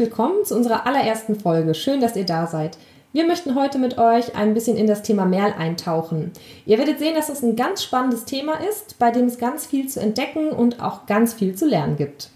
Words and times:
willkommen 0.00 0.46
zu 0.46 0.56
unserer 0.56 0.86
allerersten 0.86 1.38
Folge. 1.38 1.74
Schön, 1.74 2.00
dass 2.00 2.16
ihr 2.16 2.24
da 2.24 2.46
seid. 2.46 2.78
Wir 3.12 3.26
möchten 3.26 3.54
heute 3.54 3.78
mit 3.78 3.98
euch 3.98 4.34
ein 4.34 4.54
bisschen 4.54 4.78
in 4.78 4.86
das 4.86 5.02
Thema 5.02 5.26
Merl 5.26 5.52
eintauchen. 5.52 6.32
Ihr 6.64 6.78
werdet 6.78 6.98
sehen, 6.98 7.14
dass 7.14 7.28
es 7.28 7.42
ein 7.42 7.54
ganz 7.54 7.82
spannendes 7.82 8.24
Thema 8.24 8.54
ist, 8.66 8.98
bei 8.98 9.10
dem 9.10 9.26
es 9.26 9.36
ganz 9.36 9.66
viel 9.66 9.88
zu 9.88 10.00
entdecken 10.00 10.52
und 10.52 10.82
auch 10.82 11.04
ganz 11.04 11.34
viel 11.34 11.54
zu 11.54 11.66
lernen 11.66 11.96
gibt. 11.96 12.30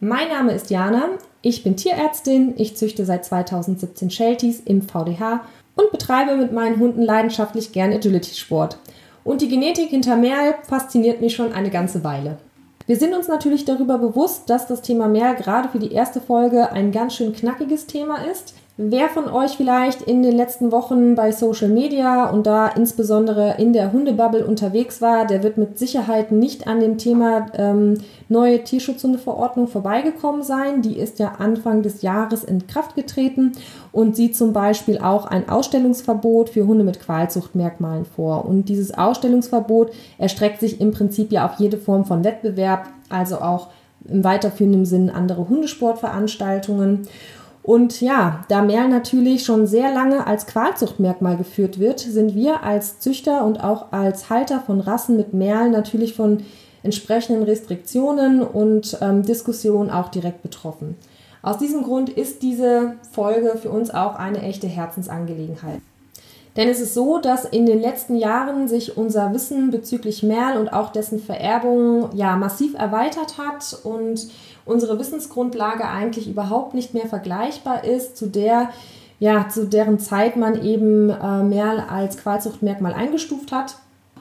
Mein 0.00 0.28
Name 0.28 0.52
ist 0.54 0.70
Jana, 0.70 1.10
ich 1.42 1.62
bin 1.62 1.76
Tierärztin, 1.76 2.54
ich 2.56 2.78
züchte 2.78 3.04
seit 3.04 3.26
2017 3.26 4.10
Shelties 4.10 4.60
im 4.60 4.80
VDH 4.80 5.44
und 5.76 5.90
betreibe 5.90 6.36
mit 6.36 6.52
meinen 6.52 6.80
Hunden 6.80 7.02
leidenschaftlich 7.02 7.72
gern 7.72 7.92
Agility-Sport. 7.92 8.78
Und 9.24 9.42
die 9.42 9.48
Genetik 9.48 9.90
hinter 9.90 10.16
Merl 10.16 10.54
fasziniert 10.66 11.20
mich 11.20 11.34
schon 11.34 11.52
eine 11.52 11.68
ganze 11.68 12.02
Weile. 12.02 12.38
Wir 12.90 12.96
sind 12.96 13.14
uns 13.14 13.28
natürlich 13.28 13.64
darüber 13.64 13.98
bewusst, 13.98 14.50
dass 14.50 14.66
das 14.66 14.82
Thema 14.82 15.06
Merl 15.06 15.36
gerade 15.36 15.68
für 15.68 15.78
die 15.78 15.92
erste 15.92 16.20
Folge 16.20 16.72
ein 16.72 16.90
ganz 16.90 17.14
schön 17.14 17.32
knackiges 17.32 17.86
Thema 17.86 18.16
ist. 18.24 18.52
Wer 18.82 19.10
von 19.10 19.28
euch 19.28 19.58
vielleicht 19.58 20.00
in 20.00 20.22
den 20.22 20.34
letzten 20.34 20.72
Wochen 20.72 21.14
bei 21.14 21.32
Social 21.32 21.68
Media 21.68 22.30
und 22.30 22.46
da 22.46 22.66
insbesondere 22.66 23.56
in 23.58 23.74
der 23.74 23.92
Hundebubble 23.92 24.46
unterwegs 24.46 25.02
war, 25.02 25.26
der 25.26 25.42
wird 25.42 25.58
mit 25.58 25.78
Sicherheit 25.78 26.32
nicht 26.32 26.66
an 26.66 26.80
dem 26.80 26.96
Thema 26.96 27.48
ähm, 27.52 27.98
neue 28.30 28.64
Tierschutzhundeverordnung 28.64 29.68
vorbeigekommen 29.68 30.42
sein. 30.42 30.80
Die 30.80 30.98
ist 30.98 31.18
ja 31.18 31.32
Anfang 31.38 31.82
des 31.82 32.00
Jahres 32.00 32.42
in 32.42 32.66
Kraft 32.68 32.96
getreten 32.96 33.52
und 33.92 34.16
sieht 34.16 34.34
zum 34.34 34.54
Beispiel 34.54 34.96
auch 34.96 35.26
ein 35.26 35.50
Ausstellungsverbot 35.50 36.48
für 36.48 36.66
Hunde 36.66 36.82
mit 36.82 37.00
Qualzuchtmerkmalen 37.00 38.06
vor. 38.06 38.46
Und 38.46 38.70
dieses 38.70 38.96
Ausstellungsverbot 38.96 39.90
erstreckt 40.16 40.58
sich 40.58 40.80
im 40.80 40.92
Prinzip 40.92 41.32
ja 41.32 41.44
auf 41.44 41.58
jede 41.58 41.76
Form 41.76 42.06
von 42.06 42.24
Wettbewerb, 42.24 42.88
also 43.10 43.42
auch 43.42 43.68
im 44.08 44.24
weiterführenden 44.24 44.86
Sinn 44.86 45.10
andere 45.10 45.50
Hundesportveranstaltungen. 45.50 47.06
Und 47.70 48.00
ja, 48.00 48.44
da 48.48 48.62
Merl 48.62 48.88
natürlich 48.88 49.44
schon 49.44 49.68
sehr 49.68 49.94
lange 49.94 50.26
als 50.26 50.48
Qualzuchtmerkmal 50.48 51.36
geführt 51.36 51.78
wird, 51.78 52.00
sind 52.00 52.34
wir 52.34 52.64
als 52.64 52.98
Züchter 52.98 53.44
und 53.44 53.62
auch 53.62 53.92
als 53.92 54.28
Halter 54.28 54.58
von 54.58 54.80
Rassen 54.80 55.16
mit 55.16 55.34
Merl 55.34 55.70
natürlich 55.70 56.14
von 56.14 56.42
entsprechenden 56.82 57.44
Restriktionen 57.44 58.42
und 58.42 58.98
ähm, 59.00 59.22
Diskussionen 59.22 59.88
auch 59.88 60.08
direkt 60.08 60.42
betroffen. 60.42 60.96
Aus 61.42 61.58
diesem 61.58 61.84
Grund 61.84 62.08
ist 62.08 62.42
diese 62.42 62.96
Folge 63.12 63.56
für 63.56 63.70
uns 63.70 63.90
auch 63.90 64.16
eine 64.16 64.42
echte 64.42 64.66
Herzensangelegenheit. 64.66 65.80
Denn 66.56 66.68
es 66.68 66.80
ist 66.80 66.94
so, 66.94 67.18
dass 67.18 67.44
in 67.44 67.66
den 67.66 67.80
letzten 67.80 68.16
Jahren 68.16 68.66
sich 68.66 68.96
unser 68.96 69.32
Wissen 69.32 69.70
bezüglich 69.70 70.24
Merl 70.24 70.58
und 70.58 70.72
auch 70.72 70.90
dessen 70.90 71.20
Vererbung 71.20 72.10
ja 72.14 72.34
massiv 72.34 72.74
erweitert 72.74 73.38
hat 73.38 73.78
und 73.84 74.26
unsere 74.70 74.98
Wissensgrundlage 74.98 75.86
eigentlich 75.86 76.28
überhaupt 76.28 76.74
nicht 76.74 76.94
mehr 76.94 77.06
vergleichbar 77.06 77.84
ist 77.84 78.16
zu 78.16 78.26
der, 78.26 78.70
ja, 79.18 79.48
zu 79.48 79.66
deren 79.66 79.98
Zeit 79.98 80.36
man 80.36 80.64
eben 80.64 81.10
äh, 81.10 81.42
Merl 81.42 81.80
als 81.80 82.16
Qualzuchtmerkmal 82.16 82.94
eingestuft 82.94 83.52
hat. 83.52 83.76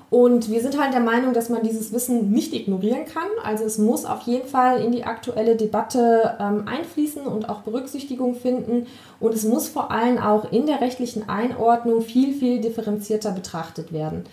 Und 0.10 0.50
wir 0.50 0.60
sind 0.62 0.82
halt 0.82 0.94
der 0.94 1.02
Meinung, 1.02 1.34
dass 1.34 1.50
man 1.50 1.62
dieses 1.62 1.94
Wissen 1.94 2.32
nicht 2.32 2.54
ignorieren 2.54 3.06
kann. 3.06 3.28
Also 3.44 3.64
es 3.64 3.78
muss 3.78 4.06
auf 4.06 4.22
jeden 4.22 4.48
Fall 4.48 4.82
in 4.82 4.92
die 4.92 5.04
aktuelle 5.04 5.56
Debatte 5.56 6.36
ähm, 6.40 6.68
einfließen 6.68 7.28
und 7.28 7.48
auch 7.48 7.60
Berücksichtigung 7.60 8.34
finden. 8.34 8.88
Und 9.20 9.36
es 9.36 9.44
muss 9.44 9.70
vor 9.70 9.92
allem 9.92 10.18
auch 10.18 10.52
in 10.52 10.66
der 10.66 10.82
rechtlichen 10.82 11.30
Einordnung 11.30 12.02
viel, 12.02 12.34
viel 12.34 12.60
differenzierter 12.60 13.32
betrachtet 13.32 13.94
werden. 13.94 14.26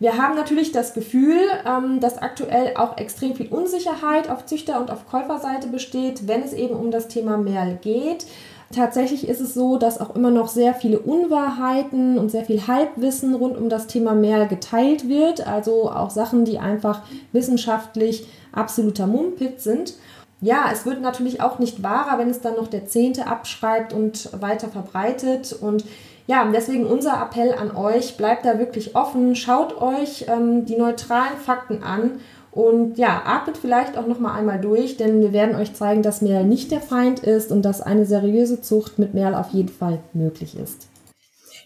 Wir 0.00 0.16
haben 0.16 0.36
natürlich 0.36 0.70
das 0.70 0.94
Gefühl, 0.94 1.40
ähm, 1.66 1.98
dass 2.00 2.18
aktuell 2.18 2.76
auch 2.76 2.98
extrem 2.98 3.34
viel 3.34 3.48
Unsicherheit 3.48 4.30
auf 4.30 4.46
Züchter- 4.46 4.80
und 4.80 4.90
auf 4.90 5.08
Käuferseite 5.08 5.68
besteht, 5.68 6.28
wenn 6.28 6.42
es 6.42 6.52
eben 6.52 6.74
um 6.74 6.90
das 6.90 7.08
Thema 7.08 7.36
Merl 7.36 7.78
geht. 7.82 8.26
Tatsächlich 8.70 9.26
ist 9.26 9.40
es 9.40 9.54
so, 9.54 9.78
dass 9.78 9.98
auch 9.98 10.14
immer 10.14 10.30
noch 10.30 10.48
sehr 10.48 10.74
viele 10.74 10.98
Unwahrheiten 10.98 12.18
und 12.18 12.30
sehr 12.30 12.44
viel 12.44 12.66
Halbwissen 12.66 13.34
rund 13.34 13.56
um 13.56 13.70
das 13.70 13.86
Thema 13.86 14.14
Merl 14.14 14.46
geteilt 14.46 15.08
wird. 15.08 15.46
Also 15.46 15.90
auch 15.90 16.10
Sachen, 16.10 16.44
die 16.44 16.58
einfach 16.58 17.02
wissenschaftlich 17.32 18.28
absoluter 18.52 19.06
Mumpit 19.06 19.62
sind. 19.62 19.94
Ja, 20.40 20.66
es 20.70 20.86
wird 20.86 21.00
natürlich 21.00 21.40
auch 21.40 21.58
nicht 21.58 21.82
wahrer, 21.82 22.18
wenn 22.18 22.30
es 22.30 22.40
dann 22.40 22.54
noch 22.54 22.68
der 22.68 22.86
Zehnte 22.86 23.26
abschreibt 23.26 23.92
und 23.92 24.30
weiter 24.40 24.68
verbreitet. 24.68 25.56
Und 25.58 25.84
ja, 26.28 26.44
deswegen 26.52 26.84
unser 26.84 27.22
Appell 27.22 27.54
an 27.54 27.74
euch, 27.74 28.18
bleibt 28.18 28.44
da 28.44 28.58
wirklich 28.58 28.94
offen, 28.94 29.34
schaut 29.34 29.80
euch 29.80 30.26
ähm, 30.28 30.66
die 30.66 30.76
neutralen 30.76 31.38
Fakten 31.38 31.82
an 31.82 32.20
und 32.50 32.98
ja, 32.98 33.22
atmet 33.24 33.56
vielleicht 33.56 33.96
auch 33.96 34.06
noch 34.06 34.20
mal 34.20 34.34
einmal 34.34 34.60
durch, 34.60 34.98
denn 34.98 35.22
wir 35.22 35.32
werden 35.32 35.56
euch 35.56 35.72
zeigen, 35.72 36.02
dass 36.02 36.20
Merl 36.20 36.44
nicht 36.44 36.70
der 36.70 36.82
Feind 36.82 37.20
ist 37.20 37.50
und 37.50 37.62
dass 37.62 37.80
eine 37.80 38.04
seriöse 38.04 38.60
Zucht 38.60 38.98
mit 38.98 39.14
Merl 39.14 39.34
auf 39.34 39.50
jeden 39.52 39.70
Fall 39.70 40.00
möglich 40.12 40.54
ist. 40.54 40.88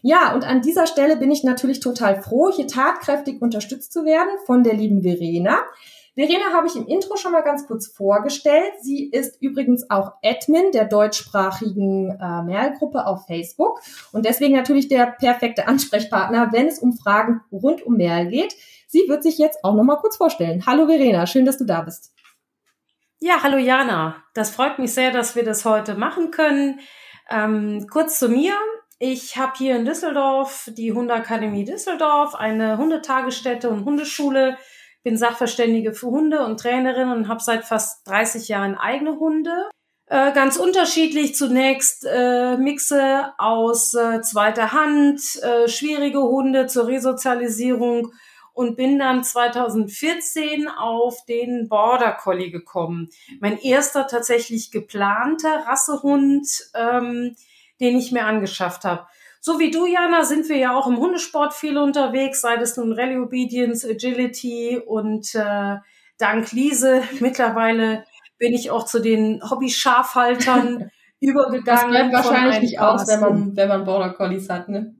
Ja, 0.00 0.32
und 0.32 0.46
an 0.46 0.62
dieser 0.62 0.86
Stelle 0.86 1.16
bin 1.16 1.32
ich 1.32 1.42
natürlich 1.42 1.80
total 1.80 2.22
froh, 2.22 2.52
hier 2.54 2.68
tatkräftig 2.68 3.42
unterstützt 3.42 3.92
zu 3.92 4.04
werden 4.04 4.30
von 4.46 4.62
der 4.62 4.74
lieben 4.74 5.02
Verena. 5.02 5.58
Verena 6.14 6.52
habe 6.52 6.66
ich 6.66 6.76
im 6.76 6.86
Intro 6.86 7.16
schon 7.16 7.32
mal 7.32 7.40
ganz 7.40 7.66
kurz 7.66 7.86
vorgestellt. 7.86 8.72
Sie 8.82 9.08
ist 9.08 9.40
übrigens 9.40 9.88
auch 9.88 10.12
Admin 10.22 10.70
der 10.72 10.84
deutschsprachigen 10.84 12.10
äh, 12.10 12.42
Merl-Gruppe 12.42 13.06
auf 13.06 13.26
Facebook 13.26 13.80
und 14.12 14.26
deswegen 14.26 14.54
natürlich 14.54 14.88
der 14.88 15.06
perfekte 15.06 15.68
Ansprechpartner, 15.68 16.52
wenn 16.52 16.66
es 16.66 16.78
um 16.80 16.92
Fragen 16.92 17.40
rund 17.50 17.82
um 17.82 17.96
Merl 17.96 18.26
geht. 18.26 18.54
Sie 18.88 19.04
wird 19.08 19.22
sich 19.22 19.38
jetzt 19.38 19.64
auch 19.64 19.74
noch 19.74 19.84
mal 19.84 19.96
kurz 19.96 20.18
vorstellen. 20.18 20.66
Hallo 20.66 20.86
Verena, 20.86 21.26
schön, 21.26 21.46
dass 21.46 21.56
du 21.56 21.64
da 21.64 21.80
bist. 21.80 22.12
Ja, 23.18 23.42
hallo 23.42 23.56
Jana. 23.56 24.16
Das 24.34 24.50
freut 24.50 24.78
mich 24.78 24.92
sehr, 24.92 25.12
dass 25.12 25.34
wir 25.34 25.44
das 25.44 25.64
heute 25.64 25.94
machen 25.94 26.30
können. 26.30 26.80
Ähm, 27.30 27.86
kurz 27.90 28.18
zu 28.18 28.28
mir. 28.28 28.52
Ich 28.98 29.36
habe 29.36 29.52
hier 29.56 29.76
in 29.76 29.86
Düsseldorf 29.86 30.70
die 30.76 30.92
Hundeakademie 30.92 31.64
Düsseldorf, 31.64 32.34
eine 32.34 32.76
Hundetagesstätte 32.76 33.70
und 33.70 33.84
Hundeschule 33.84 34.58
bin 35.02 35.16
Sachverständige 35.16 35.94
für 35.94 36.08
Hunde 36.08 36.44
und 36.44 36.60
Trainerin 36.60 37.10
und 37.10 37.28
habe 37.28 37.42
seit 37.42 37.64
fast 37.64 38.06
30 38.08 38.48
Jahren 38.48 38.76
eigene 38.76 39.18
Hunde. 39.18 39.70
Äh, 40.06 40.32
ganz 40.32 40.56
unterschiedlich. 40.56 41.34
Zunächst 41.34 42.04
äh, 42.04 42.56
Mixe 42.56 43.32
aus 43.38 43.94
äh, 43.94 44.20
zweiter 44.20 44.72
Hand, 44.72 45.20
äh, 45.42 45.68
schwierige 45.68 46.22
Hunde 46.22 46.66
zur 46.66 46.86
Resozialisierung 46.86 48.12
und 48.52 48.76
bin 48.76 48.98
dann 48.98 49.24
2014 49.24 50.68
auf 50.68 51.24
den 51.24 51.68
Border 51.68 52.12
Collie 52.12 52.50
gekommen. 52.50 53.08
Mein 53.40 53.58
erster 53.58 54.06
tatsächlich 54.06 54.70
geplanter 54.70 55.64
Rassehund, 55.66 56.46
ähm, 56.74 57.34
den 57.80 57.96
ich 57.96 58.12
mir 58.12 58.26
angeschafft 58.26 58.84
habe. 58.84 59.06
So 59.44 59.58
wie 59.58 59.72
du, 59.72 59.86
Jana, 59.86 60.22
sind 60.22 60.48
wir 60.48 60.56
ja 60.56 60.72
auch 60.72 60.86
im 60.86 60.98
Hundesport 60.98 61.52
viel 61.52 61.76
unterwegs, 61.76 62.42
sei 62.42 62.54
es 62.54 62.76
nun 62.76 62.92
Rally 62.92 63.18
Obedience, 63.18 63.84
Agility 63.84 64.80
und 64.86 65.34
äh, 65.34 65.78
dank 66.16 66.52
Liese 66.52 67.02
mittlerweile 67.20 68.04
bin 68.38 68.54
ich 68.54 68.70
auch 68.70 68.84
zu 68.86 69.00
den 69.00 69.42
Hobby-Schafhaltern 69.42 70.90
übergegangen. 71.20 71.64
Das 71.64 71.86
bleibt 71.86 72.12
wahrscheinlich 72.12 72.60
nicht 72.60 72.80
aus, 72.80 73.08
wenn 73.08 73.18
man, 73.18 73.56
wenn 73.56 73.68
man 73.68 73.84
Border 73.84 74.10
Collies 74.10 74.48
hat, 74.48 74.68
ne? 74.68 74.94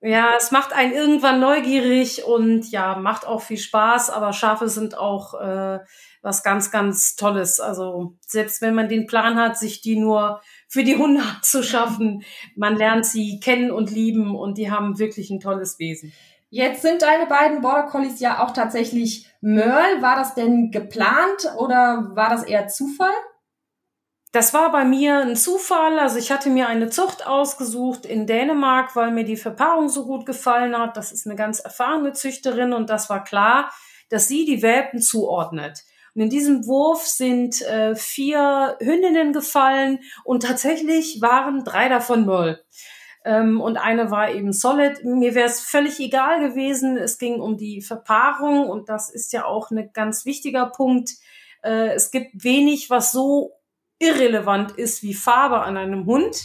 Ja, 0.00 0.30
es 0.36 0.50
macht 0.50 0.72
einen 0.72 0.92
irgendwann 0.92 1.38
neugierig 1.38 2.24
und 2.24 2.68
ja, 2.72 2.96
macht 2.96 3.24
auch 3.24 3.42
viel 3.42 3.58
Spaß, 3.58 4.10
aber 4.10 4.32
Schafe 4.32 4.68
sind 4.68 4.98
auch 4.98 5.40
äh, 5.40 5.78
was 6.20 6.42
ganz, 6.42 6.72
ganz 6.72 7.14
Tolles. 7.14 7.60
Also 7.60 8.16
selbst 8.26 8.60
wenn 8.60 8.74
man 8.74 8.88
den 8.88 9.06
Plan 9.06 9.36
hat, 9.36 9.56
sich 9.56 9.80
die 9.80 9.96
nur 9.96 10.40
für 10.72 10.84
die 10.84 10.96
Hunde 10.96 11.22
zu 11.42 11.62
schaffen. 11.62 12.24
Man 12.56 12.76
lernt 12.76 13.04
sie 13.04 13.38
kennen 13.40 13.70
und 13.70 13.90
lieben 13.90 14.34
und 14.34 14.56
die 14.56 14.70
haben 14.70 14.98
wirklich 14.98 15.28
ein 15.28 15.38
tolles 15.38 15.78
Wesen. 15.78 16.14
Jetzt 16.48 16.80
sind 16.80 17.02
deine 17.02 17.26
beiden 17.26 17.60
Border 17.60 17.88
Collies 17.88 18.20
ja 18.20 18.42
auch 18.42 18.52
tatsächlich 18.52 19.30
Merl. 19.42 20.00
War 20.00 20.16
das 20.16 20.34
denn 20.34 20.70
geplant 20.70 21.46
oder 21.58 22.12
war 22.14 22.30
das 22.30 22.42
eher 22.42 22.68
Zufall? 22.68 23.12
Das 24.32 24.54
war 24.54 24.72
bei 24.72 24.86
mir 24.86 25.18
ein 25.18 25.36
Zufall. 25.36 25.98
Also 25.98 26.18
ich 26.18 26.32
hatte 26.32 26.48
mir 26.48 26.68
eine 26.68 26.88
Zucht 26.88 27.26
ausgesucht 27.26 28.06
in 28.06 28.26
Dänemark, 28.26 28.96
weil 28.96 29.10
mir 29.10 29.24
die 29.24 29.36
Verpaarung 29.36 29.90
so 29.90 30.06
gut 30.06 30.24
gefallen 30.24 30.76
hat. 30.76 30.96
Das 30.96 31.12
ist 31.12 31.26
eine 31.26 31.36
ganz 31.36 31.60
erfahrene 31.60 32.14
Züchterin 32.14 32.72
und 32.72 32.88
das 32.88 33.10
war 33.10 33.24
klar, 33.24 33.70
dass 34.08 34.26
sie 34.26 34.46
die 34.46 34.62
Welpen 34.62 35.02
zuordnet. 35.02 35.84
Und 36.14 36.22
in 36.22 36.30
diesem 36.30 36.66
Wurf 36.66 37.06
sind 37.06 37.62
äh, 37.62 37.94
vier 37.94 38.76
Hündinnen 38.80 39.32
gefallen 39.32 40.00
und 40.24 40.42
tatsächlich 40.42 41.22
waren 41.22 41.64
drei 41.64 41.88
davon 41.88 42.26
Möll. 42.26 42.62
Ähm, 43.24 43.60
und 43.60 43.76
eine 43.76 44.10
war 44.10 44.30
eben 44.30 44.52
Solid. 44.52 45.04
Mir 45.04 45.34
wäre 45.34 45.48
es 45.48 45.60
völlig 45.60 46.00
egal 46.00 46.40
gewesen. 46.40 46.96
Es 46.96 47.18
ging 47.18 47.40
um 47.40 47.56
die 47.56 47.80
Verpaarung 47.80 48.68
und 48.68 48.88
das 48.88 49.10
ist 49.10 49.32
ja 49.32 49.44
auch 49.44 49.70
ein 49.70 49.90
ganz 49.92 50.26
wichtiger 50.26 50.66
Punkt. 50.66 51.10
Äh, 51.62 51.94
es 51.94 52.10
gibt 52.10 52.44
wenig, 52.44 52.90
was 52.90 53.12
so 53.12 53.52
irrelevant 53.98 54.72
ist 54.72 55.02
wie 55.02 55.14
Farbe 55.14 55.60
an 55.60 55.76
einem 55.76 56.06
Hund. 56.06 56.36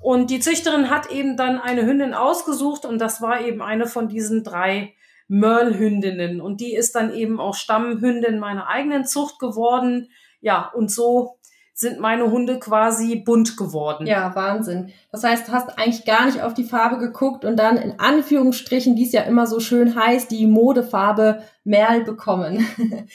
Und 0.00 0.30
die 0.30 0.40
Züchterin 0.40 0.90
hat 0.90 1.10
eben 1.10 1.36
dann 1.36 1.58
eine 1.58 1.86
Hündin 1.86 2.14
ausgesucht 2.14 2.84
und 2.84 2.98
das 2.98 3.20
war 3.20 3.40
eben 3.40 3.62
eine 3.62 3.86
von 3.86 4.08
diesen 4.08 4.44
drei 4.44 4.94
Merle-Hündinnen. 5.34 6.40
Und 6.40 6.60
die 6.60 6.74
ist 6.74 6.94
dann 6.94 7.12
eben 7.12 7.40
auch 7.40 7.54
Stammhündin 7.54 8.38
meiner 8.38 8.68
eigenen 8.68 9.04
Zucht 9.04 9.38
geworden. 9.38 10.10
Ja, 10.40 10.70
und 10.74 10.90
so 10.90 11.38
sind 11.76 11.98
meine 11.98 12.30
Hunde 12.30 12.60
quasi 12.60 13.16
bunt 13.16 13.56
geworden. 13.56 14.06
Ja, 14.06 14.32
Wahnsinn. 14.36 14.92
Das 15.10 15.24
heißt, 15.24 15.48
du 15.48 15.52
hast 15.52 15.76
eigentlich 15.76 16.04
gar 16.04 16.26
nicht 16.26 16.40
auf 16.40 16.54
die 16.54 16.62
Farbe 16.62 16.98
geguckt 16.98 17.44
und 17.44 17.56
dann 17.56 17.76
in 17.76 17.98
Anführungsstrichen, 17.98 18.94
wie 18.94 19.04
es 19.04 19.10
ja 19.10 19.22
immer 19.22 19.48
so 19.48 19.58
schön 19.58 19.96
heißt, 19.96 20.30
die 20.30 20.46
Modefarbe 20.46 21.42
Merl 21.64 22.04
bekommen. 22.04 22.64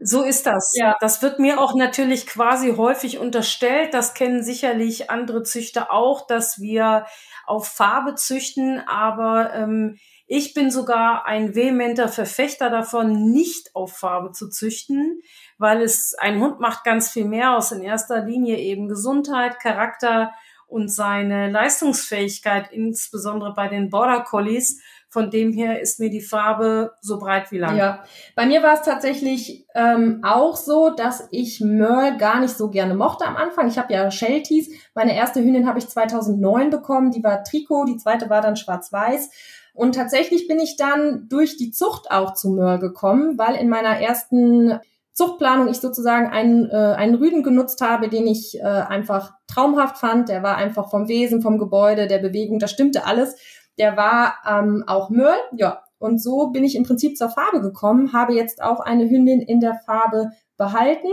so 0.00 0.22
ist 0.22 0.46
das. 0.46 0.74
Ja. 0.76 0.94
Das 1.00 1.22
wird 1.22 1.40
mir 1.40 1.60
auch 1.60 1.74
natürlich 1.74 2.28
quasi 2.28 2.76
häufig 2.76 3.18
unterstellt. 3.18 3.94
Das 3.94 4.14
kennen 4.14 4.44
sicherlich 4.44 5.10
andere 5.10 5.42
Züchter 5.42 5.92
auch, 5.92 6.24
dass 6.24 6.60
wir 6.60 7.06
auf 7.46 7.66
Farbe 7.66 8.14
züchten, 8.14 8.80
aber 8.86 9.52
ähm, 9.54 9.98
ich 10.26 10.54
bin 10.54 10.70
sogar 10.70 11.26
ein 11.26 11.54
vehementer 11.54 12.08
Verfechter 12.08 12.70
davon, 12.70 13.30
nicht 13.30 13.74
auf 13.74 13.96
Farbe 13.96 14.32
zu 14.32 14.48
züchten, 14.48 15.20
weil 15.58 15.82
es 15.82 16.14
ein 16.18 16.40
Hund 16.40 16.60
macht 16.60 16.84
ganz 16.84 17.10
viel 17.10 17.26
mehr 17.26 17.56
aus. 17.56 17.72
In 17.72 17.82
erster 17.82 18.24
Linie 18.24 18.58
eben 18.58 18.88
Gesundheit, 18.88 19.60
Charakter 19.60 20.32
und 20.66 20.88
seine 20.88 21.50
Leistungsfähigkeit, 21.50 22.72
insbesondere 22.72 23.52
bei 23.54 23.68
den 23.68 23.90
Border 23.90 24.22
Collies. 24.22 24.82
Von 25.08 25.30
dem 25.30 25.52
her 25.52 25.80
ist 25.80 26.00
mir 26.00 26.10
die 26.10 26.22
Farbe 26.22 26.94
so 27.00 27.20
breit 27.20 27.52
wie 27.52 27.58
lang. 27.58 27.76
Ja, 27.76 28.02
bei 28.34 28.46
mir 28.46 28.64
war 28.64 28.74
es 28.74 28.82
tatsächlich 28.82 29.64
ähm, 29.76 30.20
auch 30.24 30.56
so, 30.56 30.90
dass 30.90 31.28
ich 31.30 31.60
Merle 31.60 32.16
gar 32.16 32.40
nicht 32.40 32.56
so 32.56 32.68
gerne 32.70 32.96
mochte 32.96 33.24
am 33.24 33.36
Anfang. 33.36 33.68
Ich 33.68 33.78
habe 33.78 33.92
ja 33.92 34.10
Shelties. 34.10 34.70
Meine 34.92 35.14
erste 35.14 35.40
Hündin 35.40 35.68
habe 35.68 35.78
ich 35.78 35.88
2009 35.88 36.70
bekommen. 36.70 37.12
Die 37.12 37.22
war 37.22 37.44
Trikot, 37.44 37.84
die 37.84 37.96
zweite 37.96 38.28
war 38.28 38.40
dann 38.40 38.56
schwarz-weiß. 38.56 39.30
Und 39.74 39.96
tatsächlich 39.96 40.46
bin 40.46 40.60
ich 40.60 40.76
dann 40.76 41.28
durch 41.28 41.56
die 41.56 41.72
Zucht 41.72 42.10
auch 42.10 42.34
zu 42.34 42.50
Möhr 42.50 42.78
gekommen, 42.78 43.36
weil 43.38 43.56
in 43.56 43.68
meiner 43.68 44.00
ersten 44.00 44.78
Zuchtplanung 45.12 45.68
ich 45.68 45.80
sozusagen 45.80 46.28
einen, 46.28 46.70
äh, 46.70 46.94
einen 46.96 47.16
Rüden 47.16 47.42
genutzt 47.42 47.80
habe, 47.80 48.08
den 48.08 48.26
ich 48.26 48.58
äh, 48.58 48.62
einfach 48.62 49.34
traumhaft 49.48 49.98
fand. 49.98 50.28
Der 50.28 50.44
war 50.44 50.56
einfach 50.56 50.90
vom 50.90 51.08
Wesen, 51.08 51.42
vom 51.42 51.58
Gebäude, 51.58 52.06
der 52.06 52.18
Bewegung, 52.18 52.60
das 52.60 52.70
stimmte 52.70 53.04
alles. 53.04 53.36
Der 53.76 53.96
war 53.96 54.36
ähm, 54.48 54.84
auch 54.86 55.10
Möhr, 55.10 55.36
ja. 55.56 55.82
Und 55.98 56.22
so 56.22 56.48
bin 56.50 56.64
ich 56.64 56.76
im 56.76 56.84
Prinzip 56.84 57.16
zur 57.16 57.30
Farbe 57.30 57.60
gekommen, 57.60 58.12
habe 58.12 58.34
jetzt 58.34 58.62
auch 58.62 58.80
eine 58.80 59.08
Hündin 59.08 59.40
in 59.40 59.60
der 59.60 59.80
Farbe 59.86 60.30
behalten. 60.56 61.08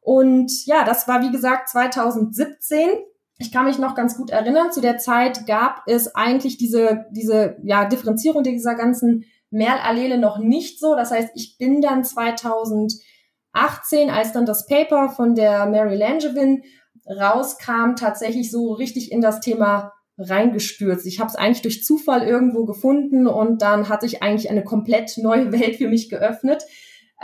Und 0.00 0.64
ja, 0.64 0.84
das 0.84 1.08
war 1.08 1.22
wie 1.22 1.32
gesagt 1.32 1.68
2017 1.68 2.88
ich 3.38 3.52
kann 3.52 3.66
mich 3.66 3.78
noch 3.78 3.94
ganz 3.94 4.16
gut 4.16 4.30
erinnern, 4.30 4.72
zu 4.72 4.80
der 4.80 4.98
Zeit 4.98 5.46
gab 5.46 5.82
es 5.86 6.14
eigentlich 6.14 6.58
diese, 6.58 7.06
diese 7.10 7.56
ja, 7.62 7.84
Differenzierung 7.84 8.42
dieser 8.42 8.74
ganzen 8.74 9.24
Merlallele 9.50 10.18
noch 10.18 10.38
nicht 10.38 10.80
so. 10.80 10.96
Das 10.96 11.12
heißt, 11.12 11.30
ich 11.34 11.56
bin 11.56 11.80
dann 11.80 12.04
2018, 12.04 13.00
als 14.10 14.32
dann 14.32 14.44
das 14.44 14.66
Paper 14.66 15.10
von 15.10 15.36
der 15.36 15.66
Mary 15.66 15.96
Langevin 15.96 16.64
rauskam, 17.06 17.94
tatsächlich 17.96 18.50
so 18.50 18.72
richtig 18.72 19.12
in 19.12 19.20
das 19.20 19.40
Thema 19.40 19.92
reingestürzt. 20.18 21.06
Ich 21.06 21.20
habe 21.20 21.30
es 21.30 21.36
eigentlich 21.36 21.62
durch 21.62 21.84
Zufall 21.84 22.26
irgendwo 22.26 22.64
gefunden 22.64 23.28
und 23.28 23.62
dann 23.62 23.88
hat 23.88 24.00
sich 24.00 24.20
eigentlich 24.20 24.50
eine 24.50 24.64
komplett 24.64 25.16
neue 25.16 25.52
Welt 25.58 25.76
für 25.76 25.88
mich 25.88 26.10
geöffnet. 26.10 26.64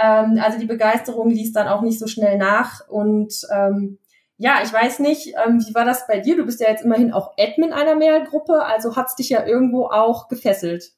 Ähm, 0.00 0.38
also 0.40 0.60
die 0.60 0.66
Begeisterung 0.66 1.30
ließ 1.30 1.52
dann 1.52 1.66
auch 1.66 1.82
nicht 1.82 1.98
so 1.98 2.06
schnell 2.06 2.38
nach 2.38 2.88
und 2.88 3.34
ähm, 3.52 3.98
ja, 4.36 4.60
ich 4.64 4.72
weiß 4.72 4.98
nicht, 4.98 5.34
ähm, 5.44 5.60
wie 5.60 5.74
war 5.74 5.84
das 5.84 6.06
bei 6.06 6.18
dir? 6.18 6.36
Du 6.36 6.44
bist 6.44 6.60
ja 6.60 6.68
jetzt 6.68 6.84
immerhin 6.84 7.12
auch 7.12 7.34
Admin 7.38 7.72
einer 7.72 7.94
Mailgruppe, 7.94 8.64
also 8.64 8.96
hat's 8.96 9.14
dich 9.14 9.28
ja 9.28 9.46
irgendwo 9.46 9.86
auch 9.86 10.28
gefesselt. 10.28 10.92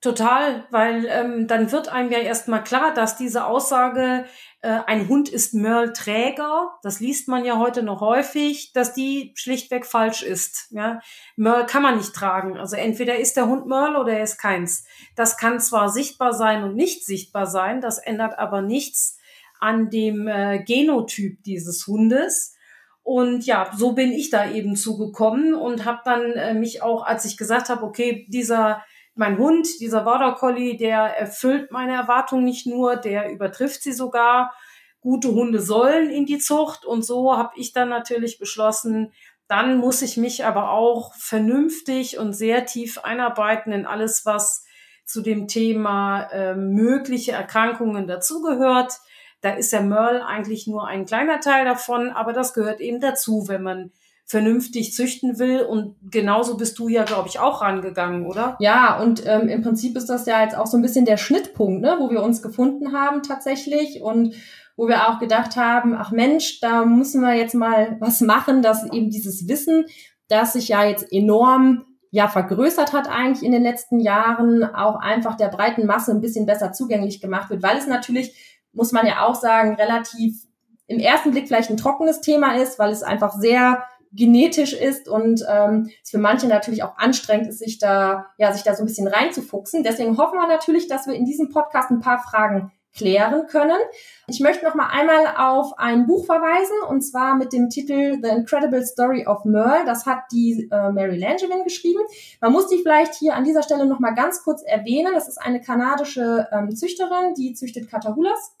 Total, 0.00 0.64
weil 0.70 1.04
ähm, 1.10 1.46
dann 1.46 1.72
wird 1.72 1.88
einem 1.88 2.10
ja 2.10 2.20
erstmal 2.20 2.64
klar, 2.64 2.94
dass 2.94 3.18
diese 3.18 3.44
Aussage, 3.44 4.24
äh, 4.62 4.80
ein 4.86 5.08
Hund 5.08 5.28
ist 5.28 5.52
Merl-Träger, 5.52 6.70
das 6.82 7.00
liest 7.00 7.28
man 7.28 7.44
ja 7.44 7.58
heute 7.58 7.82
noch 7.82 8.00
häufig, 8.00 8.72
dass 8.72 8.94
die 8.94 9.34
schlichtweg 9.36 9.84
falsch 9.84 10.22
ist. 10.22 10.68
Ja? 10.70 11.00
Merl 11.36 11.66
kann 11.66 11.82
man 11.82 11.98
nicht 11.98 12.14
tragen. 12.14 12.56
Also 12.56 12.76
entweder 12.76 13.18
ist 13.18 13.36
der 13.36 13.46
Hund 13.46 13.66
Merl 13.66 13.96
oder 13.96 14.14
er 14.14 14.24
ist 14.24 14.38
keins. 14.38 14.86
Das 15.16 15.36
kann 15.36 15.60
zwar 15.60 15.90
sichtbar 15.90 16.32
sein 16.32 16.64
und 16.64 16.76
nicht 16.76 17.04
sichtbar 17.04 17.46
sein, 17.46 17.82
das 17.82 17.98
ändert 17.98 18.38
aber 18.38 18.62
nichts 18.62 19.18
an 19.60 19.90
dem 19.90 20.26
äh, 20.28 20.64
Genotyp 20.64 21.42
dieses 21.42 21.86
Hundes. 21.86 22.54
Und 23.02 23.46
ja, 23.46 23.70
so 23.76 23.92
bin 23.92 24.12
ich 24.12 24.30
da 24.30 24.50
eben 24.50 24.76
zugekommen 24.76 25.54
und 25.54 25.84
habe 25.84 26.00
dann 26.04 26.32
äh, 26.32 26.54
mich 26.54 26.82
auch, 26.82 27.04
als 27.04 27.24
ich 27.24 27.36
gesagt 27.36 27.68
habe, 27.68 27.84
okay, 27.84 28.26
dieser 28.28 28.82
mein 29.14 29.38
Hund, 29.38 29.68
dieser 29.80 30.04
Border 30.04 30.32
Collie, 30.32 30.76
der 30.76 31.18
erfüllt 31.18 31.72
meine 31.72 31.94
Erwartungen 31.94 32.44
nicht 32.44 32.66
nur, 32.66 32.96
der 32.96 33.30
übertrifft 33.30 33.82
sie 33.82 33.92
sogar. 33.92 34.54
Gute 35.00 35.32
Hunde 35.32 35.60
sollen 35.60 36.10
in 36.10 36.26
die 36.26 36.38
Zucht 36.38 36.84
und 36.84 37.04
so 37.04 37.36
habe 37.36 37.52
ich 37.56 37.72
dann 37.72 37.88
natürlich 37.88 38.38
beschlossen, 38.38 39.12
dann 39.48 39.78
muss 39.78 40.00
ich 40.02 40.16
mich 40.16 40.44
aber 40.44 40.70
auch 40.70 41.12
vernünftig 41.16 42.18
und 42.18 42.34
sehr 42.34 42.66
tief 42.66 42.98
einarbeiten 42.98 43.72
in 43.72 43.84
alles, 43.84 44.24
was 44.24 44.64
zu 45.04 45.22
dem 45.22 45.48
Thema 45.48 46.22
äh, 46.30 46.54
mögliche 46.54 47.32
Erkrankungen 47.32 48.06
dazugehört. 48.06 48.92
Da 49.40 49.50
ist 49.50 49.72
der 49.72 49.82
Merl 49.82 50.22
eigentlich 50.22 50.66
nur 50.66 50.86
ein 50.86 51.06
kleiner 51.06 51.40
Teil 51.40 51.64
davon, 51.64 52.10
aber 52.10 52.32
das 52.32 52.52
gehört 52.52 52.80
eben 52.80 53.00
dazu, 53.00 53.48
wenn 53.48 53.62
man 53.62 53.92
vernünftig 54.30 54.94
züchten 54.94 55.40
will. 55.40 55.62
Und 55.62 55.96
genauso 56.08 56.56
bist 56.56 56.78
du 56.78 56.88
ja, 56.88 57.02
glaube 57.02 57.28
ich, 57.28 57.40
auch 57.40 57.62
rangegangen, 57.62 58.26
oder? 58.26 58.56
Ja, 58.60 59.00
und 59.00 59.26
ähm, 59.26 59.48
im 59.48 59.62
Prinzip 59.62 59.96
ist 59.96 60.08
das 60.08 60.24
ja 60.26 60.42
jetzt 60.42 60.56
auch 60.56 60.66
so 60.66 60.76
ein 60.76 60.82
bisschen 60.82 61.04
der 61.04 61.16
Schnittpunkt, 61.16 61.82
ne, 61.82 61.96
wo 61.98 62.10
wir 62.10 62.22
uns 62.22 62.40
gefunden 62.40 62.92
haben 62.92 63.22
tatsächlich 63.22 64.02
und 64.02 64.34
wo 64.76 64.86
wir 64.86 65.08
auch 65.08 65.18
gedacht 65.18 65.56
haben, 65.56 65.94
ach 65.94 66.12
Mensch, 66.12 66.60
da 66.60 66.84
müssen 66.84 67.22
wir 67.22 67.34
jetzt 67.34 67.54
mal 67.54 67.96
was 67.98 68.20
machen, 68.20 68.62
dass 68.62 68.84
eben 68.92 69.10
dieses 69.10 69.48
Wissen, 69.48 69.86
das 70.28 70.52
sich 70.52 70.68
ja 70.68 70.84
jetzt 70.84 71.12
enorm 71.12 71.84
ja 72.12 72.28
vergrößert 72.28 72.92
hat 72.92 73.08
eigentlich 73.08 73.44
in 73.44 73.52
den 73.52 73.62
letzten 73.62 74.00
Jahren, 74.00 74.64
auch 74.64 74.96
einfach 74.96 75.36
der 75.36 75.48
breiten 75.48 75.86
Masse 75.86 76.12
ein 76.12 76.20
bisschen 76.20 76.46
besser 76.46 76.72
zugänglich 76.72 77.20
gemacht 77.20 77.50
wird, 77.50 77.62
weil 77.62 77.78
es 77.78 77.86
natürlich 77.86 78.49
muss 78.72 78.92
man 78.92 79.06
ja 79.06 79.26
auch 79.26 79.34
sagen, 79.34 79.74
relativ 79.74 80.44
im 80.86 80.98
ersten 80.98 81.30
Blick 81.30 81.46
vielleicht 81.46 81.70
ein 81.70 81.76
trockenes 81.76 82.20
Thema 82.20 82.56
ist, 82.56 82.78
weil 82.78 82.90
es 82.90 83.02
einfach 83.02 83.32
sehr 83.32 83.84
genetisch 84.12 84.72
ist 84.72 85.08
und 85.08 85.44
ähm, 85.48 85.88
es 86.02 86.10
für 86.10 86.18
manche 86.18 86.48
natürlich 86.48 86.82
auch 86.82 86.96
anstrengend 86.98 87.48
ist, 87.48 87.60
sich 87.60 87.78
da, 87.78 88.26
ja, 88.38 88.52
sich 88.52 88.64
da 88.64 88.74
so 88.74 88.82
ein 88.82 88.86
bisschen 88.86 89.06
reinzufuchsen. 89.06 89.84
Deswegen 89.84 90.18
hoffen 90.18 90.38
wir 90.38 90.48
natürlich, 90.48 90.88
dass 90.88 91.06
wir 91.06 91.14
in 91.14 91.24
diesem 91.24 91.48
Podcast 91.50 91.90
ein 91.90 92.00
paar 92.00 92.18
Fragen 92.18 92.72
klären 92.94 93.46
können. 93.46 93.78
Ich 94.26 94.40
möchte 94.40 94.64
noch 94.64 94.74
mal 94.74 94.88
einmal 94.88 95.34
auf 95.36 95.78
ein 95.78 96.06
Buch 96.06 96.26
verweisen 96.26 96.76
und 96.88 97.02
zwar 97.02 97.36
mit 97.36 97.52
dem 97.52 97.68
Titel 97.68 98.18
The 98.22 98.30
Incredible 98.30 98.84
Story 98.84 99.26
of 99.26 99.44
Merle. 99.44 99.84
Das 99.86 100.06
hat 100.06 100.24
die 100.32 100.68
äh, 100.70 100.90
Mary 100.90 101.18
Langevin 101.18 101.64
geschrieben. 101.64 102.00
Man 102.40 102.52
muss 102.52 102.68
die 102.68 102.78
vielleicht 102.78 103.14
hier 103.14 103.34
an 103.34 103.44
dieser 103.44 103.62
Stelle 103.62 103.86
noch 103.86 104.00
mal 104.00 104.14
ganz 104.14 104.42
kurz 104.42 104.62
erwähnen. 104.62 105.12
Das 105.14 105.28
ist 105.28 105.38
eine 105.38 105.60
kanadische 105.60 106.48
ähm, 106.52 106.74
Züchterin, 106.74 107.34
die 107.36 107.54
züchtet 107.54 107.88
Catahulas 107.88 108.56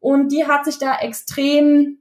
und 0.00 0.30
die 0.32 0.46
hat 0.46 0.64
sich 0.64 0.78
da 0.78 0.98
extrem 1.00 1.98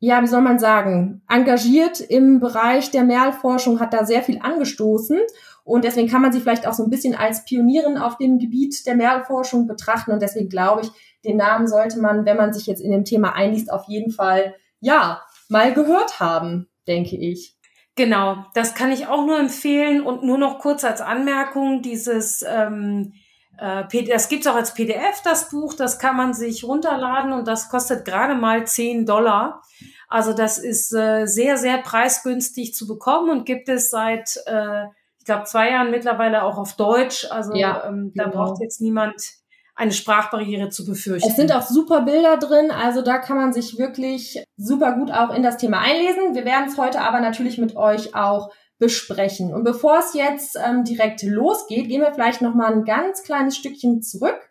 ja, 0.00 0.22
wie 0.22 0.28
soll 0.28 0.42
man 0.42 0.60
sagen, 0.60 1.22
engagiert 1.28 2.00
im 2.00 2.38
Bereich 2.38 2.92
der 2.92 3.02
Merlforschung, 3.02 3.80
hat 3.80 3.92
da 3.92 4.04
sehr 4.04 4.22
viel 4.22 4.38
angestoßen 4.40 5.18
und 5.68 5.84
deswegen 5.84 6.08
kann 6.08 6.22
man 6.22 6.32
sie 6.32 6.40
vielleicht 6.40 6.66
auch 6.66 6.72
so 6.72 6.82
ein 6.82 6.88
bisschen 6.88 7.14
als 7.14 7.44
Pionierin 7.44 7.98
auf 7.98 8.16
dem 8.16 8.38
Gebiet 8.38 8.86
der 8.86 8.94
Merlforschung 8.94 9.66
betrachten 9.66 10.12
und 10.12 10.22
deswegen 10.22 10.48
glaube 10.48 10.80
ich, 10.82 10.88
den 11.26 11.36
Namen 11.36 11.68
sollte 11.68 12.00
man, 12.00 12.24
wenn 12.24 12.38
man 12.38 12.54
sich 12.54 12.66
jetzt 12.66 12.80
in 12.80 12.90
dem 12.90 13.04
Thema 13.04 13.34
einliest, 13.34 13.70
auf 13.70 13.84
jeden 13.86 14.10
Fall, 14.10 14.54
ja, 14.80 15.22
mal 15.50 15.74
gehört 15.74 16.20
haben, 16.20 16.68
denke 16.86 17.16
ich. 17.16 17.54
Genau, 17.96 18.46
das 18.54 18.74
kann 18.74 18.92
ich 18.92 19.08
auch 19.08 19.26
nur 19.26 19.38
empfehlen 19.38 20.00
und 20.00 20.22
nur 20.22 20.38
noch 20.38 20.58
kurz 20.58 20.84
als 20.84 21.02
Anmerkung, 21.02 21.82
dieses, 21.82 22.42
ähm, 22.48 23.12
äh, 23.58 23.84
das 24.04 24.30
gibt's 24.30 24.46
auch 24.46 24.54
als 24.54 24.72
PDF, 24.72 25.20
das 25.22 25.50
Buch, 25.50 25.74
das 25.74 25.98
kann 25.98 26.16
man 26.16 26.32
sich 26.32 26.64
runterladen 26.64 27.34
und 27.34 27.46
das 27.46 27.68
kostet 27.68 28.06
gerade 28.06 28.36
mal 28.36 28.66
10 28.66 29.04
Dollar. 29.04 29.60
Also 30.08 30.32
das 30.32 30.56
ist 30.56 30.94
äh, 30.94 31.26
sehr, 31.26 31.58
sehr 31.58 31.76
preisgünstig 31.78 32.72
zu 32.72 32.86
bekommen 32.86 33.28
und 33.28 33.44
gibt 33.44 33.68
es 33.68 33.90
seit, 33.90 34.38
äh, 34.46 34.86
glaube, 35.28 35.44
zwei 35.44 35.70
Jahren 35.70 35.90
mittlerweile 35.90 36.42
auch 36.42 36.58
auf 36.58 36.74
Deutsch. 36.74 37.26
Also 37.30 37.54
ja, 37.54 37.84
ähm, 37.86 38.12
da 38.14 38.24
genau. 38.24 38.36
braucht 38.36 38.60
jetzt 38.60 38.80
niemand 38.80 39.22
eine 39.76 39.92
Sprachbarriere 39.92 40.70
zu 40.70 40.84
befürchten. 40.84 41.28
Es 41.28 41.36
sind 41.36 41.52
auch 41.52 41.62
super 41.62 42.02
Bilder 42.02 42.36
drin, 42.36 42.72
also 42.72 43.00
da 43.00 43.18
kann 43.18 43.36
man 43.36 43.52
sich 43.52 43.78
wirklich 43.78 44.42
super 44.56 44.92
gut 44.94 45.12
auch 45.12 45.32
in 45.32 45.44
das 45.44 45.56
Thema 45.56 45.78
einlesen. 45.78 46.34
Wir 46.34 46.44
werden 46.44 46.68
es 46.68 46.76
heute 46.76 47.00
aber 47.00 47.20
natürlich 47.20 47.58
mit 47.58 47.76
euch 47.76 48.12
auch 48.16 48.50
besprechen. 48.78 49.54
Und 49.54 49.62
bevor 49.62 49.98
es 50.00 50.14
jetzt 50.14 50.58
ähm, 50.62 50.82
direkt 50.82 51.22
losgeht, 51.22 51.88
gehen 51.88 52.00
wir 52.00 52.12
vielleicht 52.12 52.42
noch 52.42 52.54
mal 52.54 52.72
ein 52.72 52.84
ganz 52.84 53.22
kleines 53.22 53.56
Stückchen 53.56 54.02
zurück 54.02 54.48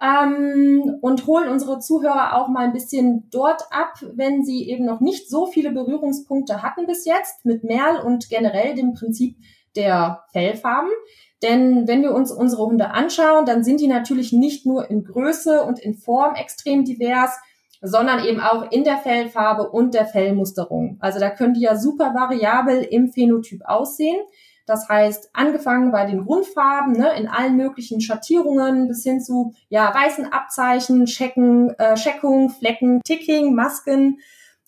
ähm, 0.00 0.98
und 1.00 1.26
holen 1.26 1.48
unsere 1.48 1.80
Zuhörer 1.80 2.36
auch 2.36 2.48
mal 2.48 2.64
ein 2.64 2.72
bisschen 2.72 3.28
dort 3.30 3.62
ab, 3.70 3.94
wenn 4.14 4.44
sie 4.44 4.68
eben 4.68 4.84
noch 4.84 5.00
nicht 5.00 5.28
so 5.28 5.46
viele 5.46 5.72
Berührungspunkte 5.72 6.62
hatten 6.62 6.86
bis 6.86 7.04
jetzt 7.04 7.44
mit 7.44 7.64
Merl 7.64 8.00
und 8.00 8.28
generell 8.28 8.74
dem 8.74 8.94
Prinzip 8.94 9.36
der 9.78 10.24
Fellfarben. 10.32 10.90
Denn 11.42 11.86
wenn 11.86 12.02
wir 12.02 12.12
uns 12.12 12.32
unsere 12.32 12.66
Hunde 12.66 12.90
anschauen, 12.90 13.46
dann 13.46 13.62
sind 13.62 13.80
die 13.80 13.86
natürlich 13.86 14.32
nicht 14.32 14.66
nur 14.66 14.90
in 14.90 15.04
Größe 15.04 15.62
und 15.62 15.78
in 15.78 15.94
Form 15.94 16.34
extrem 16.34 16.84
divers, 16.84 17.38
sondern 17.80 18.24
eben 18.24 18.40
auch 18.40 18.70
in 18.72 18.82
der 18.82 18.98
Fellfarbe 18.98 19.70
und 19.70 19.94
der 19.94 20.06
Fellmusterung. 20.06 20.98
Also 21.00 21.20
da 21.20 21.30
können 21.30 21.54
die 21.54 21.60
ja 21.60 21.76
super 21.76 22.12
variabel 22.12 22.82
im 22.82 23.08
Phänotyp 23.08 23.62
aussehen. 23.64 24.18
Das 24.66 24.88
heißt, 24.88 25.30
angefangen 25.32 25.92
bei 25.92 26.04
den 26.04 26.26
Grundfarben, 26.26 26.92
ne, 26.92 27.14
in 27.16 27.26
allen 27.26 27.56
möglichen 27.56 28.00
Schattierungen 28.02 28.88
bis 28.88 29.02
hin 29.02 29.20
zu 29.20 29.54
ja, 29.70 29.94
weißen 29.94 30.30
Abzeichen, 30.30 31.06
Schecken, 31.06 31.70
äh, 31.78 31.96
Scheckung, 31.96 32.50
Flecken, 32.50 33.00
Ticking, 33.02 33.54
Masken, 33.54 34.18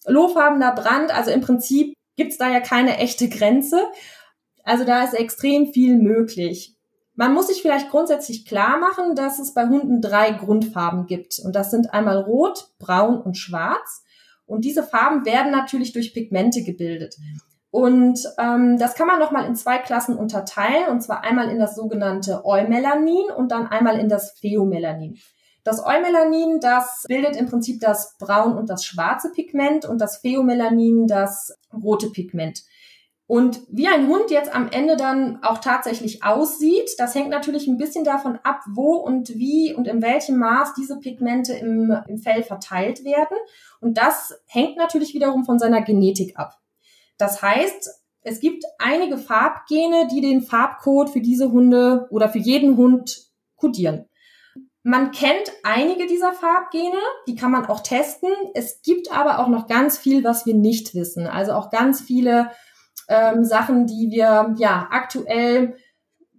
lohfarbener 0.06 0.72
Brand. 0.72 1.14
Also 1.14 1.30
im 1.32 1.42
Prinzip 1.42 1.92
gibt's 2.16 2.38
da 2.38 2.48
ja 2.48 2.60
keine 2.60 2.96
echte 2.96 3.28
Grenze. 3.28 3.82
Also 4.70 4.84
da 4.84 5.02
ist 5.02 5.14
extrem 5.14 5.72
viel 5.72 5.96
möglich. 5.96 6.76
Man 7.16 7.34
muss 7.34 7.48
sich 7.48 7.60
vielleicht 7.60 7.90
grundsätzlich 7.90 8.46
klar 8.46 8.78
machen, 8.78 9.16
dass 9.16 9.40
es 9.40 9.52
bei 9.52 9.66
Hunden 9.66 10.00
drei 10.00 10.30
Grundfarben 10.30 11.06
gibt. 11.06 11.40
Und 11.44 11.56
das 11.56 11.72
sind 11.72 11.92
einmal 11.92 12.18
Rot, 12.18 12.68
Braun 12.78 13.20
und 13.20 13.36
Schwarz. 13.36 14.04
Und 14.46 14.64
diese 14.64 14.84
Farben 14.84 15.24
werden 15.26 15.50
natürlich 15.50 15.92
durch 15.92 16.14
Pigmente 16.14 16.62
gebildet. 16.62 17.16
Und 17.72 18.20
ähm, 18.38 18.78
das 18.78 18.94
kann 18.94 19.08
man 19.08 19.18
nochmal 19.18 19.44
in 19.46 19.56
zwei 19.56 19.78
Klassen 19.78 20.16
unterteilen, 20.16 20.88
und 20.88 21.02
zwar 21.02 21.24
einmal 21.24 21.50
in 21.50 21.58
das 21.58 21.74
sogenannte 21.74 22.44
Eumelanin 22.44 23.32
und 23.36 23.50
dann 23.50 23.66
einmal 23.66 23.98
in 23.98 24.08
das 24.08 24.38
Pheomelanin. 24.38 25.18
Das 25.64 25.84
Eumelanin, 25.84 26.60
das 26.60 27.06
bildet 27.08 27.34
im 27.34 27.46
Prinzip 27.46 27.80
das 27.80 28.16
braun 28.20 28.56
und 28.56 28.70
das 28.70 28.84
schwarze 28.84 29.32
Pigment 29.32 29.84
und 29.84 30.00
das 30.00 30.18
Pheomelanin 30.18 31.08
das 31.08 31.58
rote 31.72 32.10
Pigment. 32.10 32.62
Und 33.30 33.60
wie 33.68 33.87
ein 33.87 34.08
Hund 34.08 34.32
jetzt 34.32 34.52
am 34.52 34.68
Ende 34.72 34.96
dann 34.96 35.40
auch 35.44 35.58
tatsächlich 35.58 36.25
aussieht, 36.25 36.90
das 36.99 37.14
hängt 37.14 37.28
natürlich 37.28 37.68
ein 37.68 37.76
bisschen 37.76 38.02
davon 38.02 38.40
ab, 38.42 38.62
wo 38.75 38.96
und 38.96 39.28
wie 39.37 39.72
und 39.72 39.87
in 39.87 40.02
welchem 40.02 40.37
Maß 40.37 40.75
diese 40.75 40.99
Pigmente 40.99 41.52
im, 41.52 41.96
im 42.08 42.18
Fell 42.18 42.42
verteilt 42.42 43.04
werden. 43.04 43.37
Und 43.80 43.99
das 43.99 44.37
hängt 44.49 44.76
natürlich 44.76 45.14
wiederum 45.14 45.44
von 45.44 45.60
seiner 45.60 45.80
Genetik 45.82 46.40
ab. 46.40 46.58
Das 47.18 47.40
heißt, 47.40 48.02
es 48.22 48.40
gibt 48.40 48.64
einige 48.80 49.16
Farbgene, 49.16 50.08
die 50.10 50.22
den 50.22 50.42
Farbcode 50.42 51.10
für 51.10 51.20
diese 51.20 51.52
Hunde 51.52 52.08
oder 52.10 52.30
für 52.30 52.40
jeden 52.40 52.76
Hund 52.76 53.28
kodieren. 53.54 54.06
Man 54.82 55.12
kennt 55.12 55.52
einige 55.62 56.08
dieser 56.08 56.32
Farbgene, 56.32 56.99
die 57.28 57.37
kann 57.37 57.52
man 57.52 57.66
auch 57.66 57.80
testen. 57.80 58.30
Es 58.54 58.82
gibt 58.82 59.12
aber 59.12 59.38
auch 59.38 59.49
noch 59.49 59.68
ganz 59.68 59.99
viel, 59.99 60.25
was 60.25 60.46
wir 60.46 60.54
nicht 60.54 60.96
wissen. 60.96 61.28
Also 61.28 61.52
auch 61.52 61.70
ganz 61.70 62.00
viele 62.00 62.50
ähm, 63.10 63.44
Sachen, 63.44 63.86
die 63.86 64.08
wir 64.10 64.54
ja 64.56 64.88
aktuell 64.90 65.76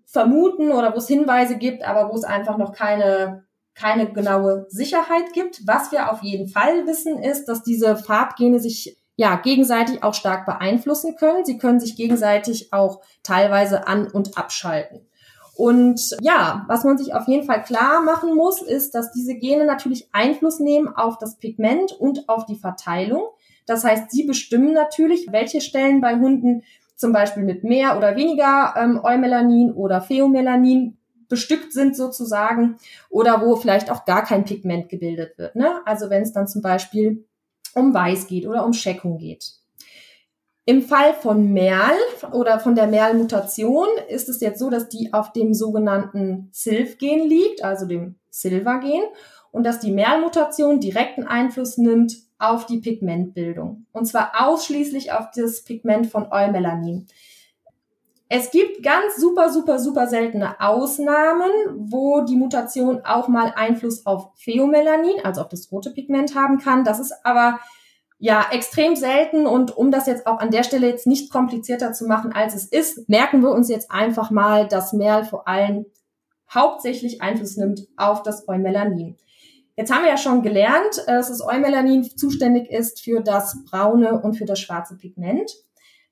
vermuten 0.05 0.71
oder 0.71 0.93
wo 0.93 0.97
es 0.97 1.07
Hinweise 1.07 1.57
gibt, 1.57 1.83
aber 1.83 2.11
wo 2.11 2.15
es 2.15 2.23
einfach 2.23 2.57
noch 2.57 2.73
keine 2.73 3.43
keine 3.73 4.11
genaue 4.11 4.65
Sicherheit 4.69 5.33
gibt. 5.33 5.65
Was 5.65 5.91
wir 5.91 6.11
auf 6.11 6.21
jeden 6.21 6.47
Fall 6.47 6.85
wissen, 6.87 7.17
ist, 7.23 7.45
dass 7.45 7.63
diese 7.63 7.95
Farbgene 7.95 8.59
sich 8.59 8.97
ja 9.15 9.35
gegenseitig 9.35 10.03
auch 10.03 10.13
stark 10.13 10.45
beeinflussen 10.45 11.15
können. 11.15 11.45
Sie 11.45 11.57
können 11.57 11.79
sich 11.79 11.95
gegenseitig 11.95 12.73
auch 12.73 13.01
teilweise 13.23 13.87
an- 13.87 14.09
und 14.09 14.37
abschalten. 14.37 15.07
Und 15.55 16.17
ja, 16.21 16.65
was 16.67 16.83
man 16.83 16.97
sich 16.97 17.13
auf 17.13 17.27
jeden 17.27 17.45
Fall 17.45 17.61
klar 17.61 18.01
machen 18.01 18.35
muss, 18.35 18.61
ist, 18.61 18.95
dass 18.95 19.11
diese 19.11 19.35
Gene 19.35 19.65
natürlich 19.65 20.09
Einfluss 20.11 20.59
nehmen 20.59 20.87
auf 20.87 21.17
das 21.17 21.37
Pigment 21.37 21.91
und 21.91 22.27
auf 22.29 22.45
die 22.45 22.55
Verteilung. 22.55 23.23
Das 23.65 23.84
heißt, 23.84 24.12
sie 24.12 24.24
bestimmen 24.24 24.74
natürlich, 24.74 25.27
welche 25.32 25.62
Stellen 25.62 26.01
bei 26.01 26.15
Hunden 26.15 26.63
zum 26.96 27.13
Beispiel 27.13 27.44
mit 27.44 27.63
mehr 27.63 27.98
oder 27.98 28.15
weniger 28.15 28.75
ähm, 28.77 29.00
Eumelanin 29.03 29.74
oder 29.74 30.01
Pheomelanin 30.01 30.98
bestückt 31.27 31.74
sind 31.74 31.96
sozusagen 31.96 32.77
oder 33.10 33.41
wo 33.41 33.56
vielleicht 33.56 33.89
auch 33.89 34.06
gar 34.06 34.24
kein 34.24 34.44
Pigment 34.44 34.89
gebildet 34.89 35.38
wird. 35.38 35.56
Ne? 35.56 35.82
Also 35.86 36.10
wenn 36.10 36.22
es 36.22 36.34
dann 36.34 36.48
zum 36.48 36.62
Beispiel 36.62 37.25
um 37.74 37.94
Weiß 37.94 38.27
geht 38.27 38.46
oder 38.46 38.65
um 38.65 38.74
Scheckung 38.74 39.18
geht. 39.18 39.53
Im 40.65 40.84
Fall 40.84 41.13
von 41.13 41.53
Merl 41.53 41.98
oder 42.34 42.60
von 42.60 42.75
der 42.75 42.86
Merl-Mutation 42.88 43.88
ist 44.10 44.30
es 44.30 44.41
jetzt 44.41 44.60
so, 44.60 44.70
dass 44.70 44.89
die 44.89 45.12
auf 45.12 45.34
dem 45.34 45.53
sogenannten 45.53 46.50
Silv-Gen 46.51 47.27
liegt, 47.27 47.63
also 47.63 47.88
dem 47.88 48.15
Silver-Gen, 48.30 49.01
und 49.51 49.63
dass 49.65 49.80
die 49.80 49.91
Merl-Mutation 49.91 50.80
direkten 50.80 51.24
Einfluss 51.24 51.77
nimmt 51.77 52.13
auf 52.41 52.65
die 52.65 52.79
Pigmentbildung. 52.79 53.86
Und 53.91 54.05
zwar 54.05 54.31
ausschließlich 54.48 55.12
auf 55.12 55.27
das 55.36 55.63
Pigment 55.63 56.07
von 56.07 56.31
Eumelanin. 56.31 57.07
Es 58.33 58.50
gibt 58.50 58.81
ganz 58.81 59.17
super, 59.17 59.50
super, 59.50 59.77
super 59.77 60.07
seltene 60.07 60.60
Ausnahmen, 60.62 61.51
wo 61.75 62.21
die 62.21 62.38
Mutation 62.38 63.01
auch 63.03 63.27
mal 63.27 63.53
Einfluss 63.57 64.05
auf 64.05 64.29
Pheomelanin, 64.38 65.24
also 65.25 65.41
auf 65.41 65.50
das 65.50 65.69
rote 65.69 65.91
Pigment 65.91 66.33
haben 66.33 66.57
kann. 66.57 66.86
Das 66.86 67.00
ist 67.00 67.13
aber 67.24 67.60
ja 68.19 68.45
extrem 68.51 68.95
selten 68.95 69.48
und 69.48 69.75
um 69.75 69.91
das 69.91 70.07
jetzt 70.07 70.27
auch 70.27 70.39
an 70.39 70.51
der 70.51 70.63
Stelle 70.63 70.88
jetzt 70.88 71.07
nicht 71.07 71.29
komplizierter 71.29 71.91
zu 71.91 72.05
machen, 72.05 72.31
als 72.31 72.55
es 72.55 72.65
ist, 72.65 73.10
merken 73.10 73.41
wir 73.41 73.51
uns 73.51 73.67
jetzt 73.67 73.91
einfach 73.91 74.31
mal, 74.31 74.67
dass 74.67 74.93
Merl 74.93 75.25
vor 75.25 75.48
allem 75.48 75.86
hauptsächlich 76.53 77.21
Einfluss 77.21 77.57
nimmt 77.57 77.88
auf 77.98 78.24
das 78.24 78.48
Eumelanin. 78.48 79.17
Jetzt 79.81 79.91
haben 79.91 80.03
wir 80.03 80.11
ja 80.11 80.17
schon 80.17 80.43
gelernt, 80.43 81.00
äh, 81.07 81.13
dass 81.13 81.29
das 81.29 81.41
Eumelanin 81.41 82.03
zuständig 82.03 82.69
ist 82.69 83.01
für 83.03 83.21
das 83.21 83.57
braune 83.65 84.21
und 84.21 84.35
für 84.35 84.45
das 84.45 84.59
schwarze 84.59 84.95
Pigment. 84.95 85.51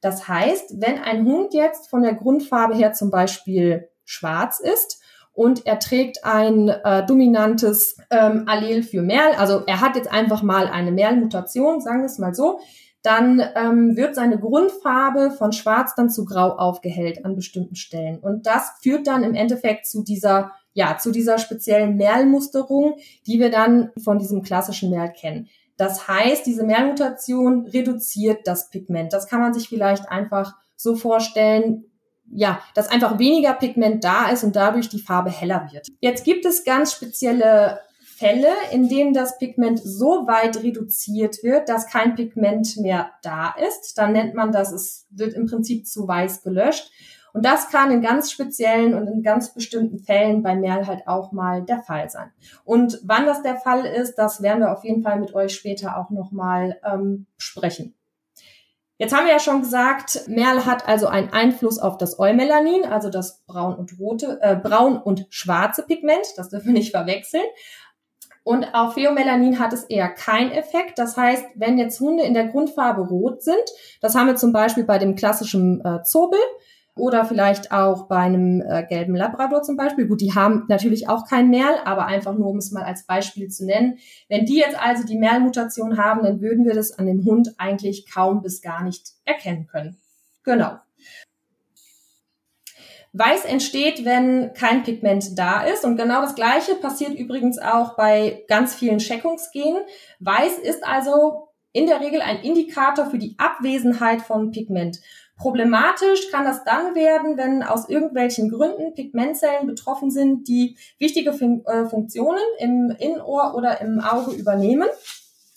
Das 0.02 0.28
heißt, 0.28 0.82
wenn 0.82 0.98
ein 0.98 1.24
Hund 1.24 1.54
jetzt 1.54 1.88
von 1.88 2.02
der 2.02 2.16
Grundfarbe 2.16 2.74
her 2.74 2.94
zum 2.94 3.12
Beispiel 3.12 3.88
schwarz 4.06 4.60
ist 4.60 5.04
und 5.34 5.68
er 5.68 5.78
trägt 5.78 6.26
ein 6.26 6.70
äh, 6.70 7.06
dominantes 7.06 7.98
ähm, 8.10 8.46
Allel 8.48 8.82
für 8.82 9.04
Merl, 9.04 9.36
also 9.38 9.62
er 9.68 9.82
hat 9.82 9.96
jetzt 9.96 10.12
einfach 10.12 10.42
mal 10.42 10.66
eine 10.66 10.92
Merl-Mutation, 10.92 11.80
sagen 11.80 12.00
wir 12.00 12.08
es 12.08 12.18
mal 12.18 12.34
so, 12.34 12.60
dann 13.04 13.40
ähm, 13.56 13.96
wird 13.96 14.16
seine 14.16 14.40
Grundfarbe 14.40 15.30
von 15.30 15.52
schwarz 15.52 15.94
dann 15.94 16.10
zu 16.10 16.26
grau 16.26 16.54
aufgehellt 16.58 17.24
an 17.24 17.36
bestimmten 17.36 17.76
Stellen. 17.76 18.18
Und 18.18 18.48
das 18.48 18.72
führt 18.82 19.06
dann 19.06 19.24
im 19.24 19.36
Endeffekt 19.36 19.86
zu 19.86 20.04
dieser 20.04 20.54
ja, 20.74 20.98
zu 20.98 21.12
dieser 21.12 21.38
speziellen 21.38 21.98
Merlmusterung, 21.98 22.98
die 23.26 23.40
wir 23.40 23.50
dann 23.50 23.92
von 24.02 24.20
diesem 24.20 24.42
klassischen 24.42 24.90
Merl 24.90 25.12
kennen. 25.12 25.50
Das 25.78 26.08
heißt, 26.08 26.46
diese 26.46 26.64
Merlmutation 26.64 27.66
reduziert 27.68 28.46
das 28.46 28.70
Pigment. 28.70 29.14
Das 29.14 29.28
kann 29.28 29.40
man 29.40 29.54
sich 29.54 29.70
vielleicht 29.70 30.10
einfach 30.10 30.56
so 30.76 30.96
vorstellen, 30.96 31.86
ja, 32.32 32.62
dass 32.76 32.90
einfach 32.90 33.18
weniger 33.18 33.54
Pigment 33.54 34.04
da 34.04 34.30
ist 34.30 34.44
und 34.44 34.56
dadurch 34.56 34.90
die 34.90 35.00
Farbe 35.00 35.32
heller 35.32 35.70
wird. 35.72 35.88
Jetzt 36.00 36.26
gibt 36.26 36.46
es 36.46 36.64
ganz 36.64 36.92
spezielle 36.94 37.80
Fälle, 38.20 38.50
in 38.72 38.90
denen 38.90 39.14
das 39.14 39.38
Pigment 39.38 39.80
so 39.82 40.28
weit 40.28 40.62
reduziert 40.62 41.42
wird, 41.42 41.70
dass 41.70 41.88
kein 41.88 42.16
Pigment 42.16 42.76
mehr 42.78 43.12
da 43.24 43.56
ist. 43.70 43.98
Dann 43.98 44.12
nennt 44.12 44.36
man 44.36 44.52
das, 44.52 44.74
es 44.74 45.08
wird 45.10 45.34
im 45.34 45.46
Prinzip 45.46 45.88
zu 45.88 46.06
weiß 46.06 46.44
gelöscht. 46.44 46.92
Und 47.34 47.46
das 47.46 47.70
kann 47.70 47.92
in 47.92 48.02
ganz 48.02 48.32
speziellen 48.32 48.94
und 48.94 49.08
in 49.08 49.24
ganz 49.24 49.54
bestimmten 49.54 50.00
Fällen 50.00 50.44
bei 50.44 50.56
Merl 50.56 50.88
halt 50.88 51.08
auch 51.08 51.32
mal 51.32 51.64
der 51.64 51.82
Fall 51.82 52.10
sein. 52.10 52.32
Und 52.64 53.00
wann 53.04 53.26
das 53.26 53.42
der 53.44 53.56
Fall 53.56 53.86
ist, 53.86 54.16
das 54.16 54.42
werden 54.42 54.62
wir 54.62 54.72
auf 54.72 54.84
jeden 54.84 55.04
Fall 55.04 55.20
mit 55.20 55.34
euch 55.36 55.54
später 55.54 55.98
auch 55.98 56.10
nochmal 56.10 56.80
ähm, 56.84 57.28
sprechen. 57.38 57.96
Jetzt 58.98 59.16
haben 59.16 59.26
wir 59.26 59.32
ja 59.32 59.40
schon 59.40 59.62
gesagt, 59.62 60.28
Merl 60.28 60.66
hat 60.66 60.86
also 60.90 61.08
einen 61.08 61.32
Einfluss 61.32 61.80
auf 61.80 61.98
das 61.98 62.20
Eumelanin, 62.20 62.84
also 62.84 63.10
das 63.10 63.44
braun 63.48 63.76
und 63.76 63.98
rote, 63.98 64.40
äh, 64.42 64.58
braun 64.58 64.98
und 64.98 65.26
schwarze 65.30 65.84
Pigment. 65.84 66.26
Das 66.36 66.50
dürfen 66.50 66.68
wir 66.68 66.74
nicht 66.74 66.92
verwechseln. 66.92 67.46
Und 68.44 68.74
auf 68.74 68.96
Pheomelanin 68.96 69.60
hat 69.60 69.74
es 69.74 69.84
eher 69.84 70.10
keinen 70.10 70.52
Effekt. 70.52 70.98
Das 70.98 71.16
heißt, 71.16 71.46
wenn 71.56 71.78
jetzt 71.78 72.00
Hunde 72.00 72.24
in 72.24 72.34
der 72.34 72.48
Grundfarbe 72.48 73.02
rot 73.02 73.44
sind, 73.44 73.64
das 74.02 74.16
haben 74.16 74.28
wir 74.28 74.36
zum 74.36 74.52
Beispiel 74.52 74.84
bei 74.84 74.98
dem 74.98 75.16
klassischen 75.16 75.86
äh, 75.86 76.04
Zobel, 76.04 76.40
oder 77.00 77.26
vielleicht 77.26 77.72
auch 77.72 78.08
bei 78.08 78.18
einem 78.18 78.62
äh, 78.62 78.86
gelben 78.88 79.16
Labrador 79.16 79.64
zum 79.64 79.78
Beispiel. 79.78 80.08
Gut, 80.08 80.22
die 80.22 80.36
haben 80.36 80.66
natürlich 80.68 81.10
auch 81.10 81.26
kein 81.28 81.50
Merl, 81.50 81.76
aber 81.86 82.06
einfach 82.06 82.36
nur, 82.36 82.48
um 82.50 82.58
es 82.58 82.72
mal 82.72 82.84
als 82.84 83.06
Beispiel 83.06 83.48
zu 83.50 83.66
nennen. 83.66 83.98
Wenn 84.28 84.46
die 84.46 84.58
jetzt 84.58 84.80
also 84.80 85.06
die 85.06 85.18
Merl-Mutation 85.18 85.98
haben, 85.98 86.24
dann 86.24 86.42
würden 86.42 86.66
wir 86.66 86.76
das 86.76 86.98
an 86.98 87.08
dem 87.08 87.26
Hund 87.26 87.56
eigentlich 87.58 88.10
kaum 88.12 88.42
bis 88.42 88.62
gar 88.62 88.84
nicht 88.84 89.14
erkennen 89.26 89.68
können. 89.68 89.98
Genau. 90.44 90.80
Weiß 93.14 93.46
entsteht, 93.46 94.06
wenn 94.06 94.54
kein 94.54 94.84
Pigment 94.84 95.38
da 95.38 95.64
ist. 95.64 95.84
Und 95.84 95.98
genau 95.98 96.22
das 96.22 96.36
Gleiche 96.36 96.76
passiert 96.76 97.16
übrigens 97.16 97.58
auch 97.58 97.96
bei 97.96 98.44
ganz 98.48 98.76
vielen 98.76 99.00
Checkungsgenen. 99.00 99.82
Weiß 100.20 100.60
ist 100.60 100.86
also 100.86 101.50
in 101.72 101.88
der 101.88 102.02
Regel 102.02 102.22
ein 102.22 102.42
Indikator 102.42 103.06
für 103.08 103.18
die 103.18 103.36
Abwesenheit 103.38 104.22
von 104.22 104.52
Pigment. 104.52 105.00
Problematisch 105.40 106.30
kann 106.32 106.44
das 106.44 106.66
dann 106.66 106.96
werden, 106.96 107.38
wenn 107.38 107.64
aus 107.64 107.88
irgendwelchen 107.88 108.50
Gründen 108.50 108.94
Pigmentzellen 108.94 109.68
betroffen 109.68 110.12
sind, 110.12 110.50
die 110.50 110.76
wichtige 110.98 111.32
Fun 111.32 111.64
äh, 111.66 111.86
Funktionen 111.86 112.44
im 112.60 112.94
Innenohr 113.00 113.56
oder 113.56 113.80
im 113.80 114.02
Auge 114.02 114.36
übernehmen. 114.36 114.90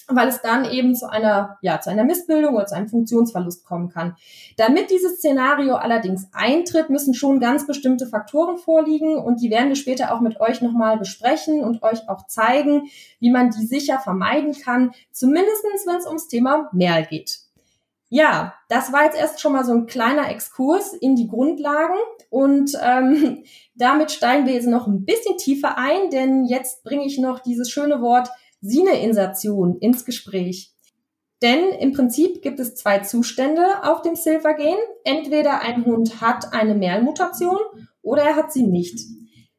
weil 0.08 0.28
es 0.28 0.42
dann 0.42 0.64
eben 0.66 0.94
zu 0.94 1.08
einer, 1.08 1.58
ja, 1.62 1.80
zu 1.80 1.88
einer 1.88 2.04
Missbildung 2.04 2.54
oder 2.56 2.66
zu 2.66 2.74
einem 2.74 2.88
Funktionsverlust 2.88 3.64
kommen 3.64 3.88
kann. 3.88 4.16
Damit 4.56 4.90
dieses 4.90 5.18
Szenario 5.18 5.76
allerdings 5.76 6.28
eintritt, 6.32 6.90
müssen 6.90 7.14
schon 7.14 7.40
ganz 7.40 7.66
bestimmte 7.66 8.06
Faktoren 8.06 8.58
vorliegen 8.58 9.16
und 9.16 9.40
die 9.40 9.50
werden 9.50 9.68
wir 9.68 9.76
später 9.76 10.12
auch 10.12 10.20
mit 10.20 10.38
euch 10.40 10.60
nochmal 10.60 10.98
besprechen 10.98 11.62
und 11.64 11.82
euch 11.82 12.08
auch 12.08 12.26
zeigen, 12.26 12.90
wie 13.20 13.30
man 13.30 13.50
die 13.50 13.64
sicher 13.64 14.00
vermeiden 14.00 14.52
kann, 14.52 14.90
zumindestens 15.12 15.86
wenn 15.86 15.96
es 15.96 16.06
ums 16.06 16.28
Thema 16.28 16.68
Merl 16.72 17.06
geht. 17.06 17.38
Ja, 18.14 18.52
das 18.68 18.92
war 18.92 19.04
jetzt 19.04 19.16
erst 19.16 19.40
schon 19.40 19.54
mal 19.54 19.64
so 19.64 19.72
ein 19.72 19.86
kleiner 19.86 20.28
Exkurs 20.28 20.92
in 20.92 21.16
die 21.16 21.28
Grundlagen 21.28 21.96
und 22.28 22.78
ähm, 22.82 23.42
damit 23.74 24.10
steigen 24.10 24.44
wir 24.44 24.52
jetzt 24.52 24.68
noch 24.68 24.86
ein 24.86 25.06
bisschen 25.06 25.38
tiefer 25.38 25.78
ein, 25.78 26.10
denn 26.10 26.44
jetzt 26.44 26.84
bringe 26.84 27.06
ich 27.06 27.18
noch 27.18 27.38
dieses 27.38 27.70
schöne 27.70 28.02
Wort 28.02 28.28
Sineinsertion 28.60 29.78
ins 29.78 30.04
Gespräch. 30.04 30.74
Denn 31.40 31.70
im 31.80 31.94
Prinzip 31.94 32.42
gibt 32.42 32.60
es 32.60 32.74
zwei 32.74 32.98
Zustände 32.98 33.82
auf 33.82 34.02
dem 34.02 34.14
Silvergen. 34.14 34.76
Entweder 35.04 35.62
ein 35.62 35.86
Hund 35.86 36.20
hat 36.20 36.52
eine 36.52 36.74
Merlmutation 36.74 37.60
oder 38.02 38.24
er 38.24 38.36
hat 38.36 38.52
sie 38.52 38.64
nicht. 38.64 39.00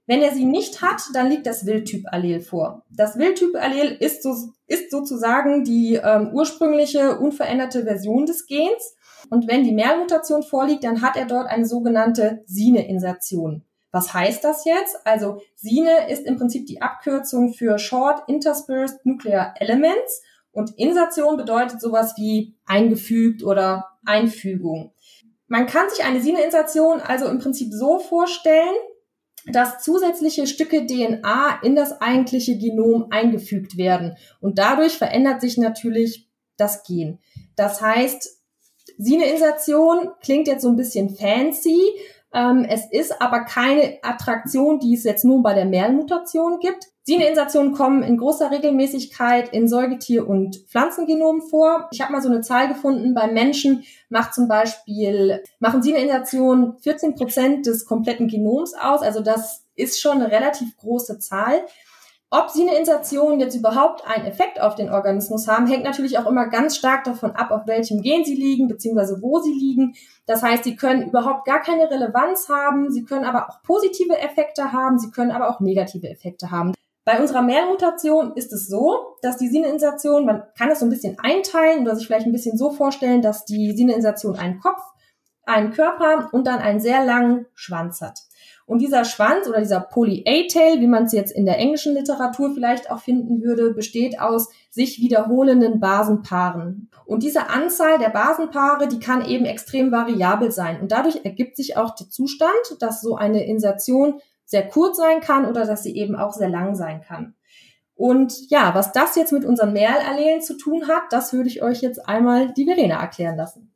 Wenn 0.06 0.22
er 0.22 0.34
sie 0.34 0.46
nicht 0.46 0.82
hat, 0.82 1.02
dann 1.14 1.30
liegt 1.30 1.46
das 1.46 1.66
Wildtyp-Allel 1.66 2.42
vor. 2.42 2.84
Das 2.90 3.18
Wildtyp-Allel 3.18 3.98
ist, 4.00 4.22
so, 4.22 4.36
ist 4.68 4.92
sozusagen 4.92 5.64
die 5.64 5.96
ähm, 5.96 6.32
ursprüngliche 6.34 7.20
unveränderte 7.20 7.84
Version 7.84 8.26
des 8.26 8.46
Gens. 8.46 8.96
Und 9.30 9.48
wenn 9.48 9.64
die 9.64 9.72
Merlmutation 9.72 10.44
vorliegt, 10.44 10.84
dann 10.84 11.02
hat 11.02 11.16
er 11.16 11.26
dort 11.26 11.48
eine 11.48 11.66
sogenannte 11.66 12.44
Sine-Insertion. 12.46 13.64
Was 13.92 14.14
heißt 14.14 14.44
das 14.44 14.66
jetzt? 14.66 14.98
Also 15.06 15.42
Sine 15.56 16.10
ist 16.10 16.26
im 16.26 16.38
Prinzip 16.38 16.66
die 16.66 16.82
Abkürzung 16.82 17.54
für 17.54 17.78
Short 17.78 18.28
Interspersed 18.28 19.06
Nuclear 19.06 19.54
Elements 19.60 20.22
und 20.52 20.78
Insertion 20.78 21.38
bedeutet 21.38 21.80
sowas 21.80 22.14
wie 22.18 22.56
eingefügt 22.66 23.44
oder 23.44 23.90
Einfügung. 24.06 24.94
Man 25.48 25.68
kann 25.68 25.90
sich 25.90 26.04
eine 26.04 26.22
Sine-Insertion 26.22 27.02
also 27.02 27.28
im 27.28 27.40
Prinzip 27.40 27.72
so 27.72 28.00
vorstellen, 28.00 28.76
dass 29.52 29.84
zusätzliche 29.84 30.48
Stücke 30.48 30.86
DNA 30.86 31.60
in 31.64 31.76
das 31.76 32.00
eigentliche 32.02 32.58
Genom 32.58 33.08
eingefügt 33.10 33.78
werden. 33.78 34.16
Und 34.40 34.58
dadurch 34.58 34.98
verändert 34.98 35.42
sich 35.42 35.58
natürlich 35.58 36.30
das 36.58 36.84
Gen. 36.84 37.20
Das 37.56 37.82
heißt, 37.82 38.42
Sine-Insertion 38.98 40.12
klingt 40.22 40.48
jetzt 40.48 40.62
so 40.62 40.70
ein 40.70 40.76
bisschen 40.76 41.16
fancy. 41.16 41.80
Ähm, 42.34 42.66
es 42.68 42.86
ist 42.92 43.22
aber 43.22 43.42
keine 43.42 44.00
Attraktion, 44.02 44.80
die 44.80 44.96
es 44.96 45.04
jetzt 45.04 45.26
nur 45.26 45.44
bei 45.44 45.54
der 45.54 45.66
Merl-Mutation 45.66 46.60
gibt. 46.60 46.93
Sine-Insertionen 47.06 47.74
kommen 47.74 48.02
in 48.02 48.18
großer 48.18 48.50
Regelmäßigkeit 48.50 49.50
in 49.50 49.68
Säugetier- 49.68 50.26
und 50.26 50.56
Pflanzengenomen 50.70 51.42
vor. 51.42 51.90
Ich 51.92 52.00
habe 52.00 52.14
mal 52.14 52.22
so 52.22 52.30
eine 52.30 52.40
Zahl 52.40 52.70
gefunden, 52.70 53.14
beim 53.14 53.34
Menschen 53.34 53.84
macht 54.08 54.34
zum 54.34 54.48
Beispiel, 54.48 55.44
machen 55.60 55.84
Sine-Insertionen 55.84 56.78
14 56.80 57.16
Prozent 57.16 57.66
des 57.66 57.86
kompletten 57.86 58.30
Genoms 58.30 58.74
aus. 58.74 59.02
Also 59.02 59.20
das 59.20 59.66
ist 59.76 60.00
schon 60.00 60.22
eine 60.22 60.32
relativ 60.32 60.78
große 60.78 61.20
Zahl. 61.20 61.66
Ob 62.30 62.50
Sine-Insertionen 62.50 63.42
jetzt 63.42 63.56
überhaupt 63.56 64.08
einen 64.08 64.26
Effekt 64.26 64.62
auf 64.62 64.76
den 64.76 64.90
Organismus 64.90 65.48
haben, 65.50 65.68
hängt 65.68 65.84
natürlich 65.84 66.18
auch 66.18 66.26
immer 66.26 66.48
ganz 66.48 66.78
stark 66.78 67.04
davon 67.04 67.32
ab, 67.32 67.52
auf 67.52 67.68
welchem 67.68 68.02
Gen 68.02 68.24
sie 68.24 68.34
liegen, 68.34 68.70
beziehungsweise 68.70 69.22
wo 69.22 69.40
sie 69.40 69.54
liegen. 69.54 69.94
Das 70.26 70.42
heißt, 70.42 70.64
sie 70.64 70.78
können 70.78 71.10
überhaupt 71.10 71.46
gar 71.46 71.62
keine 71.62 71.92
Relevanz 71.92 72.48
haben, 72.48 72.90
sie 72.92 73.04
können 73.04 73.26
aber 73.26 73.50
auch 73.50 73.62
positive 73.62 74.18
Effekte 74.18 74.72
haben, 74.72 74.98
sie 74.98 75.12
können 75.12 75.32
aber 75.32 75.50
auch 75.50 75.60
negative 75.60 76.10
Effekte 76.10 76.50
haben. 76.50 76.74
Bei 77.06 77.20
unserer 77.20 77.42
Mehrmutation 77.42 78.34
ist 78.36 78.54
es 78.54 78.68
so, 78.68 79.18
dass 79.22 79.38
die 79.38 79.50
Sineinsertion, 79.50 80.26
man 80.26 80.44
kann 80.58 80.72
es 80.72 80.80
so 80.80 80.86
ein 80.86 80.90
bisschen 80.90 81.18
einteilen 81.20 81.82
oder 81.82 81.96
sich 81.96 82.08
vielleicht 82.08 82.26
ein 82.26 82.32
bisschen 82.32 82.58
so 82.58 82.72
vorstellen, 82.72 83.22
dass 83.22 83.44
die 83.44 83.76
Sineinsertion 83.76 84.38
einen 84.38 84.60
Kopf, 84.60 84.82
einen 85.46 85.72
Körper 85.72 86.30
und 86.32 86.48
dann 86.48 86.60
einen 86.60 86.80
sehr 86.80 87.04
langen 87.04 87.46
Schwanz 87.56 88.00
hat. 88.00 88.20
Und 88.66 88.80
dieser 88.80 89.04
Schwanz 89.04 89.48
oder 89.50 89.60
dieser 89.60 89.82
Poly-A-Tail, 89.82 90.80
wie 90.80 90.88
man 90.88 91.04
es 91.04 91.12
jetzt 91.12 91.32
in 91.32 91.46
der 91.46 91.58
englischen 91.58 91.96
Literatur 91.96 92.54
vielleicht 92.54 92.90
auch 92.90 93.00
finden 93.00 93.42
würde, 93.42 93.74
besteht 93.74 94.22
aus 94.22 94.48
sich 94.70 95.00
wiederholenden 95.00 95.82
Basenpaaren. 95.82 96.90
Und 97.06 97.24
diese 97.24 97.50
Anzahl 97.50 98.00
der 98.00 98.10
Basenpaare, 98.10 98.88
die 98.88 99.00
kann 99.00 99.26
eben 99.26 99.44
extrem 99.44 99.92
variabel 99.92 100.54
sein. 100.54 100.80
Und 100.80 100.94
dadurch 100.94 101.26
ergibt 101.26 101.58
sich 101.58 101.76
auch 101.76 101.94
der 101.96 102.10
Zustand, 102.10 102.54
dass 102.80 103.02
so 103.02 103.18
eine 103.18 103.46
Insertion 103.46 104.22
sehr 104.46 104.68
kurz 104.68 104.98
sein 104.98 105.22
kann 105.22 105.46
oder 105.46 105.66
dass 105.66 105.84
sie 105.84 105.96
eben 105.96 106.16
auch 106.16 106.34
sehr 106.34 106.50
lang 106.50 106.76
sein 106.76 107.02
kann. 107.02 107.36
Und 107.96 108.50
ja, 108.50 108.74
was 108.74 108.92
das 108.92 109.16
jetzt 109.16 109.32
mit 109.32 109.46
unseren 109.46 109.74
Merlallelen 109.74 110.42
zu 110.42 110.58
tun 110.58 110.88
hat, 110.88 111.04
das 111.12 111.34
würde 111.34 111.50
ich 111.50 111.62
euch 111.62 111.82
jetzt 111.82 112.08
einmal 112.08 112.52
die 112.54 112.66
Verena 112.66 113.00
erklären 113.00 113.38
lassen. 113.38 113.74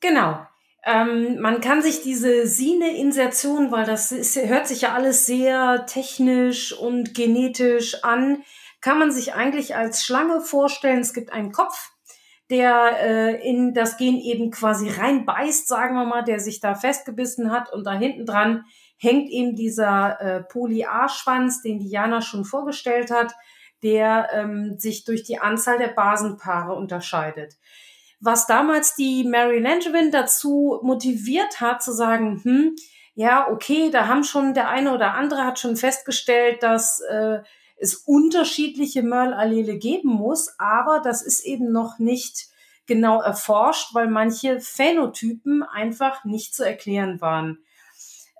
Genau. 0.00 0.38
Ähm, 0.84 1.40
man 1.40 1.60
kann 1.60 1.82
sich 1.82 2.02
diese 2.02 2.46
Sine-Insertion, 2.46 3.72
weil 3.72 3.84
das 3.84 4.12
ist, 4.12 4.36
hört 4.36 4.68
sich 4.68 4.82
ja 4.82 4.94
alles 4.94 5.26
sehr 5.26 5.86
technisch 5.86 6.72
und 6.72 7.14
genetisch 7.14 8.04
an, 8.04 8.42
kann 8.80 8.98
man 8.98 9.10
sich 9.10 9.34
eigentlich 9.34 9.74
als 9.74 10.04
Schlange 10.04 10.40
vorstellen. 10.40 11.00
Es 11.00 11.12
gibt 11.12 11.32
einen 11.32 11.50
Kopf, 11.50 11.90
der 12.50 12.96
äh, 13.00 13.48
in 13.48 13.74
das 13.74 13.96
Gen 13.96 14.16
eben 14.16 14.50
quasi 14.50 14.88
reinbeißt, 14.88 15.68
sagen 15.68 15.96
wir 15.96 16.04
mal, 16.04 16.22
der 16.22 16.40
sich 16.40 16.60
da 16.60 16.74
festgebissen 16.74 17.50
hat 17.50 17.72
und 17.72 17.84
da 17.84 17.92
hinten 17.92 18.24
dran 18.24 18.64
hängt 18.96 19.30
eben 19.30 19.54
dieser 19.54 20.20
äh, 20.20 20.42
Poly-A-Schwanz, 20.42 21.62
den 21.62 21.78
Diana 21.78 22.20
schon 22.20 22.44
vorgestellt 22.44 23.10
hat, 23.10 23.34
der 23.82 24.28
ähm, 24.32 24.78
sich 24.78 25.04
durch 25.04 25.22
die 25.22 25.38
Anzahl 25.38 25.78
der 25.78 25.88
Basenpaare 25.88 26.74
unterscheidet. 26.74 27.56
Was 28.20 28.46
damals 28.48 28.96
die 28.96 29.22
Mary 29.22 29.60
Langevin 29.60 30.10
dazu 30.10 30.80
motiviert 30.82 31.60
hat, 31.60 31.82
zu 31.82 31.92
sagen, 31.92 32.40
hm, 32.42 32.74
ja, 33.14 33.48
okay, 33.48 33.90
da 33.90 34.08
haben 34.08 34.24
schon 34.24 34.54
der 34.54 34.68
eine 34.68 34.92
oder 34.92 35.14
andere 35.14 35.44
hat 35.44 35.58
schon 35.58 35.76
festgestellt, 35.76 36.62
dass 36.62 37.00
äh, 37.00 37.38
es 37.78 37.94
unterschiedliche 37.94 39.02
Merl-Allele 39.02 39.78
geben 39.78 40.10
muss, 40.10 40.54
aber 40.58 41.00
das 41.00 41.22
ist 41.22 41.40
eben 41.40 41.72
noch 41.72 41.98
nicht 41.98 42.48
genau 42.86 43.20
erforscht, 43.20 43.94
weil 43.94 44.08
manche 44.08 44.60
Phänotypen 44.60 45.62
einfach 45.62 46.24
nicht 46.24 46.54
zu 46.54 46.64
erklären 46.64 47.20
waren. 47.20 47.58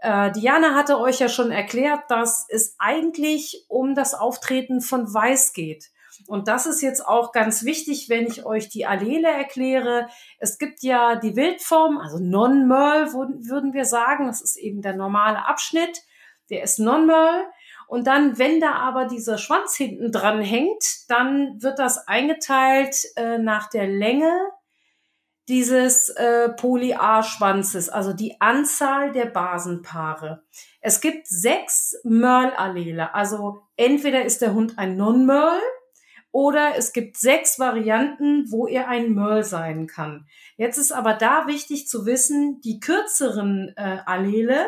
Äh, 0.01 0.33
Diana 0.33 0.75
hatte 0.75 0.99
euch 0.99 1.19
ja 1.19 1.29
schon 1.29 1.51
erklärt, 1.51 2.03
dass 2.09 2.47
es 2.49 2.75
eigentlich 2.79 3.65
um 3.69 3.95
das 3.95 4.15
Auftreten 4.15 4.81
von 4.81 5.13
Weiß 5.13 5.53
geht. 5.53 5.91
Und 6.27 6.49
das 6.49 6.67
ist 6.67 6.83
jetzt 6.83 7.07
auch 7.07 7.33
ganz 7.33 7.65
wichtig, 7.65 8.09
wenn 8.09 8.27
ich 8.27 8.45
euch 8.45 8.69
die 8.69 8.87
Allele 8.87 9.29
erkläre. 9.29 10.09
Es 10.39 10.59
gibt 10.59 10.83
ja 10.83 11.17
die 11.17 11.37
Wildform, 11.37 11.99
also 11.99 12.19
Non-Merl 12.19 13.13
würden 13.13 13.73
wir 13.73 13.85
sagen. 13.85 14.27
Das 14.27 14.43
ist 14.43 14.57
eben 14.57 14.83
der 14.83 14.95
normale 14.95 15.47
Abschnitt. 15.47 16.03
Der 16.51 16.63
ist 16.63 16.79
Non-Merl. 16.79 17.45
Und 17.89 18.07
dann, 18.07 18.39
wenn 18.39 18.61
da 18.61 18.75
aber 18.75 19.07
dieser 19.07 19.39
Schwanz 19.39 19.75
hinten 19.75 20.13
dran 20.13 20.43
hängt, 20.43 20.85
dann 21.09 21.63
wird 21.63 21.79
das 21.79 22.07
eingeteilt 22.07 22.97
äh, 23.17 23.39
nach 23.39 23.71
der 23.71 23.89
Länge 23.89 24.31
dieses 25.49 26.11
äh, 26.11 26.51
Poly-A-Schwanzes, 26.51 27.89
also 27.89 28.13
die 28.13 28.39
Anzahl 28.41 29.13
der 29.13 29.25
Basenpaare. 29.25 30.43
Es 30.83 31.01
gibt 31.01 31.27
sechs 31.27 31.99
Merl-Allele, 32.05 33.15
also 33.15 33.63
entweder 33.77 34.25
ist 34.25 34.43
der 34.43 34.53
Hund 34.53 34.79
ein 34.79 34.99
Non-Merl 34.99 35.59
oder 36.31 36.77
es 36.77 36.93
gibt 36.93 37.17
sechs 37.17 37.59
Varianten, 37.59 38.51
wo 38.51 38.67
er 38.67 38.89
ein 38.89 39.15
Merl 39.15 39.43
sein 39.43 39.87
kann. 39.87 40.27
Jetzt 40.59 40.77
ist 40.77 40.93
aber 40.93 41.15
da 41.15 41.47
wichtig 41.47 41.89
zu 41.89 42.05
wissen, 42.05 42.61
die 42.61 42.81
kürzeren 42.81 43.73
äh, 43.77 43.99
Allele, 44.05 44.67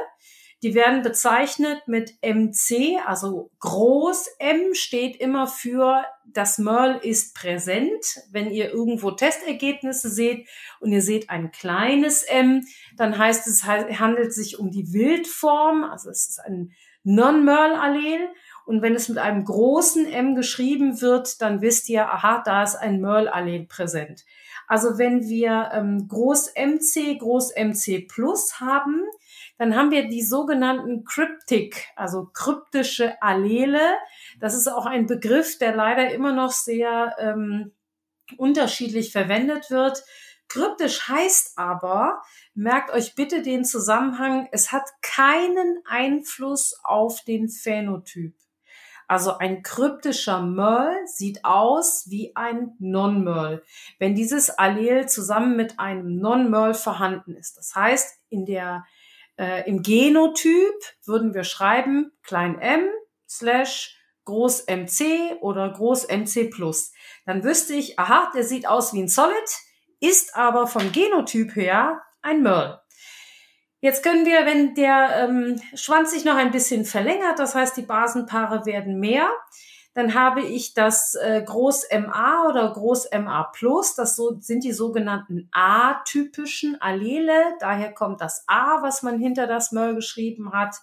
die 0.62 0.74
werden 0.74 1.02
bezeichnet 1.02 1.86
mit 1.86 2.18
MC, 2.22 3.00
also 3.06 3.50
groß 3.60 4.28
M 4.38 4.74
steht 4.74 5.16
immer 5.16 5.46
für 5.46 6.04
das 6.32 6.58
Merl 6.58 6.98
ist 7.02 7.34
präsent. 7.34 8.04
Wenn 8.30 8.50
ihr 8.50 8.70
irgendwo 8.70 9.10
Testergebnisse 9.10 10.10
seht 10.10 10.46
und 10.80 10.92
ihr 10.92 11.02
seht 11.02 11.30
ein 11.30 11.50
kleines 11.50 12.22
M, 12.22 12.62
dann 12.96 13.16
heißt 13.16 13.46
es, 13.46 13.64
handelt 13.64 14.32
sich 14.32 14.58
um 14.58 14.70
die 14.70 14.92
Wildform, 14.92 15.84
also 15.84 16.10
es 16.10 16.28
ist 16.28 16.40
ein 16.40 16.72
Non-Merl-Allel. 17.02 18.28
Und 18.66 18.82
wenn 18.82 18.94
es 18.94 19.08
mit 19.08 19.18
einem 19.18 19.44
großen 19.44 20.06
M 20.06 20.36
geschrieben 20.36 21.00
wird, 21.00 21.40
dann 21.40 21.60
wisst 21.60 21.88
ihr, 21.88 22.06
aha, 22.12 22.42
da 22.44 22.62
ist 22.62 22.76
ein 22.76 23.00
Merl-Allel 23.00 23.66
präsent. 23.66 24.24
Also 24.68 24.98
wenn 24.98 25.28
wir 25.28 25.70
ähm, 25.72 26.06
Groß 26.06 26.54
MC, 26.54 27.18
Groß 27.18 27.54
MC 27.56 28.06
Plus 28.06 28.60
haben, 28.60 29.02
dann 29.60 29.76
haben 29.76 29.90
wir 29.90 30.08
die 30.08 30.22
sogenannten 30.22 31.04
Cryptic, 31.04 31.86
also 31.94 32.30
kryptische 32.32 33.20
Allele. 33.20 33.92
Das 34.40 34.54
ist 34.54 34.68
auch 34.68 34.86
ein 34.86 35.04
Begriff, 35.04 35.58
der 35.58 35.76
leider 35.76 36.14
immer 36.14 36.32
noch 36.32 36.50
sehr 36.50 37.14
ähm, 37.18 37.70
unterschiedlich 38.38 39.12
verwendet 39.12 39.70
wird. 39.70 40.02
Kryptisch 40.48 41.08
heißt 41.08 41.58
aber, 41.58 42.22
merkt 42.54 42.90
euch 42.90 43.14
bitte 43.14 43.42
den 43.42 43.66
Zusammenhang, 43.66 44.48
es 44.50 44.72
hat 44.72 44.88
keinen 45.02 45.82
Einfluss 45.86 46.80
auf 46.82 47.22
den 47.24 47.50
Phänotyp. 47.50 48.34
Also 49.08 49.36
ein 49.36 49.62
kryptischer 49.62 50.40
Merl 50.40 51.06
sieht 51.06 51.44
aus 51.44 52.08
wie 52.08 52.34
ein 52.34 52.76
Non-Merl, 52.78 53.62
wenn 53.98 54.14
dieses 54.14 54.48
Allel 54.48 55.06
zusammen 55.06 55.54
mit 55.54 55.78
einem 55.78 56.16
Non-Merl 56.16 56.72
vorhanden 56.72 57.36
ist. 57.36 57.58
Das 57.58 57.74
heißt, 57.74 58.20
in 58.30 58.46
der, 58.46 58.86
äh, 59.40 59.66
im 59.66 59.82
Genotyp 59.82 60.74
würden 61.06 61.32
wir 61.32 61.44
schreiben 61.44 62.12
klein 62.22 62.58
m 62.60 62.86
slash 63.26 63.96
groß 64.26 64.66
MC 64.66 65.40
oder 65.40 65.72
groß 65.72 66.08
MC 66.08 66.50
plus. 66.50 66.92
Dann 67.24 67.42
wüsste 67.42 67.74
ich, 67.74 67.98
aha, 67.98 68.30
der 68.34 68.44
sieht 68.44 68.68
aus 68.68 68.92
wie 68.92 69.00
ein 69.00 69.08
Solid, 69.08 69.34
ist 69.98 70.36
aber 70.36 70.66
vom 70.66 70.92
Genotyp 70.92 71.56
her 71.56 72.02
ein 72.20 72.42
Merl. 72.42 72.80
Jetzt 73.80 74.02
können 74.02 74.26
wir, 74.26 74.44
wenn 74.44 74.74
der 74.74 75.26
ähm, 75.26 75.60
Schwanz 75.74 76.10
sich 76.10 76.26
noch 76.26 76.36
ein 76.36 76.50
bisschen 76.50 76.84
verlängert, 76.84 77.38
das 77.38 77.54
heißt 77.54 77.78
die 77.78 77.82
Basenpaare 77.82 78.66
werden 78.66 79.00
mehr, 79.00 79.30
dann 79.92 80.14
habe 80.14 80.42
ich 80.42 80.74
das 80.74 81.16
äh, 81.16 81.42
Groß 81.44 81.88
MA 81.92 82.48
oder 82.48 82.72
Groß 82.72 83.10
MA 83.12 83.44
Plus. 83.52 83.94
Das 83.96 84.14
so, 84.14 84.36
sind 84.38 84.62
die 84.62 84.72
sogenannten 84.72 85.48
atypischen 85.52 86.80
Allele. 86.80 87.56
Daher 87.58 87.92
kommt 87.92 88.20
das 88.20 88.44
A, 88.46 88.82
was 88.82 89.02
man 89.02 89.18
hinter 89.18 89.46
das 89.46 89.72
Möll 89.72 89.94
geschrieben 89.96 90.52
hat. 90.52 90.76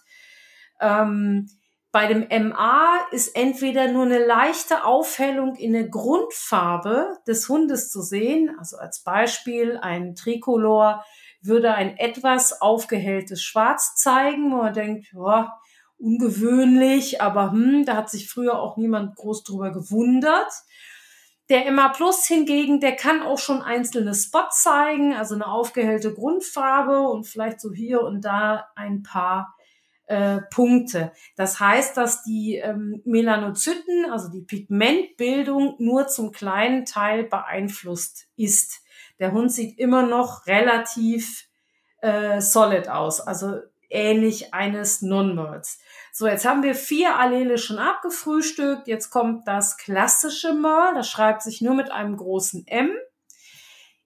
Ähm, 0.80 1.48
bei 1.90 2.06
dem 2.06 2.28
MA 2.50 2.98
ist 3.12 3.34
entweder 3.34 3.88
nur 3.88 4.04
eine 4.04 4.24
leichte 4.24 4.84
Aufhellung 4.84 5.56
in 5.56 5.72
der 5.72 5.88
Grundfarbe 5.88 7.16
des 7.26 7.48
Hundes 7.48 7.90
zu 7.90 8.02
sehen. 8.02 8.54
Also 8.58 8.76
als 8.76 9.02
Beispiel 9.02 9.78
ein 9.78 10.14
Tricolor 10.14 11.02
würde 11.40 11.72
ein 11.74 11.96
etwas 11.96 12.60
aufgehelltes 12.60 13.42
Schwarz 13.42 13.94
zeigen, 13.96 14.52
wo 14.52 14.56
man 14.56 14.74
denkt, 14.74 15.06
ja, 15.14 15.58
ungewöhnlich, 15.98 17.20
aber 17.20 17.52
hm, 17.52 17.84
da 17.84 17.96
hat 17.96 18.10
sich 18.10 18.30
früher 18.30 18.60
auch 18.60 18.76
niemand 18.76 19.16
groß 19.16 19.44
drüber 19.44 19.72
gewundert. 19.72 20.52
Der 21.48 21.70
MA 21.72 21.88
Plus 21.88 22.26
hingegen, 22.26 22.80
der 22.80 22.94
kann 22.94 23.22
auch 23.22 23.38
schon 23.38 23.62
einzelne 23.62 24.14
Spots 24.14 24.62
zeigen, 24.62 25.14
also 25.14 25.34
eine 25.34 25.46
aufgehellte 25.46 26.12
Grundfarbe 26.12 27.00
und 27.08 27.26
vielleicht 27.26 27.60
so 27.60 27.72
hier 27.72 28.02
und 28.02 28.22
da 28.22 28.68
ein 28.76 29.02
paar 29.02 29.54
äh, 30.08 30.40
Punkte. 30.50 31.12
Das 31.36 31.58
heißt, 31.58 31.96
dass 31.96 32.22
die 32.22 32.56
ähm, 32.56 33.00
Melanozyten, 33.04 34.10
also 34.10 34.30
die 34.30 34.42
Pigmentbildung, 34.42 35.76
nur 35.78 36.08
zum 36.08 36.32
kleinen 36.32 36.84
Teil 36.84 37.24
beeinflusst 37.24 38.26
ist. 38.36 38.82
Der 39.18 39.32
Hund 39.32 39.52
sieht 39.52 39.78
immer 39.78 40.02
noch 40.02 40.46
relativ 40.46 41.46
äh, 42.00 42.40
solid 42.40 42.88
aus, 42.88 43.20
also 43.20 43.58
ähnlich 43.90 44.54
eines 44.54 45.02
Non-Merls. 45.02 45.78
So, 46.12 46.26
jetzt 46.26 46.44
haben 46.44 46.62
wir 46.62 46.74
vier 46.74 47.16
Allele 47.16 47.58
schon 47.58 47.78
abgefrühstückt. 47.78 48.88
Jetzt 48.88 49.10
kommt 49.10 49.46
das 49.46 49.76
klassische 49.76 50.52
Merl. 50.52 50.94
Das 50.94 51.08
schreibt 51.08 51.42
sich 51.42 51.60
nur 51.60 51.74
mit 51.74 51.90
einem 51.90 52.16
großen 52.16 52.66
M. 52.66 52.90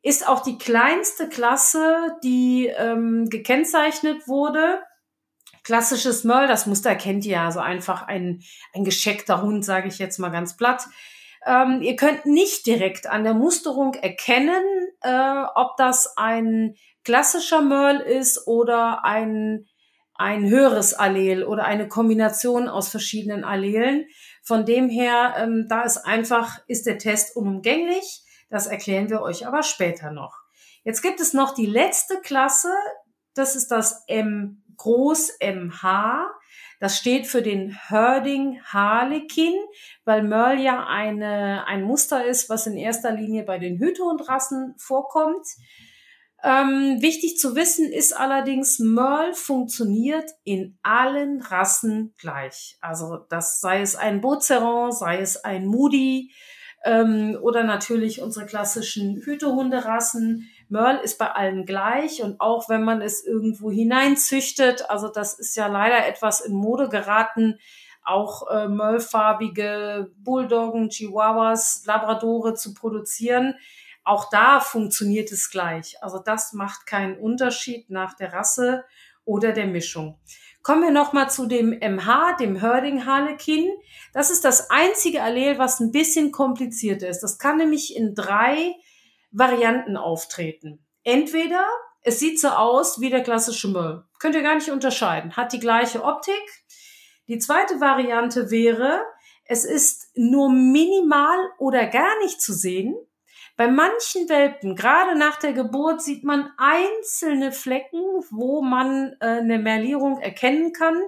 Ist 0.03 0.27
auch 0.27 0.42
die 0.42 0.59
kleinste 0.59 1.29
Klasse, 1.29 2.16
die 2.23 2.66
ähm, 2.66 3.29
gekennzeichnet 3.31 4.27
wurde. 4.27 4.81
Klassisches 5.62 6.25
Merl, 6.25 6.49
das 6.49 6.66
Muster 6.66 6.97
kennt 6.97 7.25
ihr 7.25 7.33
ja, 7.33 7.47
also 7.47 7.61
einfach 7.61 8.03
ein, 8.03 8.42
ein 8.75 8.85
gescheckter 8.85 9.42
Hund, 9.42 9.64
sage 9.64 9.87
ich 9.87 9.99
jetzt 9.99 10.18
mal 10.18 10.31
ganz 10.31 10.57
platt. 10.57 10.87
Ähm, 11.47 11.83
ihr 11.83 11.97
könnt 11.97 12.27
nicht 12.27 12.66
direkt 12.66 13.07
an 13.07 13.25
der 13.25 13.35
Musterung 13.35 13.95
erkennen, 13.95 14.64
äh, 15.03 15.45
ob 15.55 15.77
das 15.77 16.16
ein 16.16 16.75
klassischer 17.05 17.62
Merl 17.62 18.01
ist 18.01 18.47
oder 18.47 19.05
ein, 19.05 19.66
ein 20.22 20.48
höheres 20.48 20.94
Allel 20.94 21.44
oder 21.44 21.64
eine 21.64 21.88
Kombination 21.88 22.68
aus 22.68 22.88
verschiedenen 22.88 23.44
Allelen. 23.44 24.06
Von 24.42 24.64
dem 24.64 24.88
her, 24.88 25.35
ähm, 25.37 25.66
da 25.68 25.82
ist 25.82 25.98
einfach, 25.98 26.61
ist 26.66 26.87
der 26.87 26.98
Test 26.98 27.37
unumgänglich. 27.37 28.22
Das 28.48 28.66
erklären 28.66 29.11
wir 29.11 29.22
euch 29.22 29.46
aber 29.46 29.62
später 29.62 30.11
noch. 30.11 30.40
Jetzt 30.85 31.02
gibt 31.02 31.20
es 31.20 31.32
noch 31.32 31.54
die 31.54 31.66
letzte 31.66 32.20
Klasse. 32.20 32.72
Das 33.35 33.56
ist 33.56 33.68
das 33.68 34.04
M 34.08 34.62
Groß 34.76 35.38
MH. 35.40 36.30
Das 36.80 36.98
steht 36.98 37.28
für 37.28 37.42
den 37.42 37.70
Herding 37.70 38.61
Harlequin, 38.64 39.54
weil 40.04 40.24
Merle 40.24 40.61
ja 40.61 40.85
eine, 40.87 41.64
ein 41.66 41.82
Muster 41.82 42.24
ist, 42.24 42.50
was 42.50 42.66
in 42.66 42.76
erster 42.76 43.12
Linie 43.12 43.44
bei 43.44 43.58
den 43.58 43.78
Hütehundrassen 43.78 44.74
vorkommt. 44.78 45.46
Ähm, 46.44 47.00
wichtig 47.00 47.38
zu 47.38 47.55
wissen 47.55 47.92
ist 47.92 48.16
allerdings, 48.16 48.81
Merle 48.81 49.33
funktioniert 49.33 50.28
in 50.42 50.76
allen 50.83 51.40
Rassen 51.40 52.14
gleich. 52.18 52.76
Also 52.81 53.18
das 53.28 53.61
sei 53.61 53.81
es 53.81 53.94
ein 53.94 54.20
Bozeron, 54.20 54.90
sei 54.90 55.20
es 55.20 55.37
ein 55.44 55.66
Moody 55.66 56.33
ähm, 56.85 57.38
oder 57.40 57.62
natürlich 57.62 58.22
unsere 58.22 58.46
klassischen 58.46 59.22
Hütehunderassen. 59.24 60.50
Merle 60.68 61.00
ist 61.02 61.16
bei 61.18 61.31
allen 61.31 61.64
gleich 61.64 62.22
und 62.22 62.40
auch 62.40 62.68
wenn 62.68 62.83
man 62.83 63.02
es 63.02 63.24
irgendwo 63.24 63.70
hineinzüchtet, 63.70 64.90
also 64.90 65.09
das 65.09 65.38
ist 65.38 65.55
ja 65.55 65.68
leider 65.68 66.09
etwas 66.09 66.40
in 66.40 66.55
Mode 66.55 66.88
geraten, 66.88 67.59
auch 68.05 68.48
äh, 68.50 68.66
Merle-farbige 68.66 70.11
Bulldoggen, 70.16 70.88
Chihuahuas, 70.88 71.85
Labradore 71.87 72.55
zu 72.55 72.74
produzieren. 72.74 73.55
Auch 74.05 74.29
da 74.31 74.61
funktioniert 74.61 75.31
es 75.33 75.51
gleich. 75.51 76.03
Also 76.03 76.19
das 76.19 76.53
macht 76.53 76.87
keinen 76.87 77.19
Unterschied 77.19 77.91
nach 77.91 78.15
der 78.15 78.33
Rasse 78.33 78.85
oder 79.25 79.53
der 79.53 79.67
Mischung. 79.67 80.19
Kommen 80.62 80.83
wir 80.83 80.91
nochmal 80.91 81.29
zu 81.29 81.47
dem 81.47 81.71
MH, 81.71 82.37
dem 82.38 82.57
Herding 82.57 83.05
Harlequin. 83.05 83.69
Das 84.12 84.31
ist 84.31 84.45
das 84.45 84.71
einzige 84.71 85.23
Allel, 85.23 85.59
was 85.59 85.81
ein 85.81 85.91
bisschen 85.91 86.31
komplizierter 86.31 87.09
ist. 87.09 87.21
Das 87.21 87.38
kann 87.38 87.57
nämlich 87.57 87.97
in 87.97 88.15
drei 88.15 88.75
Varianten 89.33 89.97
auftreten. 89.97 90.85
Entweder 91.05 91.65
es 92.03 92.19
sieht 92.19 92.41
so 92.41 92.49
aus 92.49 93.01
wie 93.01 93.11
der 93.11 93.23
klassische 93.23 93.69
Müll. 93.69 94.05
Könnt 94.19 94.35
ihr 94.35 94.43
gar 94.43 94.57
nicht 94.57 94.71
unterscheiden. 94.71 95.37
Hat 95.37 95.53
die 95.53 95.61
gleiche 95.61 96.03
Optik. 96.03 96.65
Die 97.29 97.38
zweite 97.38 97.81
Variante 97.81 98.51
wäre, 98.51 99.05
es 99.45 99.65
ist 99.65 100.11
nur 100.15 100.51
minimal 100.51 101.38
oder 101.59 101.87
gar 101.87 102.19
nicht 102.21 102.41
zu 102.41 102.53
sehen. 102.53 102.97
Bei 103.62 103.70
manchen 103.70 104.29
Welpen, 104.29 104.75
gerade 104.75 105.16
nach 105.16 105.37
der 105.37 105.53
Geburt, 105.53 106.03
sieht 106.03 106.25
man 106.25 106.51
einzelne 106.59 107.53
Flecken, 107.53 108.01
wo 108.29 108.61
man 108.61 109.14
äh, 109.20 109.38
eine 109.38 109.61
Merlierung 109.61 110.18
erkennen 110.18 110.72
kann. 110.72 111.01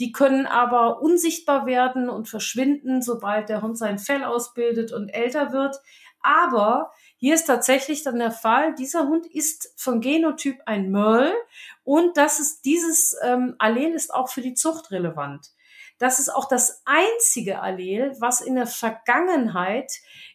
Die 0.00 0.10
können 0.10 0.46
aber 0.46 1.02
unsichtbar 1.02 1.66
werden 1.66 2.10
und 2.10 2.28
verschwinden, 2.28 3.00
sobald 3.00 3.48
der 3.48 3.62
Hund 3.62 3.78
sein 3.78 4.00
Fell 4.00 4.24
ausbildet 4.24 4.92
und 4.92 5.10
älter 5.10 5.52
wird. 5.52 5.76
Aber 6.20 6.90
hier 7.16 7.36
ist 7.36 7.44
tatsächlich 7.44 8.02
dann 8.02 8.18
der 8.18 8.32
Fall, 8.32 8.74
dieser 8.74 9.06
Hund 9.06 9.26
ist 9.26 9.72
von 9.76 10.00
Genotyp 10.00 10.58
ein 10.66 10.90
Merl 10.90 11.32
und 11.84 12.16
das 12.16 12.40
ist 12.40 12.64
dieses 12.64 13.16
ähm, 13.22 13.54
Allel 13.60 13.92
ist 13.92 14.12
auch 14.12 14.30
für 14.30 14.40
die 14.40 14.54
Zucht 14.54 14.90
relevant. 14.90 15.52
Das 16.00 16.18
ist 16.18 16.30
auch 16.30 16.48
das 16.48 16.82
einzige 16.86 17.60
Allel, 17.60 18.16
was 18.20 18.40
in 18.40 18.54
der 18.54 18.66
Vergangenheit 18.66 19.92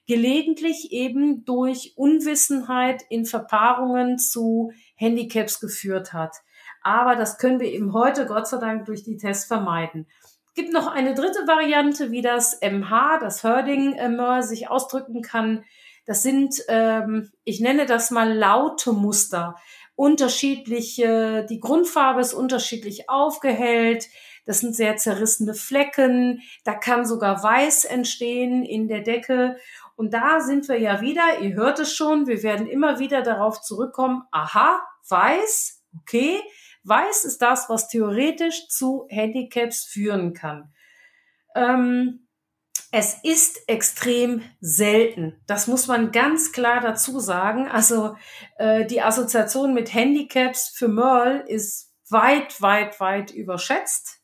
gelegentlich 0.07 0.91
eben 0.91 1.43
durch 1.43 1.93
Unwissenheit 1.95 3.03
in 3.09 3.25
Verpaarungen 3.25 4.19
zu 4.19 4.71
Handicaps 4.95 5.59
geführt 5.59 6.13
hat. 6.13 6.35
Aber 6.83 7.15
das 7.15 7.39
können 7.39 7.59
wir 7.59 7.71
eben 7.71 7.93
heute 7.93 8.27
Gott 8.27 8.47
sei 8.47 8.57
Dank 8.57 8.85
durch 8.85 9.03
die 9.03 9.17
Tests 9.17 9.45
vermeiden. 9.45 10.07
Gibt 10.53 10.71
noch 10.71 10.85
eine 10.85 11.15
dritte 11.15 11.47
Variante, 11.47 12.11
wie 12.11 12.21
das 12.21 12.61
MH, 12.61 13.17
das 13.19 13.43
Herding 13.43 13.93
äh, 13.93 14.43
sich 14.43 14.69
ausdrücken 14.69 15.23
kann. 15.23 15.65
Das 16.05 16.21
sind, 16.21 16.63
ähm, 16.67 17.31
ich 17.43 17.59
nenne 17.59 17.87
das 17.87 18.11
mal 18.11 18.31
laute 18.31 18.93
Muster. 18.93 19.55
Unterschiedliche, 19.95 21.47
die 21.49 21.59
Grundfarbe 21.59 22.21
ist 22.21 22.33
unterschiedlich 22.33 23.09
aufgehellt. 23.09 24.05
Das 24.45 24.59
sind 24.59 24.75
sehr 24.75 24.97
zerrissene 24.97 25.53
Flecken. 25.53 26.41
Da 26.63 26.73
kann 26.73 27.05
sogar 27.05 27.43
Weiß 27.43 27.85
entstehen 27.85 28.63
in 28.63 28.87
der 28.87 29.01
Decke. 29.01 29.57
Und 29.95 30.13
da 30.13 30.39
sind 30.39 30.67
wir 30.67 30.79
ja 30.79 31.01
wieder, 31.01 31.39
ihr 31.41 31.55
hört 31.55 31.79
es 31.79 31.93
schon, 31.93 32.27
wir 32.27 32.43
werden 32.43 32.67
immer 32.67 32.99
wieder 32.99 33.21
darauf 33.21 33.61
zurückkommen, 33.61 34.23
aha, 34.31 34.81
Weiß, 35.07 35.83
okay, 36.01 36.41
Weiß 36.83 37.25
ist 37.25 37.41
das, 37.41 37.69
was 37.69 37.87
theoretisch 37.87 38.67
zu 38.67 39.07
Handicaps 39.09 39.83
führen 39.83 40.33
kann. 40.33 40.73
Ähm, 41.55 42.27
es 42.91 43.17
ist 43.23 43.67
extrem 43.67 44.41
selten. 44.61 45.41
Das 45.47 45.67
muss 45.67 45.87
man 45.87 46.11
ganz 46.11 46.51
klar 46.51 46.79
dazu 46.81 47.19
sagen. 47.19 47.67
Also 47.67 48.15
äh, 48.57 48.85
die 48.85 49.01
Assoziation 49.01 49.73
mit 49.73 49.93
Handicaps 49.93 50.69
für 50.69 50.87
Merle 50.87 51.43
ist 51.47 51.93
weit, 52.09 52.61
weit, 52.61 52.99
weit 52.99 53.31
überschätzt. 53.31 54.21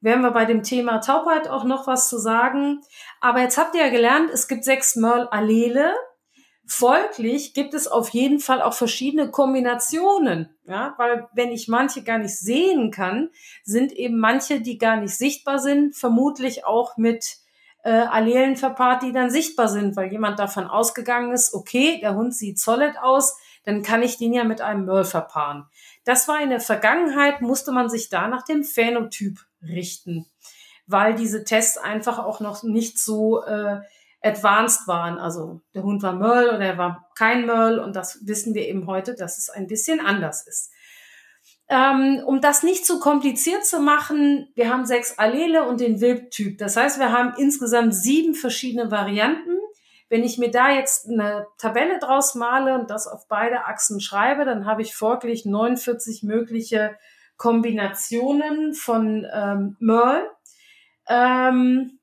Werden 0.00 0.22
wir 0.22 0.30
bei 0.30 0.46
dem 0.46 0.62
Thema 0.62 0.98
Taubheit 0.98 1.48
auch 1.48 1.64
noch 1.64 1.86
was 1.86 2.08
zu 2.08 2.18
sagen. 2.18 2.80
Aber 3.20 3.40
jetzt 3.40 3.58
habt 3.58 3.74
ihr 3.74 3.84
ja 3.84 3.90
gelernt, 3.90 4.30
es 4.32 4.48
gibt 4.48 4.64
sechs 4.64 4.96
Merle-Allele. 4.96 5.94
Folglich 6.66 7.52
gibt 7.52 7.74
es 7.74 7.88
auf 7.88 8.10
jeden 8.10 8.38
Fall 8.38 8.62
auch 8.62 8.74
verschiedene 8.74 9.32
Kombinationen, 9.32 10.56
ja, 10.66 10.94
weil 10.98 11.26
wenn 11.34 11.50
ich 11.50 11.66
manche 11.66 12.04
gar 12.04 12.18
nicht 12.18 12.38
sehen 12.38 12.92
kann, 12.92 13.30
sind 13.64 13.90
eben 13.90 14.20
manche, 14.20 14.60
die 14.60 14.78
gar 14.78 14.96
nicht 14.96 15.16
sichtbar 15.16 15.58
sind, 15.58 15.96
vermutlich 15.96 16.64
auch 16.64 16.96
mit 16.96 17.38
äh, 17.82 17.90
Allelen 17.90 18.54
verpaart, 18.54 19.02
die 19.02 19.10
dann 19.10 19.30
sichtbar 19.30 19.68
sind, 19.68 19.96
weil 19.96 20.12
jemand 20.12 20.38
davon 20.38 20.68
ausgegangen 20.68 21.32
ist, 21.32 21.54
okay, 21.54 21.98
der 22.00 22.14
Hund 22.14 22.36
sieht 22.36 22.60
solid 22.60 22.96
aus, 23.02 23.36
dann 23.64 23.82
kann 23.82 24.04
ich 24.04 24.16
den 24.16 24.32
ja 24.32 24.44
mit 24.44 24.60
einem 24.60 24.84
Merl 24.84 25.04
verpaaren. 25.04 25.66
Das 26.04 26.28
war 26.28 26.40
in 26.40 26.50
der 26.50 26.60
Vergangenheit, 26.60 27.40
musste 27.40 27.72
man 27.72 27.88
sich 27.90 28.10
da 28.10 28.28
nach 28.28 28.44
dem 28.44 28.62
Phänotyp 28.62 29.40
richten, 29.62 30.26
weil 30.86 31.14
diese 31.14 31.44
Tests 31.44 31.78
einfach 31.78 32.18
auch 32.18 32.40
noch 32.40 32.62
nicht 32.62 32.98
so 32.98 33.42
äh, 33.44 33.80
advanced 34.22 34.86
waren. 34.86 35.18
Also 35.18 35.60
der 35.74 35.82
Hund 35.82 36.02
war 36.02 36.12
Merl 36.12 36.48
oder 36.48 36.64
er 36.64 36.78
war 36.78 37.10
kein 37.16 37.46
Merl 37.46 37.78
und 37.78 37.96
das 37.96 38.26
wissen 38.26 38.54
wir 38.54 38.68
eben 38.68 38.86
heute, 38.86 39.14
dass 39.14 39.38
es 39.38 39.50
ein 39.50 39.66
bisschen 39.66 40.00
anders 40.00 40.46
ist. 40.46 40.72
Ähm, 41.68 42.20
um 42.26 42.40
das 42.40 42.64
nicht 42.64 42.84
zu 42.84 42.98
kompliziert 42.98 43.64
zu 43.64 43.78
machen, 43.78 44.50
wir 44.56 44.68
haben 44.68 44.84
sechs 44.86 45.18
Allele 45.18 45.68
und 45.68 45.80
den 45.80 46.00
Wildtyp. 46.00 46.58
Das 46.58 46.76
heißt, 46.76 46.98
wir 46.98 47.12
haben 47.12 47.34
insgesamt 47.38 47.94
sieben 47.94 48.34
verschiedene 48.34 48.90
Varianten. 48.90 49.56
Wenn 50.08 50.24
ich 50.24 50.36
mir 50.36 50.50
da 50.50 50.70
jetzt 50.70 51.08
eine 51.08 51.46
Tabelle 51.58 52.00
draus 52.00 52.34
male 52.34 52.74
und 52.74 52.90
das 52.90 53.06
auf 53.06 53.28
beide 53.28 53.66
Achsen 53.66 54.00
schreibe, 54.00 54.44
dann 54.44 54.66
habe 54.66 54.82
ich 54.82 54.96
folglich 54.96 55.44
49 55.44 56.24
mögliche 56.24 56.96
Kombinationen 57.40 58.74
von 58.74 59.26
ähm, 59.32 59.74
Merl. 59.80 60.30
Ähm, 61.08 61.98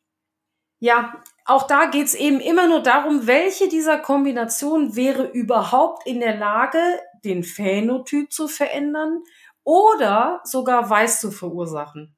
ja, 0.80 1.14
auch 1.46 1.68
da 1.68 1.86
geht's 1.86 2.16
eben 2.16 2.40
immer 2.40 2.68
nur 2.68 2.82
darum, 2.82 3.28
welche 3.28 3.70
dieser 3.70 4.00
Kombinationen 4.00 4.96
wäre 4.96 5.28
überhaupt 5.28 6.08
in 6.08 6.22
der 6.22 6.36
Lage, 6.38 6.80
den 7.24 7.44
Phänotyp 7.44 8.34
zu 8.34 8.48
verändern 8.48 9.22
oder 9.64 10.42
sogar 10.44 10.90
Weiß 10.90 11.22
zu 11.22 11.30
verursachen. 11.30 12.18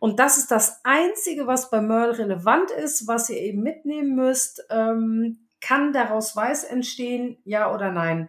Und 0.00 0.18
das 0.18 0.36
ist 0.36 0.50
das 0.50 0.80
Einzige, 0.82 1.46
was 1.46 1.70
bei 1.70 1.80
Merl 1.80 2.10
relevant 2.10 2.72
ist, 2.72 3.06
was 3.06 3.30
ihr 3.30 3.38
eben 3.38 3.62
mitnehmen 3.62 4.16
müsst. 4.16 4.66
Ähm, 4.70 5.48
kann 5.60 5.92
daraus 5.92 6.34
Weiß 6.34 6.64
entstehen, 6.64 7.38
ja 7.44 7.72
oder 7.72 7.92
nein? 7.92 8.28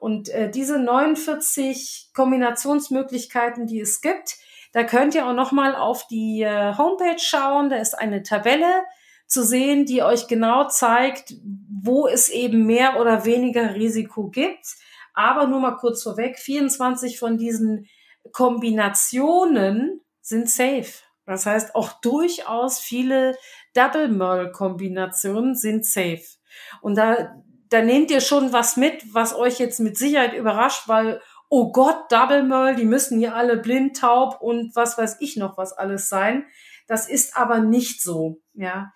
Und 0.00 0.30
äh, 0.30 0.50
diese 0.50 0.78
49 0.78 2.10
Kombinationsmöglichkeiten, 2.14 3.66
die 3.66 3.80
es 3.80 4.00
gibt, 4.00 4.38
da 4.72 4.82
könnt 4.82 5.14
ihr 5.14 5.26
auch 5.26 5.34
noch 5.34 5.52
mal 5.52 5.76
auf 5.76 6.06
die 6.06 6.42
äh, 6.42 6.74
Homepage 6.76 7.18
schauen. 7.18 7.68
Da 7.68 7.76
ist 7.76 7.98
eine 7.98 8.22
Tabelle 8.22 8.84
zu 9.26 9.44
sehen, 9.44 9.84
die 9.84 10.02
euch 10.02 10.26
genau 10.26 10.68
zeigt, 10.68 11.34
wo 11.82 12.08
es 12.08 12.30
eben 12.30 12.64
mehr 12.64 12.98
oder 12.98 13.26
weniger 13.26 13.74
Risiko 13.74 14.28
gibt. 14.28 14.64
Aber 15.12 15.46
nur 15.46 15.60
mal 15.60 15.76
kurz 15.76 16.02
vorweg, 16.02 16.38
24 16.38 17.18
von 17.18 17.36
diesen 17.36 17.86
Kombinationen 18.32 20.00
sind 20.22 20.48
safe. 20.48 20.92
Das 21.26 21.44
heißt, 21.44 21.74
auch 21.74 22.00
durchaus 22.00 22.78
viele 22.78 23.36
Double 23.74 24.08
Merl 24.08 24.50
Kombinationen 24.50 25.54
sind 25.54 25.84
safe. 25.84 26.24
Und 26.80 26.96
da, 26.96 27.34
da 27.70 27.82
nehmt 27.82 28.10
ihr 28.10 28.20
schon 28.20 28.52
was 28.52 28.76
mit, 28.76 29.14
was 29.14 29.34
euch 29.34 29.58
jetzt 29.58 29.80
mit 29.80 29.96
Sicherheit 29.96 30.34
überrascht, 30.34 30.88
weil, 30.88 31.20
oh 31.48 31.72
Gott, 31.72 32.10
Double 32.10 32.42
Merl, 32.42 32.76
die 32.76 32.84
müssen 32.84 33.18
hier 33.18 33.34
alle 33.34 33.56
blind, 33.56 33.96
taub 33.96 34.40
und 34.40 34.74
was 34.76 34.98
weiß 34.98 35.16
ich 35.20 35.36
noch 35.36 35.56
was 35.56 35.72
alles 35.72 36.08
sein. 36.08 36.46
Das 36.86 37.08
ist 37.08 37.36
aber 37.36 37.60
nicht 37.60 38.02
so, 38.02 38.40
ja. 38.52 38.92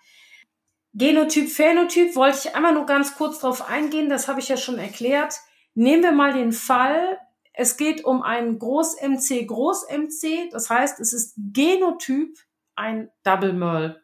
Genotyp, 0.93 1.49
Phänotyp 1.49 2.15
wollte 2.15 2.37
ich 2.37 2.55
einmal 2.55 2.73
nur 2.73 2.85
ganz 2.85 3.15
kurz 3.15 3.39
drauf 3.39 3.67
eingehen, 3.67 4.09
das 4.09 4.27
habe 4.27 4.39
ich 4.39 4.47
ja 4.47 4.55
schon 4.55 4.77
erklärt. 4.77 5.35
Nehmen 5.73 6.03
wir 6.03 6.13
mal 6.13 6.33
den 6.33 6.53
Fall, 6.53 7.19
es 7.57 7.77
geht 7.77 8.03
um 8.03 8.21
ein 8.21 8.59
Groß-MC, 8.59 9.47
Groß-MC. 9.47 10.51
Das 10.51 10.69
heißt, 10.69 10.99
es 10.99 11.13
ist 11.13 11.35
Genotyp 11.37 12.37
ein 12.75 13.09
Double 13.23 13.53
Merl. 13.53 14.01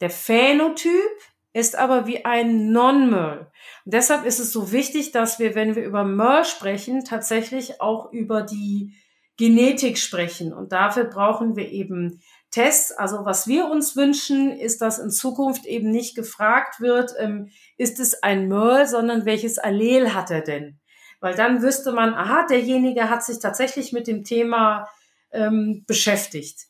Der 0.00 0.10
Phänotyp 0.10 0.92
ist 1.52 1.76
aber 1.76 2.06
wie 2.06 2.24
ein 2.24 2.72
Non-Merl. 2.72 3.50
Deshalb 3.84 4.24
ist 4.24 4.38
es 4.38 4.52
so 4.52 4.72
wichtig, 4.72 5.12
dass 5.12 5.38
wir, 5.38 5.54
wenn 5.54 5.76
wir 5.76 5.84
über 5.84 6.04
Merl 6.04 6.44
sprechen, 6.44 7.04
tatsächlich 7.04 7.80
auch 7.80 8.12
über 8.12 8.42
die 8.42 8.94
Genetik 9.36 9.98
sprechen. 9.98 10.52
Und 10.52 10.72
dafür 10.72 11.04
brauchen 11.04 11.56
wir 11.56 11.70
eben 11.70 12.20
Tests. 12.50 12.92
Also 12.92 13.24
was 13.24 13.46
wir 13.46 13.66
uns 13.66 13.96
wünschen, 13.96 14.50
ist, 14.52 14.80
dass 14.82 14.98
in 14.98 15.10
Zukunft 15.10 15.66
eben 15.66 15.90
nicht 15.90 16.14
gefragt 16.14 16.80
wird, 16.80 17.12
ähm, 17.18 17.50
ist 17.76 18.00
es 18.00 18.22
ein 18.22 18.48
Merl, 18.48 18.86
sondern 18.86 19.26
welches 19.26 19.58
Allel 19.58 20.14
hat 20.14 20.30
er 20.30 20.42
denn? 20.42 20.78
weil 21.22 21.36
dann 21.36 21.62
wüsste 21.62 21.92
man, 21.92 22.14
aha, 22.14 22.46
derjenige 22.50 23.08
hat 23.08 23.24
sich 23.24 23.38
tatsächlich 23.38 23.92
mit 23.92 24.08
dem 24.08 24.24
Thema 24.24 24.88
ähm, 25.30 25.84
beschäftigt. 25.86 26.66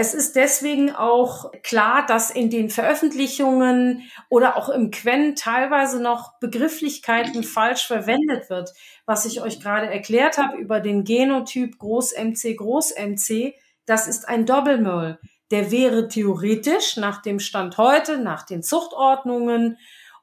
Es 0.00 0.14
ist 0.14 0.36
deswegen 0.36 0.94
auch 0.94 1.50
klar, 1.64 2.06
dass 2.06 2.30
in 2.30 2.50
den 2.50 2.70
Veröffentlichungen 2.70 4.08
oder 4.28 4.56
auch 4.56 4.68
im 4.68 4.92
Quen 4.92 5.34
teilweise 5.34 6.00
noch 6.00 6.38
Begrifflichkeiten 6.38 7.42
falsch 7.42 7.84
verwendet 7.84 8.48
wird. 8.48 8.72
Was 9.06 9.24
ich 9.24 9.42
euch 9.42 9.58
gerade 9.58 9.90
erklärt 9.90 10.38
habe 10.38 10.56
über 10.56 10.78
den 10.78 11.02
Genotyp 11.02 11.80
Groß-MC, 11.80 12.56
Groß-MC, 12.56 13.54
das 13.86 14.06
ist 14.06 14.28
ein 14.28 14.46
Doppelmöll. 14.46 15.18
Der 15.50 15.72
wäre 15.72 16.06
theoretisch 16.06 16.96
nach 16.96 17.20
dem 17.20 17.40
Stand 17.40 17.76
heute, 17.76 18.18
nach 18.18 18.44
den 18.44 18.62
Zuchtordnungen 18.62 19.78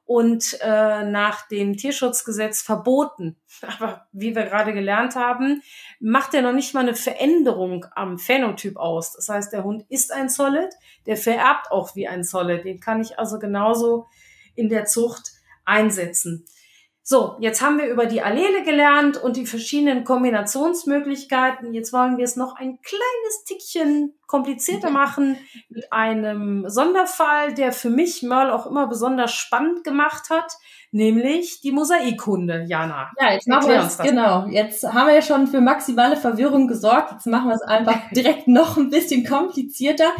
und 0.05 0.59
äh, 0.61 1.03
nach 1.03 1.47
dem 1.47 1.77
Tierschutzgesetz 1.77 2.61
verboten. 2.61 3.35
Aber 3.79 4.07
wie 4.11 4.35
wir 4.35 4.43
gerade 4.43 4.73
gelernt 4.73 5.15
haben, 5.15 5.63
macht 5.99 6.33
er 6.33 6.43
noch 6.43 6.53
nicht 6.53 6.73
mal 6.73 6.81
eine 6.81 6.95
Veränderung 6.95 7.85
am 7.95 8.19
Phänotyp 8.19 8.77
aus. 8.77 9.13
Das 9.13 9.29
heißt, 9.29 9.51
der 9.51 9.63
Hund 9.63 9.83
ist 9.89 10.13
ein 10.13 10.29
Solid, 10.29 10.69
der 11.07 11.17
vererbt 11.17 11.71
auch 11.71 11.95
wie 11.95 12.07
ein 12.07 12.23
Solid. 12.23 12.65
Den 12.65 12.79
kann 12.79 13.01
ich 13.01 13.17
also 13.17 13.39
genauso 13.39 14.07
in 14.53 14.69
der 14.69 14.85
Zucht 14.85 15.31
einsetzen. 15.65 16.45
So, 17.07 17.35
jetzt 17.39 17.61
haben 17.61 17.77
wir 17.77 17.85
über 17.85 18.07
die 18.07 18.23
Allele 18.23 18.63
gelernt 18.63 19.17
und 19.17 19.37
die 19.37 19.45
verschiedenen 19.45 20.05
Kombinationsmöglichkeiten. 20.05 21.71
Jetzt 21.73 21.93
wollen 21.93 22.17
wir 22.17 22.25
es 22.25 22.35
noch 22.35 22.55
ein 22.55 22.79
kleines 22.81 23.43
Tickchen 23.45 24.15
komplizierter 24.27 24.89
machen 24.89 25.37
mit 25.69 25.91
einem 25.91 26.69
Sonderfall, 26.69 27.53
der 27.53 27.71
für 27.71 27.89
mich 27.89 28.23
Merle 28.23 28.53
auch 28.53 28.65
immer 28.65 28.87
besonders 28.87 29.33
spannend 29.33 29.83
gemacht 29.83 30.29
hat, 30.29 30.53
nämlich 30.91 31.61
die 31.61 31.71
Mosaikkunde, 31.71 32.65
Jana. 32.67 33.11
Ja, 33.19 33.33
jetzt 33.33 33.47
machen 33.47 33.69
wir 33.69 33.79
es, 33.79 33.97
genau. 33.97 34.47
Jetzt 34.47 34.83
haben 34.83 35.07
wir 35.07 35.15
ja 35.15 35.21
schon 35.21 35.47
für 35.47 35.61
maximale 35.61 36.15
Verwirrung 36.15 36.67
gesorgt. 36.67 37.11
Jetzt 37.11 37.27
machen 37.27 37.49
wir 37.49 37.55
es 37.55 37.61
einfach 37.61 37.99
direkt 38.15 38.47
noch 38.47 38.77
ein 38.77 38.89
bisschen 38.89 39.25
komplizierter. 39.25 40.11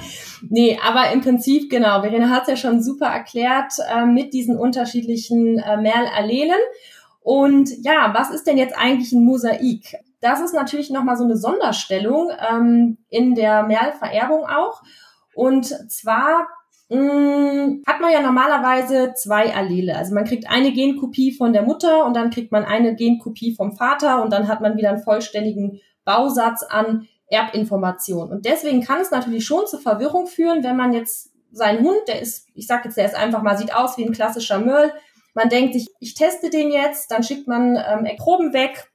Nee, 0.49 0.77
aber 0.85 1.11
im 1.11 1.21
Prinzip, 1.21 1.69
genau, 1.69 2.01
Verena 2.01 2.29
hat 2.29 2.43
es 2.43 2.49
ja 2.49 2.55
schon 2.57 2.83
super 2.83 3.07
erklärt, 3.07 3.73
äh, 3.89 4.05
mit 4.05 4.33
diesen 4.33 4.57
unterschiedlichen 4.57 5.59
äh, 5.59 5.77
Merl-Allelen. 5.77 6.59
Und 7.21 7.69
ja, 7.83 8.13
was 8.13 8.29
ist 8.29 8.45
denn 8.45 8.57
jetzt 8.57 8.77
eigentlich 8.77 9.11
ein 9.11 9.23
Mosaik? 9.23 9.95
Das 10.21 10.41
ist 10.41 10.53
natürlich 10.53 10.89
nochmal 10.89 11.17
so 11.17 11.23
eine 11.23 11.37
Sonderstellung 11.37 12.31
ähm, 12.49 12.97
in 13.09 13.35
der 13.35 13.63
Merl-Vererbung 13.63 14.45
auch. 14.45 14.81
Und 15.35 15.65
zwar 15.91 16.47
mh, 16.89 16.97
mm, 16.97 17.83
hat 17.85 18.01
man 18.01 18.11
ja 18.11 18.21
normalerweise 18.21 19.13
zwei 19.15 19.53
Allele. 19.53 19.95
Also 19.95 20.13
man 20.13 20.25
kriegt 20.25 20.49
eine 20.49 20.71
Genkopie 20.71 21.33
von 21.33 21.53
der 21.53 21.63
Mutter 21.63 22.05
und 22.05 22.15
dann 22.15 22.29
kriegt 22.29 22.51
man 22.51 22.65
eine 22.65 22.95
Genkopie 22.95 23.55
vom 23.55 23.75
Vater 23.75 24.23
und 24.23 24.31
dann 24.31 24.47
hat 24.47 24.61
man 24.61 24.77
wieder 24.77 24.89
einen 24.89 25.03
vollständigen 25.03 25.79
Bausatz 26.05 26.63
an 26.63 27.07
Erbinformationen. 27.27 28.31
Und 28.31 28.45
deswegen 28.45 28.83
kann 28.83 29.01
es 29.01 29.11
natürlich 29.11 29.45
schon 29.45 29.67
zur 29.67 29.79
Verwirrung 29.79 30.27
führen, 30.27 30.63
wenn 30.63 30.77
man 30.77 30.93
jetzt 30.93 31.31
seinen 31.51 31.83
Hund, 31.83 31.99
der 32.07 32.21
ist, 32.21 32.47
ich 32.53 32.67
sag 32.67 32.85
jetzt, 32.85 32.97
der 32.97 33.05
ist 33.05 33.15
einfach 33.15 33.41
mal, 33.41 33.57
sieht 33.57 33.73
aus 33.73 33.97
wie 33.97 34.05
ein 34.05 34.11
klassischer 34.11 34.59
Möll. 34.59 34.91
Man 35.33 35.49
denkt 35.49 35.73
sich, 35.73 35.87
ich 35.99 36.13
teste 36.13 36.49
den 36.49 36.71
jetzt, 36.71 37.11
dann 37.11 37.23
schickt 37.23 37.47
man 37.47 37.75
ähm, 37.75 38.07
Proben 38.17 38.53
weg, 38.53 38.91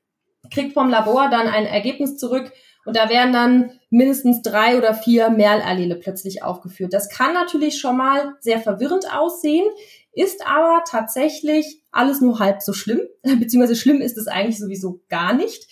kriegt 0.50 0.74
vom 0.74 0.88
Labor 0.88 1.28
dann 1.30 1.46
ein 1.46 1.66
Ergebnis 1.66 2.16
zurück 2.16 2.52
und 2.84 2.96
da 2.96 3.08
werden 3.08 3.32
dann 3.32 3.72
mindestens 3.90 4.42
drei 4.42 4.78
oder 4.78 4.94
vier 4.94 5.30
Merlallele 5.30 5.96
plötzlich 5.96 6.42
aufgeführt. 6.42 6.92
Das 6.92 7.08
kann 7.08 7.34
natürlich 7.34 7.78
schon 7.78 7.96
mal 7.96 8.34
sehr 8.40 8.58
verwirrend 8.58 9.04
aussehen, 9.12 9.66
ist 10.12 10.46
aber 10.46 10.82
tatsächlich 10.86 11.82
alles 11.92 12.20
nur 12.20 12.38
halb 12.38 12.62
so 12.62 12.72
schlimm, 12.72 13.00
beziehungsweise 13.22 13.76
schlimm 13.76 14.00
ist 14.00 14.18
es 14.18 14.26
eigentlich 14.26 14.58
sowieso 14.58 15.00
gar 15.08 15.34
nicht. 15.34 15.68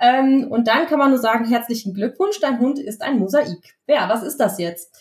Ähm, 0.00 0.48
und 0.50 0.68
dann 0.68 0.86
kann 0.86 0.98
man 0.98 1.10
nur 1.10 1.18
sagen, 1.18 1.44
herzlichen 1.44 1.94
Glückwunsch, 1.94 2.40
dein 2.40 2.58
Hund 2.58 2.78
ist 2.78 3.02
ein 3.02 3.18
Mosaik. 3.18 3.76
Ja, 3.86 4.08
was 4.08 4.22
ist 4.22 4.38
das 4.38 4.58
jetzt? 4.58 4.96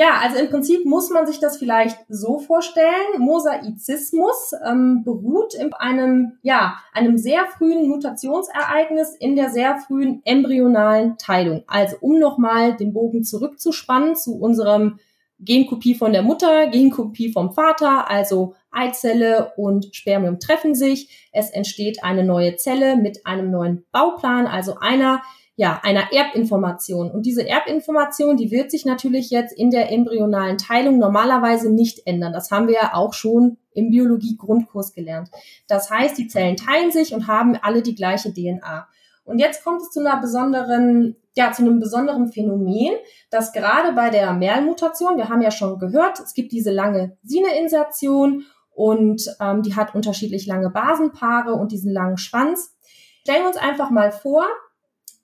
Ja, 0.00 0.18
also 0.22 0.38
im 0.38 0.48
Prinzip 0.48 0.86
muss 0.86 1.10
man 1.10 1.26
sich 1.26 1.40
das 1.40 1.58
vielleicht 1.58 1.98
so 2.08 2.38
vorstellen. 2.38 3.18
Mosaizismus 3.18 4.54
ähm, 4.66 5.04
beruht 5.04 5.52
in 5.52 5.74
einem, 5.74 6.38
ja, 6.40 6.78
einem 6.94 7.18
sehr 7.18 7.44
frühen 7.58 7.86
Mutationsereignis 7.86 9.14
in 9.14 9.36
der 9.36 9.50
sehr 9.50 9.76
frühen 9.76 10.22
embryonalen 10.24 11.18
Teilung. 11.18 11.64
Also 11.66 11.98
um 12.00 12.18
nochmal 12.18 12.78
den 12.78 12.94
Bogen 12.94 13.24
zurückzuspannen 13.24 14.16
zu 14.16 14.38
unserem 14.38 15.00
Genkopie 15.38 15.94
von 15.94 16.14
der 16.14 16.22
Mutter, 16.22 16.68
Genkopie 16.68 17.30
vom 17.30 17.52
Vater, 17.52 18.08
also 18.08 18.54
Eizelle 18.70 19.52
und 19.58 19.94
Spermium 19.94 20.40
treffen 20.40 20.74
sich. 20.74 21.28
Es 21.30 21.50
entsteht 21.50 22.02
eine 22.02 22.24
neue 22.24 22.56
Zelle 22.56 22.96
mit 22.96 23.26
einem 23.26 23.50
neuen 23.50 23.84
Bauplan, 23.92 24.46
also 24.46 24.76
einer 24.80 25.20
ja, 25.56 25.80
einer 25.82 26.12
Erbinformation. 26.12 27.10
Und 27.10 27.26
diese 27.26 27.46
Erbinformation, 27.46 28.36
die 28.36 28.50
wird 28.50 28.70
sich 28.70 28.84
natürlich 28.84 29.30
jetzt 29.30 29.52
in 29.52 29.70
der 29.70 29.92
embryonalen 29.92 30.56
Teilung 30.56 30.98
normalerweise 30.98 31.70
nicht 31.70 32.06
ändern. 32.06 32.32
Das 32.32 32.50
haben 32.50 32.66
wir 32.66 32.74
ja 32.74 32.94
auch 32.94 33.12
schon 33.12 33.58
im 33.72 33.90
Biologie-Grundkurs 33.90 34.94
gelernt. 34.94 35.30
Das 35.68 35.90
heißt, 35.90 36.16
die 36.16 36.28
Zellen 36.28 36.56
teilen 36.56 36.90
sich 36.90 37.12
und 37.12 37.26
haben 37.26 37.56
alle 37.60 37.82
die 37.82 37.94
gleiche 37.94 38.32
DNA. 38.32 38.88
Und 39.24 39.38
jetzt 39.38 39.62
kommt 39.62 39.82
es 39.82 39.90
zu 39.90 40.00
einer 40.00 40.20
besonderen, 40.20 41.16
ja, 41.36 41.52
zu 41.52 41.62
einem 41.62 41.78
besonderen 41.78 42.32
Phänomen, 42.32 42.94
dass 43.30 43.52
gerade 43.52 43.92
bei 43.92 44.10
der 44.10 44.32
Merl-Mutation, 44.32 45.18
wir 45.18 45.28
haben 45.28 45.42
ja 45.42 45.50
schon 45.50 45.78
gehört, 45.78 46.18
es 46.20 46.34
gibt 46.34 46.52
diese 46.52 46.72
lange 46.72 47.16
Sine-Insertion 47.22 48.44
und 48.72 49.36
ähm, 49.40 49.62
die 49.62 49.76
hat 49.76 49.94
unterschiedlich 49.94 50.46
lange 50.46 50.70
Basenpaare 50.70 51.52
und 51.52 51.70
diesen 51.70 51.92
langen 51.92 52.16
Schwanz. 52.16 52.74
Stellen 53.20 53.42
wir 53.42 53.48
uns 53.48 53.56
einfach 53.56 53.90
mal 53.90 54.10
vor, 54.10 54.46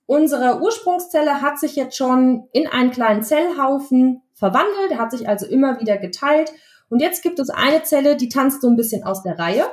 Unsere 0.06 0.60
Ursprungszelle 0.60 1.42
hat 1.42 1.58
sich 1.58 1.74
jetzt 1.74 1.96
schon 1.96 2.48
in 2.52 2.68
einen 2.68 2.92
kleinen 2.92 3.22
Zellhaufen 3.22 4.22
verwandelt, 4.34 4.90
der 4.90 4.98
hat 4.98 5.10
sich 5.10 5.28
also 5.28 5.46
immer 5.46 5.80
wieder 5.80 5.98
geteilt. 5.98 6.52
Und 6.88 7.00
jetzt 7.00 7.22
gibt 7.22 7.40
es 7.40 7.50
eine 7.50 7.82
Zelle, 7.82 8.16
die 8.16 8.28
tanzt 8.28 8.62
so 8.62 8.68
ein 8.68 8.76
bisschen 8.76 9.02
aus 9.02 9.22
der 9.22 9.38
Reihe. 9.38 9.64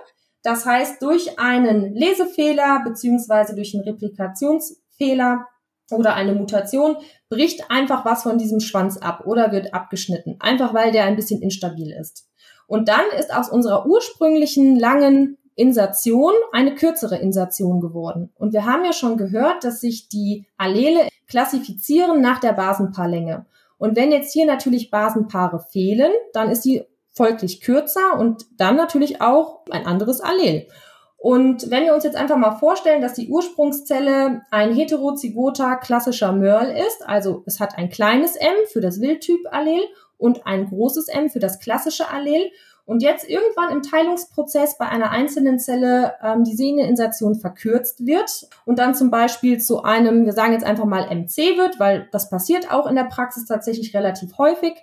Das 0.42 0.66
heißt, 0.66 1.02
durch 1.02 1.40
einen 1.40 1.94
Lesefehler 1.94 2.82
beziehungsweise 2.84 3.56
durch 3.56 3.76
einen 3.76 3.84
Replikationsfehler 3.84 5.46
oder 5.92 6.16
eine 6.16 6.34
Mutation 6.34 6.98
bricht 7.30 7.70
einfach 7.70 8.04
was 8.04 8.24
von 8.24 8.38
diesem 8.38 8.60
Schwanz 8.60 8.98
ab 8.98 9.26
oder 9.26 9.52
wird 9.52 9.74
abgeschnitten, 9.74 10.38
einfach 10.40 10.74
weil 10.74 10.92
der 10.92 11.06
ein 11.06 11.16
bisschen 11.16 11.42
instabil 11.42 11.96
ist. 12.00 12.28
Und 12.68 12.90
dann 12.90 13.06
ist 13.18 13.34
aus 13.34 13.50
unserer 13.50 13.86
ursprünglichen 13.86 14.80
langen 14.80 15.38
Insertion 15.56 16.34
eine 16.52 16.76
kürzere 16.76 17.18
Insertion 17.18 17.80
geworden. 17.80 18.32
Und 18.36 18.54
wir 18.54 18.66
haben 18.66 18.86
ja 18.86 18.94
schon 18.94 19.18
gehört, 19.18 19.64
dass 19.64 19.82
sich 19.82 20.10
die 20.10 20.46
Allele 20.58 21.08
klassifizieren 21.28 22.22
nach 22.22 22.40
der 22.40 22.54
Basenpaarlänge. 22.54 23.46
Und 23.78 23.96
wenn 23.96 24.12
jetzt 24.12 24.34
hier 24.34 24.46
natürlich 24.46 24.92
Basenpaare 24.92 25.60
fehlen, 25.60 26.12
dann 26.34 26.50
ist 26.50 26.66
die 26.66 26.84
folglich 27.12 27.62
kürzer 27.62 28.18
und 28.18 28.46
dann 28.58 28.76
natürlich 28.76 29.22
auch 29.22 29.62
ein 29.70 29.86
anderes 29.86 30.22
Allel. 30.22 30.68
Und 31.18 31.72
wenn 31.72 31.86
wir 31.86 31.94
uns 31.94 32.04
jetzt 32.04 32.18
einfach 32.18 32.36
mal 32.36 32.58
vorstellen, 32.58 33.02
dass 33.02 33.14
die 33.14 33.30
Ursprungszelle 33.30 34.42
ein 34.52 34.74
heterozygoter 34.74 35.78
klassischer 35.78 36.34
Merl 36.34 36.70
ist, 36.70 37.08
also 37.08 37.44
es 37.46 37.62
hat 37.62 37.78
ein 37.78 37.90
kleines 37.90 38.36
M 38.36 38.54
für 38.72 38.82
das 38.82 39.00
Wildtyp-Allel 39.00 39.82
und 40.18 40.46
ein 40.46 40.68
großes 40.68 41.08
M 41.08 41.30
für 41.30 41.40
das 41.40 41.60
klassische 41.60 42.10
Allel 42.10 42.52
und 42.86 43.02
jetzt 43.02 43.30
irgendwann 43.30 43.72
im 43.72 43.82
Teilungsprozess 43.82 44.78
bei 44.78 44.88
einer 44.88 45.12
einzelnen 45.12 45.58
Zelle 45.58 46.14
ähm, 46.22 46.44
die 46.44 46.56
Sehneninsertion 46.56 47.36
verkürzt 47.36 48.06
wird 48.06 48.48
und 48.66 48.78
dann 48.78 48.94
zum 48.94 49.10
Beispiel 49.10 49.60
zu 49.60 49.84
einem, 49.84 50.26
wir 50.26 50.34
sagen 50.34 50.54
jetzt 50.54 50.66
einfach 50.66 50.86
mal 50.86 51.08
MC 51.14 51.58
wird, 51.58 51.80
weil 51.80 52.10
das 52.12 52.30
passiert 52.30 52.72
auch 52.72 52.88
in 52.88 52.96
der 52.96 53.06
Praxis 53.06 53.46
tatsächlich 53.46 53.96
relativ 53.96 54.38
häufig. 54.38 54.74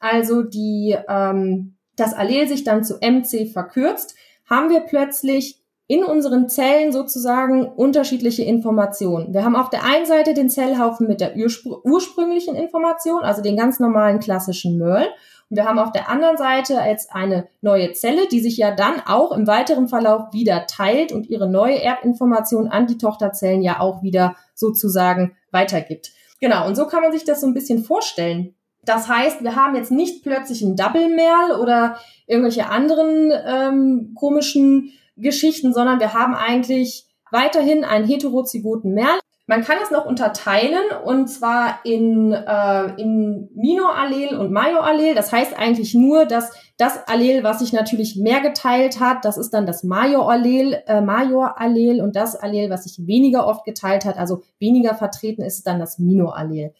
Also 0.00 0.42
die, 0.42 0.96
ähm, 1.08 1.76
das 1.96 2.12
Allel 2.12 2.46
sich 2.46 2.64
dann 2.64 2.84
zu 2.84 2.98
MC 3.00 3.50
verkürzt, 3.50 4.14
haben 4.48 4.68
wir 4.68 4.80
plötzlich 4.80 5.62
in 5.88 6.04
unseren 6.04 6.48
Zellen 6.48 6.92
sozusagen 6.92 7.64
unterschiedliche 7.64 8.42
Informationen. 8.42 9.32
Wir 9.32 9.44
haben 9.44 9.54
auf 9.54 9.70
der 9.70 9.84
einen 9.84 10.04
Seite 10.04 10.34
den 10.34 10.50
Zellhaufen 10.50 11.06
mit 11.06 11.20
der 11.20 11.36
ursprünglichen 11.36 12.56
Information, 12.56 13.22
also 13.22 13.40
den 13.40 13.56
ganz 13.56 13.78
normalen 13.78 14.18
klassischen 14.18 14.78
Merl. 14.78 15.06
Und 15.48 15.56
wir 15.56 15.64
haben 15.64 15.78
auf 15.78 15.92
der 15.92 16.08
anderen 16.08 16.36
Seite 16.36 16.80
jetzt 16.86 17.14
eine 17.14 17.48
neue 17.60 17.92
Zelle, 17.92 18.26
die 18.28 18.40
sich 18.40 18.56
ja 18.56 18.74
dann 18.74 19.00
auch 19.06 19.32
im 19.32 19.46
weiteren 19.46 19.88
Verlauf 19.88 20.32
wieder 20.32 20.66
teilt 20.66 21.12
und 21.12 21.28
ihre 21.28 21.48
neue 21.48 21.80
Erbinformation 21.80 22.68
an 22.68 22.86
die 22.86 22.98
Tochterzellen 22.98 23.62
ja 23.62 23.80
auch 23.80 24.02
wieder 24.02 24.34
sozusagen 24.54 25.36
weitergibt. 25.52 26.10
Genau, 26.40 26.66
und 26.66 26.74
so 26.74 26.86
kann 26.86 27.02
man 27.02 27.12
sich 27.12 27.24
das 27.24 27.40
so 27.40 27.46
ein 27.46 27.54
bisschen 27.54 27.84
vorstellen. 27.84 28.54
Das 28.84 29.08
heißt, 29.08 29.42
wir 29.42 29.56
haben 29.56 29.74
jetzt 29.74 29.90
nicht 29.90 30.22
plötzlich 30.22 30.62
ein 30.62 30.76
Double 30.76 31.08
Merl 31.08 31.60
oder 31.60 31.98
irgendwelche 32.26 32.68
anderen 32.68 33.32
ähm, 33.44 34.12
komischen 34.14 34.92
Geschichten, 35.16 35.72
sondern 35.72 35.98
wir 35.98 36.12
haben 36.12 36.34
eigentlich 36.34 37.06
weiterhin 37.30 37.84
einen 37.84 38.06
heterozygoten 38.06 38.92
Merl, 38.92 39.18
man 39.48 39.62
kann 39.62 39.78
es 39.80 39.92
noch 39.92 40.04
unterteilen 40.04 40.84
und 41.04 41.28
zwar 41.28 41.78
in, 41.84 42.32
äh, 42.32 43.00
in 43.00 43.48
Minoallel 43.54 44.36
und 44.36 44.50
Majorallel. 44.50 45.14
Das 45.14 45.32
heißt 45.32 45.56
eigentlich 45.56 45.94
nur, 45.94 46.26
dass 46.26 46.52
das 46.78 47.06
Allel, 47.06 47.44
was 47.44 47.60
sich 47.60 47.72
natürlich 47.72 48.16
mehr 48.16 48.40
geteilt 48.40 48.98
hat, 48.98 49.24
das 49.24 49.38
ist 49.38 49.50
dann 49.50 49.64
das 49.64 49.84
Majorallel, 49.84 50.82
äh, 50.88 51.00
Majorallel 51.00 52.00
und 52.00 52.16
das 52.16 52.34
Allel, 52.34 52.70
was 52.70 52.84
sich 52.84 53.06
weniger 53.06 53.46
oft 53.46 53.64
geteilt 53.64 54.04
hat, 54.04 54.18
also 54.18 54.42
weniger 54.58 54.96
vertreten 54.96 55.42
ist, 55.42 55.64
dann 55.64 55.78
das 55.78 56.00
Minoallel. 56.00 56.74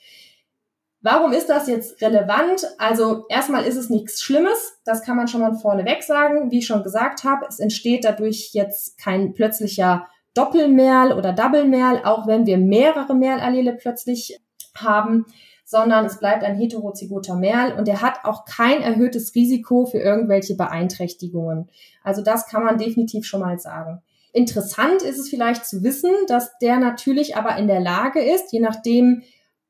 Warum 1.02 1.32
ist 1.32 1.48
das 1.48 1.68
jetzt 1.68 2.02
relevant? 2.02 2.66
Also 2.78 3.26
erstmal 3.28 3.62
ist 3.62 3.76
es 3.76 3.90
nichts 3.90 4.22
Schlimmes, 4.22 4.80
das 4.84 5.02
kann 5.02 5.16
man 5.16 5.28
schon 5.28 5.40
mal 5.40 5.54
vorneweg 5.54 6.02
sagen. 6.02 6.50
Wie 6.50 6.58
ich 6.58 6.66
schon 6.66 6.82
gesagt 6.82 7.22
habe, 7.22 7.46
es 7.48 7.60
entsteht 7.60 8.04
dadurch 8.04 8.50
jetzt 8.54 8.98
kein 8.98 9.34
plötzlicher 9.34 10.08
Doppelmerl 10.36 11.12
oder 11.12 11.32
Doublemerl, 11.32 12.02
auch 12.04 12.26
wenn 12.26 12.46
wir 12.46 12.58
mehrere 12.58 13.14
Merlallele 13.14 13.72
plötzlich 13.72 14.38
haben, 14.76 15.26
sondern 15.64 16.04
es 16.04 16.18
bleibt 16.20 16.44
ein 16.44 16.56
heterozygoter 16.56 17.34
Merl 17.34 17.72
und 17.76 17.88
er 17.88 18.00
hat 18.00 18.24
auch 18.24 18.44
kein 18.44 18.82
erhöhtes 18.82 19.34
Risiko 19.34 19.86
für 19.86 19.98
irgendwelche 19.98 20.54
Beeinträchtigungen. 20.54 21.68
Also 22.04 22.22
das 22.22 22.46
kann 22.46 22.62
man 22.62 22.78
definitiv 22.78 23.26
schon 23.26 23.40
mal 23.40 23.58
sagen. 23.58 24.00
Interessant 24.32 25.02
ist 25.02 25.18
es 25.18 25.28
vielleicht 25.28 25.66
zu 25.66 25.82
wissen, 25.82 26.12
dass 26.28 26.56
der 26.58 26.78
natürlich 26.78 27.36
aber 27.36 27.56
in 27.56 27.66
der 27.66 27.80
Lage 27.80 28.20
ist, 28.20 28.52
je 28.52 28.60
nachdem, 28.60 29.22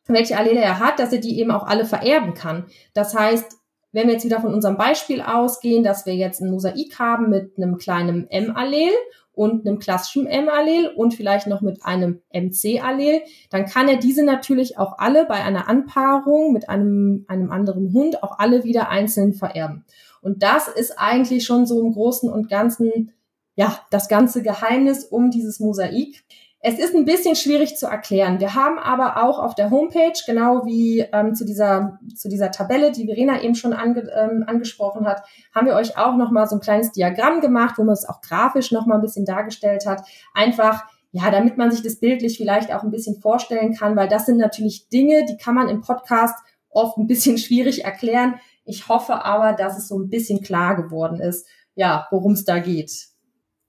welche 0.06 0.36
Allele 0.36 0.60
er 0.60 0.80
hat, 0.80 0.98
dass 0.98 1.12
er 1.12 1.20
die 1.20 1.38
eben 1.38 1.50
auch 1.50 1.66
alle 1.66 1.84
vererben 1.84 2.34
kann. 2.34 2.66
Das 2.92 3.14
heißt, 3.14 3.56
wenn 3.96 4.08
wir 4.08 4.12
jetzt 4.12 4.26
wieder 4.26 4.42
von 4.42 4.52
unserem 4.52 4.76
Beispiel 4.76 5.22
ausgehen, 5.22 5.82
dass 5.82 6.04
wir 6.04 6.14
jetzt 6.14 6.42
ein 6.42 6.50
Mosaik 6.50 6.98
haben 6.98 7.30
mit 7.30 7.56
einem 7.56 7.78
kleinen 7.78 8.30
M-Allel 8.30 8.90
und 9.32 9.66
einem 9.66 9.78
klassischen 9.78 10.26
M-Allel 10.26 10.88
und 10.94 11.14
vielleicht 11.14 11.46
noch 11.46 11.62
mit 11.62 11.82
einem 11.82 12.20
MC-Allel, 12.30 13.22
dann 13.48 13.64
kann 13.64 13.88
er 13.88 13.96
diese 13.96 14.22
natürlich 14.22 14.76
auch 14.76 14.98
alle 14.98 15.24
bei 15.24 15.42
einer 15.42 15.66
Anpaarung 15.66 16.52
mit 16.52 16.68
einem, 16.68 17.24
einem 17.26 17.50
anderen 17.50 17.90
Hund 17.94 18.22
auch 18.22 18.38
alle 18.38 18.64
wieder 18.64 18.90
einzeln 18.90 19.32
vererben. 19.32 19.86
Und 20.20 20.42
das 20.42 20.68
ist 20.68 20.98
eigentlich 20.98 21.46
schon 21.46 21.64
so 21.64 21.80
im 21.80 21.92
Großen 21.92 22.30
und 22.30 22.50
Ganzen, 22.50 23.12
ja, 23.54 23.80
das 23.90 24.08
ganze 24.08 24.42
Geheimnis 24.42 25.06
um 25.06 25.30
dieses 25.30 25.58
Mosaik. 25.58 26.22
Es 26.68 26.80
ist 26.80 26.96
ein 26.96 27.04
bisschen 27.04 27.36
schwierig 27.36 27.76
zu 27.76 27.86
erklären. 27.86 28.40
Wir 28.40 28.56
haben 28.56 28.80
aber 28.80 29.22
auch 29.22 29.38
auf 29.38 29.54
der 29.54 29.70
Homepage, 29.70 30.18
genau 30.26 30.66
wie 30.66 30.98
ähm, 31.12 31.32
zu, 31.36 31.46
dieser, 31.46 32.00
zu 32.16 32.28
dieser 32.28 32.50
Tabelle, 32.50 32.90
die 32.90 33.06
Verena 33.06 33.40
eben 33.40 33.54
schon 33.54 33.72
ange, 33.72 34.10
ähm, 34.12 34.42
angesprochen 34.48 35.06
hat, 35.06 35.22
haben 35.54 35.68
wir 35.68 35.76
euch 35.76 35.96
auch 35.96 36.16
nochmal 36.16 36.48
so 36.48 36.56
ein 36.56 36.60
kleines 36.60 36.90
Diagramm 36.90 37.40
gemacht, 37.40 37.78
wo 37.78 37.84
man 37.84 37.92
es 37.92 38.04
auch 38.04 38.20
grafisch 38.20 38.72
nochmal 38.72 38.98
ein 38.98 39.02
bisschen 39.02 39.24
dargestellt 39.24 39.86
hat. 39.86 40.02
Einfach, 40.34 40.82
ja, 41.12 41.30
damit 41.30 41.56
man 41.56 41.70
sich 41.70 41.82
das 41.82 42.00
bildlich 42.00 42.36
vielleicht 42.36 42.74
auch 42.74 42.82
ein 42.82 42.90
bisschen 42.90 43.20
vorstellen 43.20 43.72
kann, 43.72 43.94
weil 43.94 44.08
das 44.08 44.26
sind 44.26 44.38
natürlich 44.38 44.88
Dinge, 44.88 45.24
die 45.24 45.36
kann 45.36 45.54
man 45.54 45.68
im 45.68 45.82
Podcast 45.82 46.34
oft 46.68 46.98
ein 46.98 47.06
bisschen 47.06 47.38
schwierig 47.38 47.84
erklären. 47.84 48.40
Ich 48.64 48.88
hoffe 48.88 49.24
aber, 49.24 49.52
dass 49.52 49.78
es 49.78 49.86
so 49.86 49.96
ein 50.00 50.10
bisschen 50.10 50.42
klar 50.42 50.74
geworden 50.74 51.20
ist, 51.20 51.46
ja, 51.76 52.08
worum 52.10 52.32
es 52.32 52.44
da 52.44 52.58
geht. 52.58 52.90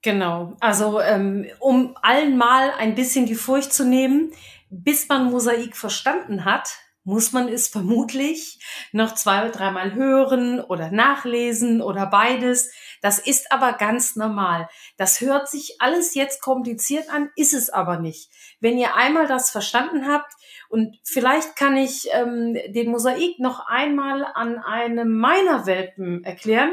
Genau, 0.02 0.56
also 0.60 1.00
ähm, 1.00 1.46
um 1.58 1.96
allen 2.02 2.36
mal 2.36 2.72
ein 2.78 2.94
bisschen 2.94 3.26
die 3.26 3.34
Furcht 3.34 3.72
zu 3.72 3.84
nehmen, 3.84 4.32
bis 4.70 5.08
man 5.08 5.30
Mosaik 5.30 5.76
verstanden 5.76 6.44
hat, 6.44 6.68
muss 7.08 7.32
man 7.32 7.48
es 7.48 7.68
vermutlich 7.68 8.60
noch 8.92 9.14
zwei 9.14 9.40
oder 9.40 9.50
dreimal 9.50 9.94
hören 9.94 10.60
oder 10.60 10.90
nachlesen 10.90 11.80
oder 11.80 12.06
beides. 12.06 12.70
Das 13.00 13.18
ist 13.18 13.50
aber 13.50 13.72
ganz 13.72 14.14
normal. 14.14 14.68
Das 14.98 15.22
hört 15.22 15.48
sich 15.48 15.80
alles 15.80 16.14
jetzt 16.14 16.42
kompliziert 16.42 17.08
an, 17.08 17.30
ist 17.34 17.54
es 17.54 17.70
aber 17.70 17.98
nicht. 17.98 18.30
Wenn 18.60 18.76
ihr 18.76 18.94
einmal 18.94 19.26
das 19.26 19.50
verstanden 19.50 20.06
habt, 20.06 20.32
und 20.68 20.98
vielleicht 21.02 21.56
kann 21.56 21.78
ich 21.78 22.08
ähm, 22.12 22.58
den 22.68 22.90
Mosaik 22.90 23.38
noch 23.38 23.66
einmal 23.66 24.26
an 24.34 24.58
einem 24.58 25.16
meiner 25.16 25.64
Welpen 25.64 26.24
erklären, 26.24 26.72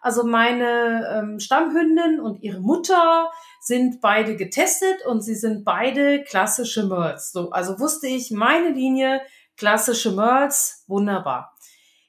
also 0.00 0.24
meine 0.24 1.08
ähm, 1.14 1.40
Stammhündin 1.40 2.20
und 2.20 2.42
ihre 2.42 2.60
Mutter 2.60 3.30
sind 3.60 4.00
beide 4.00 4.36
getestet 4.36 5.04
und 5.06 5.22
sie 5.22 5.34
sind 5.34 5.64
beide 5.64 6.22
klassische 6.22 6.86
Merls. 6.86 7.32
So, 7.32 7.50
also 7.50 7.78
wusste 7.80 8.06
ich, 8.06 8.30
meine 8.30 8.70
Linie 8.70 9.20
klassische 9.56 10.12
Merls, 10.12 10.84
wunderbar. 10.86 11.54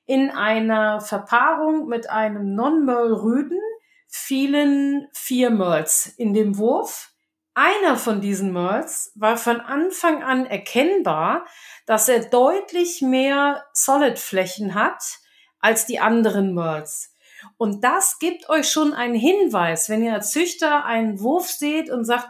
In 0.05 0.29
einer 0.31 1.01
Verpaarung 1.01 1.87
mit 1.87 2.09
einem 2.09 2.55
Non-Merl-Rüden 2.55 3.59
fielen 4.07 5.07
vier 5.13 5.49
Merls 5.51 6.07
in 6.17 6.33
dem 6.33 6.57
Wurf. 6.57 7.11
Einer 7.53 7.97
von 7.97 8.21
diesen 8.21 8.53
Merls 8.53 9.11
war 9.15 9.37
von 9.37 9.59
Anfang 9.59 10.23
an 10.23 10.45
erkennbar, 10.45 11.45
dass 11.85 12.07
er 12.07 12.25
deutlich 12.25 13.01
mehr 13.01 13.65
Solid-Flächen 13.73 14.75
hat 14.75 15.03
als 15.59 15.85
die 15.85 15.99
anderen 15.99 16.53
Merls. 16.53 17.15
Und 17.57 17.83
das 17.83 18.19
gibt 18.19 18.49
euch 18.49 18.69
schon 18.69 18.93
einen 18.93 19.15
Hinweis, 19.15 19.89
wenn 19.89 20.03
ihr 20.03 20.13
als 20.13 20.31
Züchter 20.31 20.85
einen 20.85 21.19
Wurf 21.19 21.47
seht 21.47 21.89
und 21.89 22.05
sagt, 22.05 22.29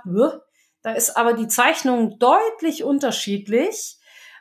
da 0.81 0.91
ist 0.91 1.17
aber 1.17 1.33
die 1.33 1.47
Zeichnung 1.47 2.19
deutlich 2.19 2.83
unterschiedlich, 2.83 3.97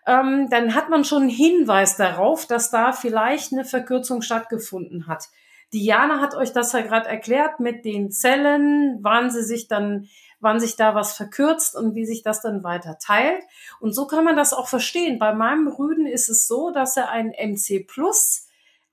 ähm, 0.07 0.49
dann 0.51 0.75
hat 0.75 0.89
man 0.89 1.05
schon 1.05 1.23
einen 1.23 1.31
Hinweis 1.31 1.97
darauf, 1.97 2.47
dass 2.47 2.71
da 2.71 2.93
vielleicht 2.93 3.53
eine 3.53 3.65
Verkürzung 3.65 4.23
stattgefunden 4.23 5.07
hat. 5.07 5.29
Diana 5.75 6.21
hat 6.21 6.35
euch 6.35 6.53
das 6.53 6.73
ja 6.73 6.81
gerade 6.81 7.09
erklärt 7.09 7.61
mit 7.61 7.85
den 7.85 8.11
Zellen, 8.11 8.99
wann 9.03 9.31
sie 9.31 9.43
sich 9.43 9.69
dann, 9.69 10.09
wann 10.41 10.61
sich 10.61 10.77
da 10.77 10.95
was 10.95 11.13
verkürzt 11.15 11.77
und 11.77 11.95
wie 11.95 12.07
sich 12.07 12.23
das 12.23 12.41
dann 12.41 12.65
weiter 12.65 12.97
teilt. 12.99 13.43
Und 13.81 13.93
so 13.93 14.07
kann 14.07 14.25
man 14.25 14.37
das 14.37 14.55
auch 14.55 14.67
verstehen. 14.67 15.19
Bei 15.19 15.35
meinem 15.35 15.69
Rüden 15.69 16.07
ist 16.07 16.31
es 16.31 16.47
so, 16.47 16.71
dass 16.71 16.97
er 16.97 17.11
ein 17.11 17.35
MC 17.39 17.87
Plus 17.87 18.48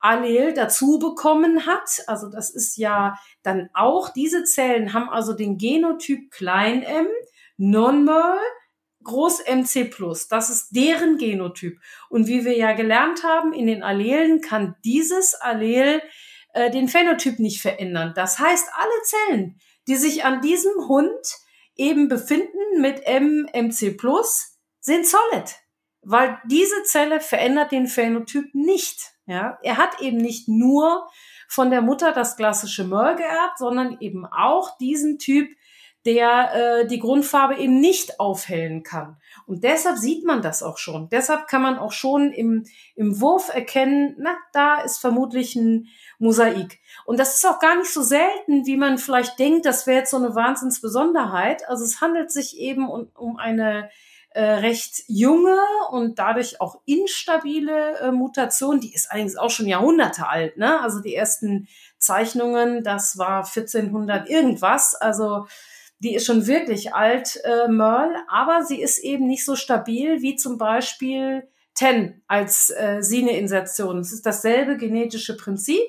Allel 0.06 0.54
dazu 0.54 1.00
bekommen 1.00 1.66
hat. 1.66 2.04
Also 2.06 2.30
das 2.30 2.52
ist 2.52 2.78
ja 2.78 3.18
dann 3.42 3.70
auch, 3.74 4.10
diese 4.10 4.44
Zellen 4.44 4.94
haben 4.94 5.10
also 5.10 5.34
den 5.34 5.58
Genotyp 5.58 6.30
klein 6.32 6.84
m, 6.84 7.08
Non-Merl, 7.58 8.38
Groß 9.04 9.44
MC+. 9.48 9.92
Das 10.30 10.50
ist 10.50 10.70
deren 10.72 11.18
Genotyp. 11.18 11.80
Und 12.10 12.28
wie 12.28 12.46
wir 12.46 12.58
ja 12.58 12.74
gelernt 12.74 13.24
haben, 13.24 13.54
in 13.54 13.68
den 13.68 13.84
Allelen 13.84 14.42
kann 14.42 14.76
dieses 14.84 15.36
Allel 15.36 16.02
äh, 16.54 16.72
den 16.72 16.88
Phänotyp 16.88 17.40
nicht 17.40 17.62
verändern. 17.62 18.14
Das 18.16 18.40
heißt, 18.40 18.68
alle 18.74 19.02
Zellen, 19.04 19.60
die 19.88 19.96
sich 19.96 20.24
an 20.26 20.42
diesem 20.42 20.88
Hund 20.88 21.26
eben 21.76 22.08
befinden 22.08 22.80
mit 22.80 23.06
M, 23.06 23.48
MC+, 23.54 23.96
sind 24.80 25.06
solid. 25.06 25.56
Weil 26.06 26.40
diese 26.46 26.84
Zelle 26.84 27.20
verändert 27.20 27.72
den 27.72 27.88
Phänotyp 27.88 28.54
nicht. 28.54 29.14
Ja, 29.26 29.58
er 29.64 29.78
hat 29.78 30.02
eben 30.02 30.18
nicht 30.18 30.48
nur 30.48 31.08
von 31.48 31.72
der 31.72 31.82
Mutter 31.82 32.12
das 32.12 32.38
klassische 32.38 32.84
Merl 32.84 33.16
geerbt, 33.16 33.58
sondern 33.58 33.98
eben 34.00 34.26
auch 34.26 34.78
diesen 34.78 35.18
Typ, 35.18 35.50
der 36.06 36.54
äh, 36.54 36.88
die 36.88 37.00
Grundfarbe 37.00 37.56
eben 37.56 37.80
nicht 37.80 38.20
aufhellen 38.20 38.84
kann. 38.84 39.18
Und 39.48 39.64
deshalb 39.64 39.98
sieht 39.98 40.24
man 40.24 40.44
das 40.44 40.62
auch 40.62 40.78
schon. 40.78 41.10
Deshalb 41.10 41.48
kann 41.48 41.64
man 41.64 41.80
auch 41.80 41.92
schon 41.92 42.32
im, 42.32 42.66
im 42.96 43.20
Wurf 43.20 43.50
erkennen, 43.52 44.16
na, 44.20 44.38
da 44.54 44.82
ist 44.82 45.00
vermutlich 45.00 45.56
ein 45.56 45.88
Mosaik. 46.20 46.80
Und 47.06 47.20
das 47.20 47.36
ist 47.36 47.48
auch 47.48 47.60
gar 47.60 47.76
nicht 47.76 47.92
so 47.92 48.04
selten, 48.04 48.68
wie 48.68 48.78
man 48.78 49.00
vielleicht 49.00 49.40
denkt, 49.40 49.66
das 49.66 49.88
wäre 49.88 50.00
jetzt 50.00 50.12
so 50.12 50.18
eine 50.18 50.36
Wahnsinnsbesonderheit. 50.36 51.68
Also 51.68 51.84
es 51.84 52.00
handelt 52.02 52.32
sich 52.32 52.60
eben 52.60 52.88
um, 52.88 53.10
um 53.16 53.38
eine 53.38 53.90
äh, 54.36 54.44
recht 54.44 55.04
junge 55.08 55.58
und 55.92 56.20
dadurch 56.20 56.60
auch 56.60 56.82
instabile 56.86 58.00
äh, 58.00 58.12
Mutation. 58.12 58.82
Die 58.82 58.94
ist 58.94 59.10
allerdings 59.10 59.38
auch 59.38 59.50
schon 59.50 59.66
Jahrhunderte 59.66 60.28
alt. 60.28 60.58
Ne? 60.58 60.82
Also 60.82 61.00
die 61.00 61.16
ersten 61.16 61.70
Zeichnungen, 62.00 62.84
das 62.84 63.18
war 63.18 63.46
1400 63.46 64.30
irgendwas. 64.30 64.94
Also 64.94 65.48
die 66.00 66.16
ist 66.16 66.26
schon 66.26 66.48
wirklich 66.48 66.94
alt, 66.94 67.40
äh, 67.46 67.70
Merle, 67.70 68.18
aber 68.28 68.66
sie 68.66 68.82
ist 68.82 68.98
eben 68.98 69.26
nicht 69.26 69.46
so 69.46 69.56
stabil 69.56 70.22
wie 70.22 70.36
zum 70.36 70.58
Beispiel 70.58 71.48
Ten 71.74 72.22
als 72.28 72.70
äh, 72.72 73.02
Sine-Insertion. 73.02 74.00
Es 74.00 74.12
ist 74.12 74.26
dasselbe 74.26 74.76
genetische 74.76 75.38
Prinzip, 75.38 75.80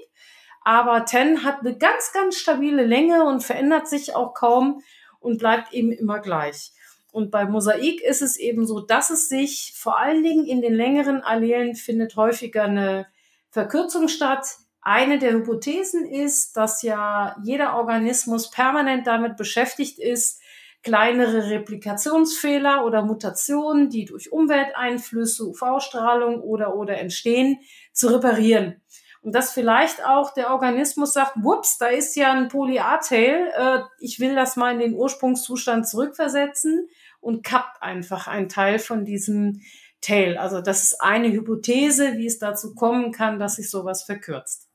aber 0.63 1.05
Ten 1.05 1.43
hat 1.43 1.61
eine 1.61 1.77
ganz, 1.77 2.13
ganz 2.13 2.37
stabile 2.37 2.85
Länge 2.85 3.25
und 3.25 3.43
verändert 3.43 3.89
sich 3.89 4.15
auch 4.15 4.35
kaum 4.35 4.83
und 5.19 5.39
bleibt 5.39 5.73
eben 5.73 5.91
immer 5.91 6.21
gleich. 6.21 6.73
Und 7.17 7.31
bei 7.31 7.47
Mosaik 7.47 8.03
ist 8.03 8.21
es 8.21 8.37
eben 8.37 8.67
so, 8.67 8.81
dass 8.81 9.09
es 9.09 9.31
sich 9.31 9.73
vor 9.75 9.99
allen 9.99 10.23
Dingen 10.23 10.45
in 10.45 10.61
den 10.61 10.75
längeren 10.75 11.23
Allelen 11.23 11.75
findet 11.75 12.15
häufiger 12.15 12.65
eine 12.65 13.07
Verkürzung 13.49 14.09
statt. 14.09 14.47
Eine 14.83 15.19
der 15.19 15.33
Hypothesen 15.33 16.05
ist, 16.05 16.59
dass 16.59 16.83
ja 16.83 17.35
jeder 17.43 17.75
Organismus 17.75 18.51
permanent 18.51 19.07
damit 19.07 19.39
beschäftigt 19.39 19.99
ist, 19.99 20.43
kleinere 20.83 21.49
Replikationsfehler 21.49 22.85
oder 22.85 23.03
Mutationen, 23.03 23.89
die 23.89 24.05
durch 24.05 24.31
Umwelteinflüsse, 24.31 25.47
UV-Strahlung 25.47 26.43
oder 26.43 26.77
oder 26.77 26.99
entstehen, 26.99 27.61
zu 27.95 28.09
reparieren. 28.09 28.83
Und 29.23 29.35
dass 29.35 29.53
vielleicht 29.53 30.05
auch 30.05 30.35
der 30.35 30.51
Organismus 30.51 31.15
sagt, 31.15 31.33
whoops, 31.37 31.79
da 31.79 31.87
ist 31.87 32.15
ja 32.15 32.33
ein 32.33 32.49
Poly-A-Tail, 32.49 33.51
äh, 33.57 33.79
ich 34.01 34.21
will 34.21 34.35
das 34.35 34.57
mal 34.57 34.75
in 34.75 34.81
den 34.81 34.95
Ursprungszustand 34.95 35.89
zurückversetzen 35.89 36.91
und 37.27 37.43
kappt 37.43 37.83
einfach 37.83 38.29
ein 38.29 38.49
Teil 38.49 38.79
von 38.79 39.05
diesem 39.05 39.61
Tail. 40.01 40.39
Also 40.39 40.61
das 40.61 40.85
ist 40.85 41.03
eine 41.03 41.33
Hypothese, 41.33 42.17
wie 42.17 42.27
es 42.27 42.39
dazu 42.39 42.75
kommen 42.77 43.11
kann, 43.11 43.41
dass 43.41 43.57
sich 43.57 43.69
sowas 43.69 44.05
verkürzt. 44.05 44.69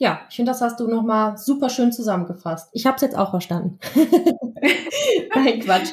Ja, 0.00 0.20
ich 0.30 0.36
finde, 0.36 0.52
das 0.52 0.60
hast 0.60 0.78
du 0.78 0.86
nochmal 0.86 1.36
super 1.36 1.68
schön 1.68 1.90
zusammengefasst. 1.90 2.68
Ich 2.72 2.86
habe 2.86 2.94
es 2.94 3.02
jetzt 3.02 3.18
auch 3.18 3.30
verstanden. 3.30 3.80
Nein, 5.34 5.58
Quatsch. 5.58 5.88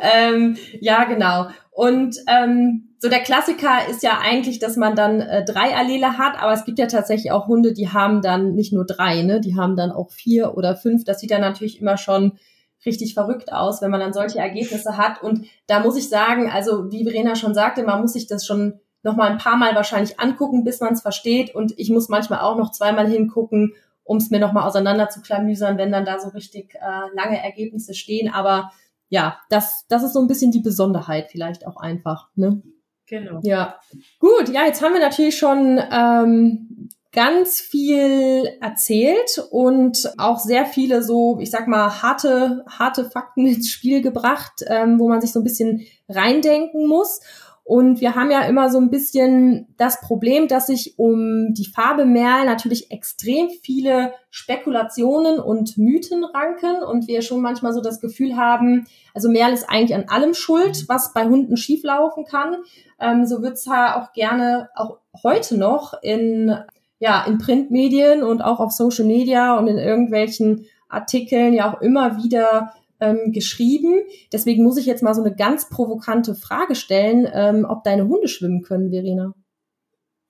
Ähm, 0.00 0.56
ja, 0.80 1.04
genau. 1.04 1.48
Und 1.70 2.16
ähm, 2.26 2.94
so 2.98 3.10
der 3.10 3.20
Klassiker 3.20 3.86
ist 3.90 4.02
ja 4.02 4.18
eigentlich, 4.22 4.60
dass 4.60 4.78
man 4.78 4.96
dann 4.96 5.20
äh, 5.20 5.44
drei 5.44 5.76
Allele 5.76 6.16
hat, 6.16 6.42
aber 6.42 6.54
es 6.54 6.64
gibt 6.64 6.78
ja 6.78 6.86
tatsächlich 6.86 7.32
auch 7.32 7.48
Hunde, 7.48 7.74
die 7.74 7.90
haben 7.90 8.22
dann 8.22 8.54
nicht 8.54 8.72
nur 8.72 8.86
drei, 8.86 9.20
ne? 9.20 9.42
Die 9.42 9.56
haben 9.56 9.76
dann 9.76 9.92
auch 9.92 10.10
vier 10.10 10.56
oder 10.56 10.74
fünf. 10.74 11.04
Das 11.04 11.20
sieht 11.20 11.30
dann 11.30 11.42
natürlich 11.42 11.82
immer 11.82 11.98
schon 11.98 12.38
richtig 12.86 13.14
verrückt 13.14 13.52
aus, 13.52 13.82
wenn 13.82 13.90
man 13.90 14.00
dann 14.00 14.12
solche 14.12 14.38
Ergebnisse 14.38 14.96
hat. 14.96 15.22
Und 15.22 15.46
da 15.66 15.80
muss 15.80 15.96
ich 15.96 16.08
sagen, 16.08 16.50
also 16.50 16.90
wie 16.90 17.04
Verena 17.04 17.34
schon 17.34 17.54
sagte, 17.54 17.82
man 17.82 18.00
muss 18.00 18.14
sich 18.14 18.26
das 18.26 18.46
schon 18.46 18.80
noch 19.02 19.16
mal 19.16 19.30
ein 19.30 19.38
paar 19.38 19.56
Mal 19.56 19.74
wahrscheinlich 19.74 20.20
angucken, 20.20 20.64
bis 20.64 20.80
man 20.80 20.92
es 20.92 21.02
versteht. 21.02 21.54
Und 21.54 21.78
ich 21.78 21.90
muss 21.90 22.08
manchmal 22.08 22.40
auch 22.40 22.56
noch 22.56 22.70
zweimal 22.70 23.08
hingucken, 23.08 23.74
um 24.04 24.16
es 24.16 24.30
mir 24.30 24.40
noch 24.40 24.52
mal 24.52 24.66
auseinander 24.66 25.08
zu 25.08 25.20
klamüsern, 25.20 25.78
wenn 25.78 25.92
dann 25.92 26.04
da 26.04 26.18
so 26.18 26.28
richtig 26.30 26.74
äh, 26.74 27.14
lange 27.14 27.42
Ergebnisse 27.42 27.94
stehen. 27.94 28.32
Aber 28.32 28.72
ja, 29.08 29.38
das, 29.48 29.86
das 29.88 30.02
ist 30.02 30.12
so 30.12 30.20
ein 30.20 30.28
bisschen 30.28 30.52
die 30.52 30.60
Besonderheit 30.60 31.28
vielleicht 31.30 31.66
auch 31.66 31.76
einfach. 31.76 32.28
Ne? 32.34 32.62
Genau. 33.06 33.40
Ja, 33.42 33.78
gut. 34.18 34.48
Ja, 34.48 34.64
jetzt 34.64 34.82
haben 34.82 34.92
wir 34.94 35.00
natürlich 35.00 35.36
schon 35.36 35.80
ähm, 35.90 36.88
ganz 37.12 37.60
viel 37.60 38.44
erzählt 38.60 39.44
und 39.50 40.12
auch 40.16 40.38
sehr 40.38 40.64
viele 40.64 41.02
so, 41.02 41.38
ich 41.40 41.50
sag 41.50 41.66
mal, 41.66 42.02
harte, 42.02 42.64
harte 42.68 43.04
Fakten 43.10 43.46
ins 43.46 43.70
Spiel 43.70 44.00
gebracht, 44.00 44.64
ähm, 44.66 44.98
wo 44.98 45.08
man 45.08 45.20
sich 45.20 45.32
so 45.32 45.40
ein 45.40 45.44
bisschen 45.44 45.86
reindenken 46.08 46.86
muss. 46.86 47.20
Und 47.62 48.00
wir 48.00 48.16
haben 48.16 48.32
ja 48.32 48.40
immer 48.42 48.68
so 48.68 48.78
ein 48.78 48.90
bisschen 48.90 49.68
das 49.76 50.00
Problem, 50.00 50.48
dass 50.48 50.66
sich 50.66 50.98
um 50.98 51.54
die 51.54 51.66
Farbe 51.66 52.04
Merl 52.04 52.44
natürlich 52.44 52.90
extrem 52.90 53.48
viele 53.48 54.12
Spekulationen 54.30 55.38
und 55.38 55.78
Mythen 55.78 56.24
ranken 56.24 56.82
und 56.82 57.06
wir 57.06 57.22
schon 57.22 57.40
manchmal 57.40 57.72
so 57.72 57.80
das 57.80 58.00
Gefühl 58.00 58.36
haben, 58.36 58.88
also 59.14 59.30
Merl 59.30 59.52
ist 59.52 59.68
eigentlich 59.68 59.94
an 59.94 60.08
allem 60.08 60.34
schuld, 60.34 60.88
was 60.88 61.12
bei 61.12 61.26
Hunden 61.26 61.56
schieflaufen 61.56 62.24
kann. 62.24 62.56
Ähm, 62.98 63.24
so 63.24 63.40
wird's 63.40 63.66
ja 63.66 64.00
auch 64.00 64.12
gerne, 64.14 64.68
auch 64.74 64.98
heute 65.22 65.56
noch 65.56 65.94
in 66.02 66.52
ja, 67.00 67.24
in 67.24 67.38
Printmedien 67.38 68.22
und 68.22 68.42
auch 68.42 68.60
auf 68.60 68.70
Social 68.70 69.06
Media 69.06 69.58
und 69.58 69.66
in 69.66 69.78
irgendwelchen 69.78 70.66
Artikeln 70.88 71.54
ja 71.54 71.72
auch 71.72 71.80
immer 71.80 72.22
wieder 72.22 72.74
ähm, 73.00 73.32
geschrieben. 73.32 74.02
Deswegen 74.32 74.62
muss 74.62 74.76
ich 74.76 74.86
jetzt 74.86 75.02
mal 75.02 75.14
so 75.14 75.22
eine 75.22 75.34
ganz 75.34 75.68
provokante 75.70 76.34
Frage 76.34 76.74
stellen, 76.74 77.26
ähm, 77.32 77.66
ob 77.68 77.84
deine 77.84 78.06
Hunde 78.06 78.28
schwimmen 78.28 78.62
können, 78.62 78.90
Verena. 78.90 79.34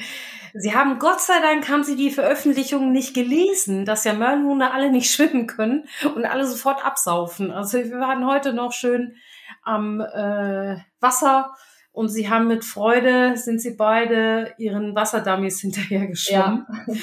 Sie 0.57 0.73
haben, 0.73 0.99
Gott 0.99 1.21
sei 1.21 1.39
Dank, 1.41 1.69
haben 1.69 1.83
Sie 1.83 1.95
die 1.95 2.11
Veröffentlichung 2.11 2.91
nicht 2.91 3.13
gelesen, 3.13 3.85
dass 3.85 4.05
ja 4.05 4.13
Mörnhunde 4.13 4.71
alle 4.71 4.91
nicht 4.91 5.11
schwimmen 5.11 5.47
können 5.47 5.85
und 6.15 6.25
alle 6.25 6.47
sofort 6.47 6.83
absaufen. 6.83 7.51
Also 7.51 7.77
wir 7.77 7.99
waren 7.99 8.25
heute 8.25 8.53
noch 8.53 8.71
schön 8.71 9.15
am 9.61 9.99
äh, 10.01 10.77
Wasser 10.99 11.53
und 11.95 12.09
sie 12.09 12.29
haben 12.29 12.47
mit 12.47 12.65
Freude, 12.65 13.37
sind 13.37 13.61
sie 13.61 13.71
beide 13.71 14.53
ihren 14.57 14.93
Wasserdummies 14.95 15.59
hinterhergeschwommen. 15.61 16.65
Ja. 16.87 16.95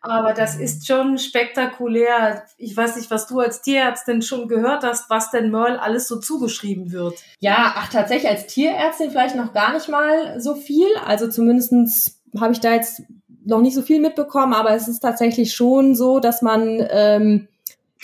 Aber 0.00 0.32
das 0.32 0.56
ist 0.56 0.86
schon 0.86 1.18
spektakulär. 1.18 2.44
Ich 2.58 2.76
weiß 2.76 2.96
nicht, 2.96 3.10
was 3.10 3.28
du 3.28 3.38
als 3.38 3.62
Tierärztin 3.62 4.22
schon 4.22 4.48
gehört 4.48 4.82
hast, 4.82 5.08
was 5.08 5.30
denn 5.30 5.50
Merle 5.50 5.80
alles 5.80 6.08
so 6.08 6.18
zugeschrieben 6.18 6.90
wird. 6.90 7.14
Ja, 7.38 7.74
ach, 7.76 7.88
tatsächlich 7.88 8.28
als 8.28 8.46
Tierärztin 8.46 9.10
vielleicht 9.10 9.36
noch 9.36 9.52
gar 9.52 9.72
nicht 9.72 9.88
mal 9.88 10.40
so 10.40 10.56
viel. 10.56 10.88
Also 11.06 11.28
zumindestens 11.28 12.20
habe 12.38 12.52
ich 12.52 12.60
da 12.60 12.74
jetzt 12.74 13.02
noch 13.44 13.60
nicht 13.60 13.74
so 13.74 13.82
viel 13.82 14.00
mitbekommen, 14.00 14.52
aber 14.52 14.70
es 14.70 14.88
ist 14.88 15.00
tatsächlich 15.00 15.54
schon 15.54 15.94
so, 15.94 16.18
dass 16.18 16.42
man 16.42 16.84
ähm, 16.90 17.48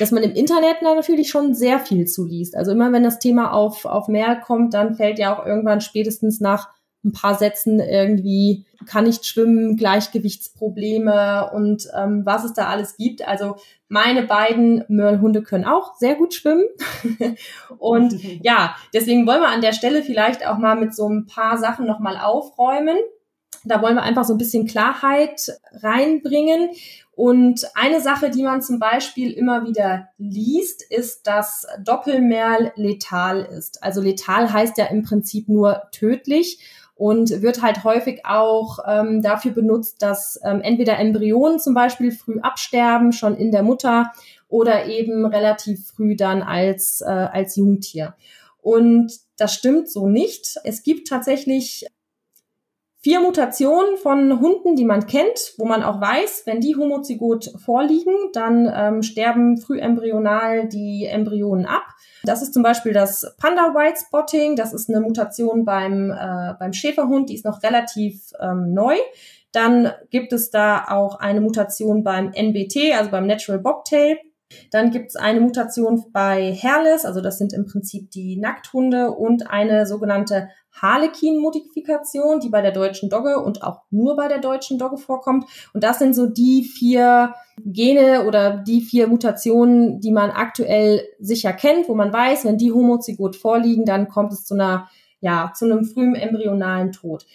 dass 0.01 0.13
man 0.13 0.23
im 0.23 0.33
Internet 0.33 0.81
natürlich 0.81 1.29
schon 1.29 1.55
sehr 1.55 1.79
viel 1.79 2.07
zuliest. 2.07 2.57
Also 2.57 2.73
immer 2.73 2.91
wenn 2.91 3.03
das 3.03 3.19
Thema 3.19 3.53
auf, 3.53 3.85
auf 3.85 4.09
mehr 4.09 4.37
kommt, 4.37 4.73
dann 4.73 4.95
fällt 4.95 5.19
ja 5.19 5.37
auch 5.37 5.45
irgendwann 5.45 5.83
spätestens 5.83 6.41
nach 6.41 6.71
ein 7.05 7.13
paar 7.13 7.35
Sätzen 7.35 7.81
irgendwie, 7.81 8.67
kann 8.87 9.05
nicht 9.05 9.27
schwimmen, 9.27 9.77
Gleichgewichtsprobleme 9.77 11.51
und 11.53 11.89
ähm, 11.97 12.23
was 12.25 12.45
es 12.45 12.55
da 12.55 12.69
alles 12.69 12.97
gibt. 12.97 13.27
Also 13.27 13.57
meine 13.89 14.23
beiden 14.23 14.85
Mörlhunde 14.89 15.43
können 15.43 15.65
auch 15.65 15.95
sehr 15.97 16.15
gut 16.15 16.33
schwimmen. 16.33 16.65
und 17.79 18.15
ja, 18.43 18.77
deswegen 18.95 19.27
wollen 19.27 19.41
wir 19.41 19.49
an 19.49 19.63
der 19.63 19.73
Stelle 19.73 20.03
vielleicht 20.03 20.47
auch 20.47 20.59
mal 20.59 20.77
mit 20.77 20.95
so 20.95 21.09
ein 21.09 21.27
paar 21.27 21.59
Sachen 21.59 21.87
nochmal 21.87 22.17
aufräumen. 22.17 22.97
Da 23.65 23.83
wollen 23.83 23.97
wir 23.97 24.03
einfach 24.03 24.25
so 24.25 24.35
ein 24.35 24.39
bisschen 24.39 24.67
Klarheit 24.67 25.53
reinbringen. 25.73 26.71
Und 27.21 27.67
eine 27.75 28.01
Sache, 28.01 28.31
die 28.31 28.45
man 28.45 28.63
zum 28.63 28.79
Beispiel 28.79 29.33
immer 29.33 29.67
wieder 29.67 30.09
liest, 30.17 30.83
ist, 30.91 31.27
dass 31.27 31.67
Doppelmerl 31.85 32.73
letal 32.77 33.43
ist. 33.43 33.83
Also 33.83 34.01
letal 34.01 34.51
heißt 34.51 34.79
ja 34.79 34.87
im 34.87 35.03
Prinzip 35.03 35.47
nur 35.47 35.83
tödlich 35.93 36.61
und 36.95 37.43
wird 37.43 37.61
halt 37.61 37.85
häufig 37.85 38.25
auch 38.25 38.79
ähm, 38.89 39.21
dafür 39.21 39.53
benutzt, 39.53 40.01
dass 40.01 40.41
ähm, 40.45 40.63
entweder 40.63 40.99
Embryonen 40.99 41.59
zum 41.59 41.75
Beispiel 41.75 42.11
früh 42.11 42.41
absterben, 42.41 43.13
schon 43.13 43.37
in 43.37 43.53
der 43.53 43.65
Mutter, 43.65 44.13
oder 44.49 44.87
eben 44.87 45.27
relativ 45.27 45.89
früh 45.89 46.17
dann 46.17 46.43
als, 46.43 47.03
äh, 47.03 47.05
als 47.05 47.55
Jungtier. 47.55 48.15
Und 48.63 49.13
das 49.37 49.53
stimmt 49.53 49.91
so 49.91 50.09
nicht. 50.09 50.57
Es 50.65 50.83
gibt 50.83 51.09
tatsächlich 51.09 51.85
vier 53.03 53.21
Mutationen 53.21 53.97
von 53.97 54.41
Hunden, 54.41 54.77
die 54.77 54.85
man 54.85 55.07
kennt, 55.07 55.55
wo 55.57 55.65
man 55.65 55.83
auch 55.83 56.01
weiß, 56.01 56.43
wenn 56.45 56.61
die 56.61 56.77
homozygot 56.77 57.53
vorliegen, 57.65 58.15
dann 58.33 58.71
ähm, 58.75 59.03
sterben 59.03 59.57
frühembryonal 59.57 60.69
die 60.69 61.07
Embryonen 61.07 61.67
ab. 61.67 61.85
Das 62.25 62.43
ist 62.43 62.53
zum 62.53 62.63
Beispiel 62.63 62.93
das 62.93 63.35
Panda 63.39 63.75
White 63.75 64.01
Spotting. 64.07 64.55
Das 64.55 64.75
ist 64.75 64.91
eine 64.91 65.01
Mutation 65.01 65.65
beim, 65.65 66.11
äh, 66.11 66.55
beim 66.59 66.75
Schäferhund, 66.75 67.31
die 67.31 67.35
ist 67.35 67.47
noch 67.47 67.63
relativ 67.63 68.33
ähm, 68.41 68.75
neu. 68.75 68.97
Dann 69.53 69.91
gibt 70.11 70.33
es 70.33 70.51
da 70.51 70.85
auch 70.89 71.19
eine 71.19 71.41
Mutation 71.41 72.05
beim 72.05 72.33
NBT, 72.33 72.95
also 72.97 73.11
beim 73.11 73.27
Natural 73.27 73.59
Bobtail. 73.59 74.19
Dann 74.71 74.91
gibt 74.91 75.11
es 75.11 75.17
eine 75.17 75.41
Mutation 75.41 76.05
bei 76.13 76.53
Hairless, 76.53 77.05
also 77.05 77.21
das 77.21 77.39
sind 77.39 77.53
im 77.53 77.67
Prinzip 77.67 78.11
die 78.11 78.37
Nackthunde 78.37 79.13
und 79.13 79.51
eine 79.51 79.87
sogenannte 79.87 80.49
Harlequin-Modifikation, 80.73 82.41
die 82.41 82.49
bei 82.49 82.63
der 82.63 82.73
deutschen 82.73 83.11
Dogge 83.11 83.39
und 83.39 83.63
auch 83.63 83.83
nur 83.91 84.17
bei 84.17 84.29
der 84.29 84.39
deutschen 84.39 84.79
Dogge 84.79 84.99
vorkommt. 84.99 85.45
Und 85.75 85.85
das 85.85 85.99
sind 85.99 86.15
so 86.15 86.27
die 86.27 86.65
vier 86.65 87.35
Gene 87.65 88.27
oder 88.27 88.57
die 88.57 88.81
vier 88.81 89.09
Mutationen, 89.09 90.01
die 90.01 90.13
man 90.13 90.31
aktuell 90.31 91.03
sicher 91.19 91.53
kennt, 91.53 91.89
wo 91.89 91.95
man 91.95 92.13
weiß, 92.13 92.45
wenn 92.45 92.59
die 92.59 92.73
homozygot 92.73 93.37
vorliegen, 93.37 93.85
dann 93.85 94.09
kommt 94.09 94.33
es 94.33 94.45
zu 94.45 94.55
einer, 94.55 94.89
ja, 95.21 95.53
zu 95.55 95.65
einem 95.67 95.85
frühen 95.85 96.15
embryonalen 96.15 96.93
Tod. 96.93 97.27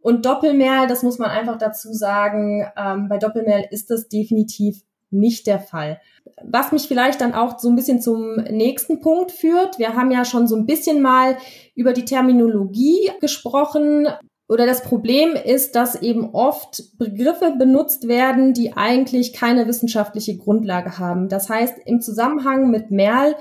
Und 0.00 0.26
Doppelmerl, 0.26 0.86
das 0.86 1.02
muss 1.02 1.18
man 1.18 1.30
einfach 1.30 1.56
dazu 1.56 1.92
sagen, 1.92 2.66
ähm, 2.76 3.08
bei 3.08 3.18
Doppelmerl 3.18 3.64
ist 3.70 3.90
das 3.90 4.08
definitiv 4.08 4.82
nicht 5.10 5.46
der 5.46 5.60
Fall. 5.60 6.00
Was 6.42 6.72
mich 6.72 6.88
vielleicht 6.88 7.20
dann 7.20 7.34
auch 7.34 7.58
so 7.58 7.68
ein 7.68 7.76
bisschen 7.76 8.00
zum 8.00 8.36
nächsten 8.36 9.00
Punkt 9.00 9.32
führt. 9.32 9.78
Wir 9.78 9.94
haben 9.94 10.10
ja 10.10 10.24
schon 10.24 10.46
so 10.46 10.56
ein 10.56 10.66
bisschen 10.66 11.02
mal 11.02 11.36
über 11.74 11.92
die 11.92 12.04
Terminologie 12.04 13.10
gesprochen. 13.20 14.08
Oder 14.48 14.66
das 14.66 14.82
Problem 14.82 15.36
ist, 15.36 15.74
dass 15.74 16.00
eben 16.02 16.34
oft 16.34 16.98
Begriffe 16.98 17.54
benutzt 17.58 18.08
werden, 18.08 18.52
die 18.52 18.76
eigentlich 18.76 19.32
keine 19.32 19.66
wissenschaftliche 19.66 20.36
Grundlage 20.36 20.98
haben. 20.98 21.28
Das 21.28 21.48
heißt, 21.48 21.76
im 21.86 22.00
Zusammenhang 22.00 22.70
mit 22.70 22.90
Merl 22.90 23.36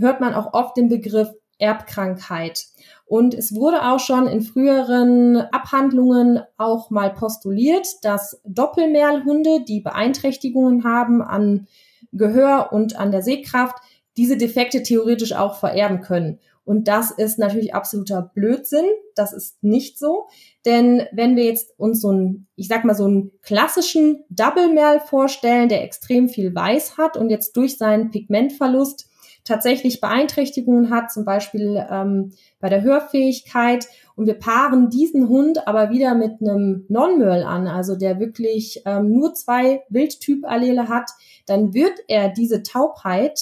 hört 0.00 0.20
man 0.20 0.34
auch 0.34 0.54
oft 0.54 0.76
den 0.76 0.88
Begriff 0.88 1.28
Erbkrankheit. 1.58 2.66
Und 3.08 3.32
es 3.32 3.54
wurde 3.54 3.86
auch 3.88 4.00
schon 4.00 4.28
in 4.28 4.42
früheren 4.42 5.36
Abhandlungen 5.36 6.40
auch 6.58 6.90
mal 6.90 7.10
postuliert, 7.10 7.86
dass 8.02 8.40
Doppelmerlhunde, 8.44 9.64
die 9.66 9.80
Beeinträchtigungen 9.80 10.84
haben 10.84 11.22
an 11.22 11.66
Gehör 12.12 12.68
und 12.70 12.96
an 12.98 13.10
der 13.10 13.22
Sehkraft, 13.22 13.76
diese 14.18 14.36
Defekte 14.36 14.82
theoretisch 14.82 15.32
auch 15.32 15.58
vererben 15.58 16.02
können. 16.02 16.38
Und 16.64 16.86
das 16.86 17.10
ist 17.10 17.38
natürlich 17.38 17.74
absoluter 17.74 18.30
Blödsinn. 18.34 18.84
Das 19.14 19.32
ist 19.32 19.62
nicht 19.62 19.98
so. 19.98 20.26
Denn 20.66 21.06
wenn 21.12 21.34
wir 21.34 21.44
jetzt 21.44 21.72
uns 21.78 22.02
so 22.02 22.10
einen, 22.10 22.46
ich 22.56 22.68
sag 22.68 22.84
mal, 22.84 22.94
so 22.94 23.06
einen 23.06 23.32
klassischen 23.40 24.22
Double 24.28 24.68
Merl 24.68 25.00
vorstellen, 25.00 25.70
der 25.70 25.82
extrem 25.82 26.28
viel 26.28 26.54
Weiß 26.54 26.98
hat 26.98 27.16
und 27.16 27.30
jetzt 27.30 27.56
durch 27.56 27.78
seinen 27.78 28.10
Pigmentverlust 28.10 29.08
tatsächlich 29.44 30.00
Beeinträchtigungen 30.00 30.90
hat, 30.90 31.10
zum 31.10 31.24
Beispiel 31.24 31.84
ähm, 31.90 32.32
bei 32.60 32.68
der 32.68 32.82
Hörfähigkeit. 32.82 33.86
Und 34.14 34.26
wir 34.26 34.34
paaren 34.34 34.90
diesen 34.90 35.28
Hund 35.28 35.66
aber 35.66 35.90
wieder 35.90 36.14
mit 36.14 36.40
einem 36.40 36.84
Non-Merl 36.88 37.44
an, 37.44 37.66
also 37.66 37.96
der 37.96 38.20
wirklich 38.20 38.82
ähm, 38.84 39.12
nur 39.12 39.34
zwei 39.34 39.84
Wildtyp-Allele 39.88 40.88
hat, 40.88 41.10
dann 41.46 41.74
wird 41.74 41.98
er 42.08 42.28
diese 42.28 42.62
Taubheit, 42.62 43.40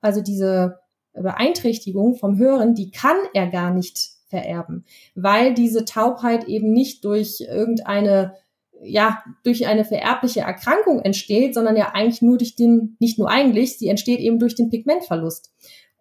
also 0.00 0.20
diese 0.20 0.78
Beeinträchtigung 1.12 2.14
vom 2.14 2.38
Hören, 2.38 2.74
die 2.74 2.90
kann 2.90 3.16
er 3.34 3.48
gar 3.48 3.72
nicht 3.72 4.12
vererben, 4.28 4.86
weil 5.14 5.52
diese 5.52 5.84
Taubheit 5.84 6.44
eben 6.44 6.72
nicht 6.72 7.04
durch 7.04 7.40
irgendeine 7.40 8.34
ja, 8.84 9.22
durch 9.44 9.66
eine 9.66 9.84
vererbliche 9.84 10.40
Erkrankung 10.40 11.00
entsteht, 11.00 11.54
sondern 11.54 11.76
ja 11.76 11.92
eigentlich 11.94 12.22
nur 12.22 12.38
durch 12.38 12.56
den, 12.56 12.96
nicht 12.98 13.18
nur 13.18 13.30
eigentlich, 13.30 13.78
sie 13.78 13.88
entsteht 13.88 14.20
eben 14.20 14.38
durch 14.38 14.54
den 14.54 14.70
Pigmentverlust. 14.70 15.52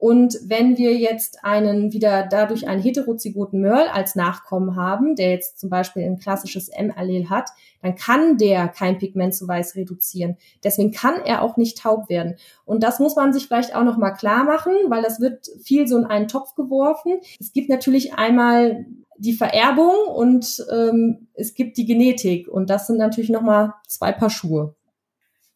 Und 0.01 0.39
wenn 0.43 0.79
wir 0.79 0.95
jetzt 0.95 1.45
einen 1.45 1.93
wieder 1.93 2.25
dadurch 2.25 2.67
einen 2.67 2.81
heterozygoten 2.81 3.61
Merl 3.61 3.87
als 3.87 4.15
Nachkommen 4.15 4.75
haben, 4.75 5.15
der 5.15 5.29
jetzt 5.29 5.59
zum 5.59 5.69
Beispiel 5.69 6.01
ein 6.01 6.17
klassisches 6.17 6.69
M-Allel 6.69 7.29
hat, 7.29 7.51
dann 7.83 7.93
kann 7.93 8.39
der 8.39 8.67
kein 8.67 8.97
Pigment 8.97 9.35
zu 9.35 9.47
weiß 9.47 9.75
reduzieren. 9.75 10.37
Deswegen 10.63 10.91
kann 10.91 11.21
er 11.23 11.43
auch 11.43 11.55
nicht 11.55 11.77
taub 11.77 12.09
werden. 12.09 12.37
Und 12.65 12.81
das 12.81 12.97
muss 12.97 13.15
man 13.15 13.31
sich 13.31 13.45
vielleicht 13.45 13.75
auch 13.75 13.83
noch 13.83 13.97
mal 13.97 14.09
klar 14.09 14.43
machen, 14.43 14.73
weil 14.87 15.03
das 15.03 15.21
wird 15.21 15.47
viel 15.63 15.87
so 15.87 15.99
in 15.99 16.05
einen 16.05 16.27
Topf 16.27 16.55
geworfen. 16.55 17.19
Es 17.39 17.53
gibt 17.53 17.69
natürlich 17.69 18.15
einmal 18.15 18.87
die 19.21 19.33
Vererbung 19.33 19.95
und 20.07 20.65
ähm, 20.71 21.27
es 21.33 21.53
gibt 21.53 21.77
die 21.77 21.85
Genetik. 21.85 22.47
Und 22.47 22.69
das 22.69 22.87
sind 22.87 22.97
natürlich 22.97 23.29
noch 23.29 23.43
mal 23.43 23.75
zwei 23.87 24.11
Paar 24.11 24.31
Schuhe. 24.31 24.75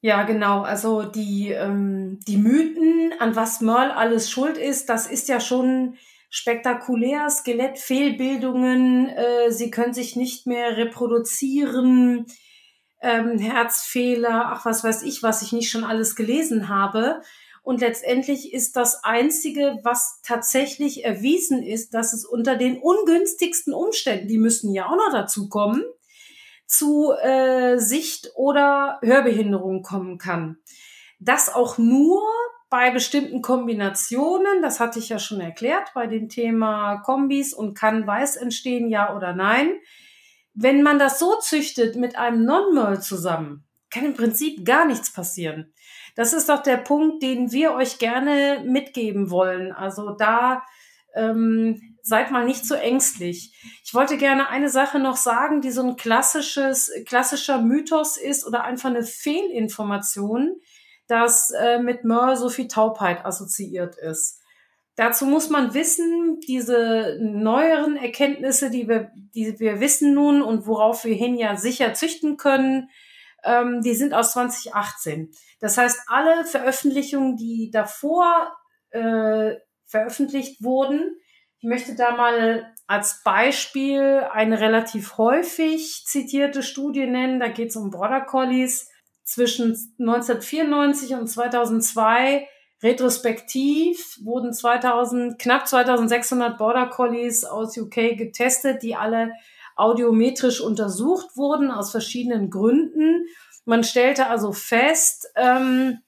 Ja, 0.01 0.21
genau. 0.23 0.61
Also 0.61 1.01
die, 1.01 1.49
ähm, 1.49 2.19
die 2.27 2.37
Mythen, 2.37 3.13
an 3.17 3.35
was 3.35 3.61
Merle 3.61 3.95
alles 3.95 4.29
schuld 4.29 4.57
ist, 4.57 4.87
das 4.87 5.07
ist 5.07 5.27
ja 5.29 5.39
schon 5.39 5.95
spektakulär. 6.29 7.27
Skelettfehlbildungen, 7.31 9.09
äh, 9.09 9.51
sie 9.51 9.71
können 9.71 9.95
sich 9.95 10.15
nicht 10.15 10.45
mehr 10.45 10.77
reproduzieren, 10.77 12.27
ähm, 13.01 13.39
Herzfehler, 13.39 14.51
ach 14.51 14.65
was 14.65 14.83
weiß 14.83 15.01
ich, 15.03 15.23
was 15.23 15.41
ich 15.41 15.53
nicht 15.53 15.71
schon 15.71 15.83
alles 15.83 16.15
gelesen 16.15 16.69
habe. 16.69 17.21
Und 17.65 17.81
letztendlich 17.81 18.53
ist 18.53 18.75
das 18.75 19.03
Einzige, 19.03 19.79
was 19.81 20.21
tatsächlich 20.21 21.03
erwiesen 21.03 21.63
ist, 21.63 21.95
dass 21.95 22.13
es 22.13 22.23
unter 22.23 22.57
den 22.57 22.77
ungünstigsten 22.77 23.73
Umständen, 23.73 24.27
die 24.27 24.37
müssen 24.37 24.71
ja 24.71 24.85
auch 24.85 24.95
noch 24.95 25.11
dazu 25.11 25.49
kommen, 25.49 25.83
zu 26.67 27.11
äh, 27.13 27.79
Sicht- 27.79 28.29
oder 28.35 28.99
Hörbehinderung 29.01 29.81
kommen 29.81 30.19
kann. 30.19 30.57
Das 31.19 31.51
auch 31.51 31.79
nur 31.79 32.21
bei 32.69 32.91
bestimmten 32.91 33.41
Kombinationen, 33.41 34.61
das 34.61 34.79
hatte 34.79 34.99
ich 34.99 35.09
ja 35.09 35.17
schon 35.17 35.41
erklärt, 35.41 35.89
bei 35.95 36.05
dem 36.05 36.29
Thema 36.29 36.97
Kombis 36.97 37.51
und 37.51 37.73
kann 37.73 38.05
Weiß 38.05 38.35
entstehen, 38.35 38.89
ja 38.89 39.15
oder 39.15 39.33
nein. 39.33 39.71
Wenn 40.53 40.83
man 40.83 40.99
das 40.99 41.17
so 41.17 41.39
züchtet 41.39 41.95
mit 41.95 42.15
einem 42.15 42.45
Non-Merl 42.45 43.01
zusammen, 43.01 43.63
kann 43.89 44.05
im 44.05 44.13
Prinzip 44.13 44.63
gar 44.63 44.85
nichts 44.85 45.11
passieren. 45.11 45.73
Das 46.15 46.33
ist 46.33 46.49
doch 46.49 46.63
der 46.63 46.77
Punkt, 46.77 47.21
den 47.21 47.51
wir 47.51 47.73
euch 47.73 47.99
gerne 47.99 48.63
mitgeben 48.65 49.29
wollen. 49.29 49.71
Also 49.71 50.11
da 50.11 50.63
ähm, 51.13 51.97
seid 52.01 52.31
mal 52.31 52.45
nicht 52.45 52.65
so 52.65 52.75
ängstlich. 52.75 53.53
Ich 53.83 53.93
wollte 53.93 54.17
gerne 54.17 54.49
eine 54.49 54.69
Sache 54.69 54.99
noch 54.99 55.17
sagen, 55.17 55.61
die 55.61 55.71
so 55.71 55.83
ein 55.83 55.95
klassisches, 55.95 56.91
klassischer 57.05 57.61
Mythos 57.61 58.17
ist 58.17 58.45
oder 58.45 58.63
einfach 58.63 58.89
eine 58.89 59.03
Fehlinformation, 59.03 60.55
dass 61.07 61.51
äh, 61.51 61.79
mit 61.79 62.03
Mör 62.03 62.37
so 62.37 62.49
viel 62.49 62.67
Taubheit 62.67 63.25
assoziiert 63.25 63.95
ist. 63.97 64.41
Dazu 64.95 65.25
muss 65.25 65.49
man 65.49 65.73
wissen, 65.73 66.39
diese 66.47 67.17
neueren 67.19 67.97
Erkenntnisse, 67.97 68.69
die 68.69 68.87
wir, 68.87 69.11
die 69.33 69.59
wir 69.59 69.81
wissen 69.81 70.13
nun 70.13 70.41
und 70.41 70.67
worauf 70.67 71.03
wir 71.03 71.15
hin 71.15 71.35
ja 71.35 71.57
sicher 71.57 71.93
züchten 71.93 72.37
können, 72.37 72.89
ähm, 73.45 73.81
die 73.81 73.93
sind 73.93 74.13
aus 74.13 74.33
2018. 74.33 75.31
Das 75.59 75.77
heißt, 75.77 76.01
alle 76.07 76.45
Veröffentlichungen, 76.45 77.37
die 77.37 77.69
davor 77.71 78.55
äh, 78.91 79.55
veröffentlicht 79.85 80.63
wurden, 80.63 81.17
ich 81.59 81.69
möchte 81.69 81.95
da 81.95 82.15
mal 82.15 82.71
als 82.85 83.23
Beispiel 83.23 84.23
eine 84.31 84.59
relativ 84.59 85.17
häufig 85.17 86.05
zitierte 86.05 86.61
Studie 86.61 87.07
nennen. 87.07 87.39
Da 87.39 87.47
geht 87.47 87.69
es 87.69 87.75
um 87.75 87.89
Border 87.89 88.21
Collies 88.21 88.89
zwischen 89.23 89.71
1994 89.99 91.13
und 91.13 91.27
2002. 91.27 92.47
Retrospektiv 92.83 94.19
wurden 94.23 94.53
2000, 94.53 95.39
knapp 95.39 95.67
2600 95.67 96.57
Border 96.57 96.87
Collies 96.87 97.45
aus 97.45 97.75
UK 97.75 98.15
getestet, 98.15 98.83
die 98.83 98.95
alle 98.95 99.31
audiometrisch 99.75 100.61
untersucht 100.61 101.35
wurden 101.35 101.71
aus 101.71 101.91
verschiedenen 101.91 102.49
Gründen. 102.49 103.27
Man 103.65 103.83
stellte 103.83 104.27
also 104.27 104.51
fest, 104.53 105.27
ähm, 105.35 105.99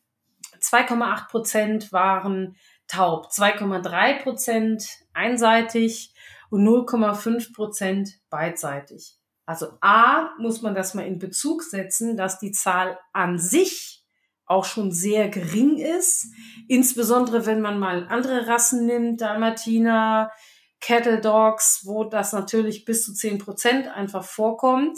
2,8 0.59 1.28
Prozent 1.30 1.91
waren 1.91 2.55
taub, 2.88 3.28
2,3 3.32 4.24
Prozent 4.24 4.88
einseitig 5.13 6.13
und 6.49 6.63
0,5 6.63 7.53
Prozent 7.53 8.20
beidseitig. 8.30 9.15
Also 9.45 9.68
A 9.82 10.32
muss 10.39 10.61
man 10.61 10.76
das 10.76 10.93
mal 10.93 11.05
in 11.05 11.20
Bezug 11.20 11.63
setzen, 11.63 12.18
dass 12.18 12.39
die 12.39 12.51
Zahl 12.51 12.99
an 13.13 13.39
sich 13.39 14.03
auch 14.45 14.65
schon 14.65 14.91
sehr 14.91 15.30
gering 15.30 15.78
ist, 15.78 16.28
insbesondere 16.68 17.45
wenn 17.45 17.61
man 17.61 17.80
mal 17.80 18.07
andere 18.07 18.47
Rassen 18.47 18.86
nimmt, 18.86 19.22
Dalmatiner, 19.22 20.32
Cattle 20.80 21.21
Dogs, 21.21 21.82
wo 21.86 22.03
das 22.03 22.34
natürlich 22.34 22.86
bis 22.86 23.05
zu 23.05 23.13
zehn 23.13 23.38
Prozent 23.38 23.88
einfach 23.88 24.23
vorkommt. 24.23 24.97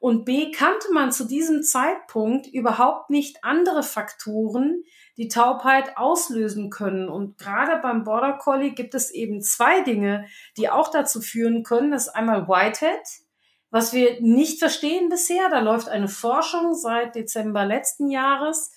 Und 0.00 0.24
B 0.24 0.52
kannte 0.52 0.92
man 0.92 1.10
zu 1.10 1.24
diesem 1.24 1.62
Zeitpunkt 1.62 2.46
überhaupt 2.46 3.10
nicht 3.10 3.42
andere 3.42 3.82
Faktoren, 3.82 4.84
die 5.16 5.26
Taubheit 5.26 5.96
auslösen 5.96 6.70
können. 6.70 7.08
Und 7.08 7.36
gerade 7.36 7.80
beim 7.82 8.04
Border 8.04 8.38
Collie 8.38 8.70
gibt 8.70 8.94
es 8.94 9.10
eben 9.10 9.42
zwei 9.42 9.80
Dinge, 9.80 10.26
die 10.56 10.70
auch 10.70 10.90
dazu 10.90 11.20
führen 11.20 11.64
können. 11.64 11.90
Das 11.90 12.06
ist 12.06 12.14
einmal 12.14 12.46
Whitehead, 12.46 13.02
was 13.70 13.92
wir 13.92 14.20
nicht 14.20 14.60
verstehen 14.60 15.08
bisher. 15.08 15.48
Da 15.50 15.58
läuft 15.58 15.88
eine 15.88 16.08
Forschung 16.08 16.74
seit 16.74 17.16
Dezember 17.16 17.64
letzten 17.64 18.08
Jahres. 18.08 18.70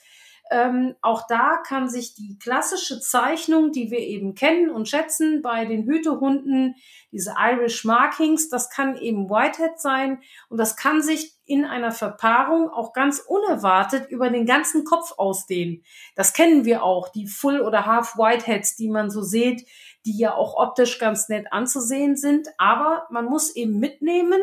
Ähm, 0.50 0.96
auch 1.02 1.28
da 1.28 1.62
kann 1.66 1.88
sich 1.88 2.14
die 2.14 2.38
klassische 2.38 3.00
Zeichnung, 3.00 3.72
die 3.72 3.92
wir 3.92 4.00
eben 4.00 4.36
kennen 4.36 4.70
und 4.70 4.90
schätzen 4.90 5.42
bei 5.42 5.66
den 5.66 5.84
Hütehunden, 5.84 6.76
diese 7.12 7.36
Irish 7.40 7.86
Markings, 7.86 8.50
das 8.50 8.70
kann 8.70 8.98
eben 8.98 9.30
Whitehead 9.30 9.80
sein 9.80 10.22
und 10.50 10.58
das 10.58 10.76
kann 10.76 11.02
sich 11.02 11.38
in 11.46 11.66
einer 11.66 11.92
Verpaarung 11.92 12.70
auch 12.70 12.94
ganz 12.94 13.20
unerwartet 13.20 14.10
über 14.10 14.30
den 14.30 14.46
ganzen 14.46 14.86
Kopf 14.86 15.14
ausdehnen. 15.18 15.84
Das 16.16 16.34
kennen 16.34 16.66
wir 16.66 16.84
auch, 16.84 17.10
die 17.10 17.28
Full- 17.28 17.62
oder 17.62 17.86
Half-Whiteheads, 17.86 18.76
die 18.76 18.90
man 18.90 19.10
so 19.10 19.22
sieht, 19.22 19.68
die 20.06 20.18
ja 20.18 20.34
auch 20.34 20.56
optisch 20.56 21.00
ganz 21.00 21.30
nett 21.30 21.52
anzusehen 21.52 22.16
sind. 22.16 22.48
Aber 22.58 23.06
man 23.10 23.26
muss 23.26 23.56
eben 23.56 23.80
mitnehmen, 23.80 24.42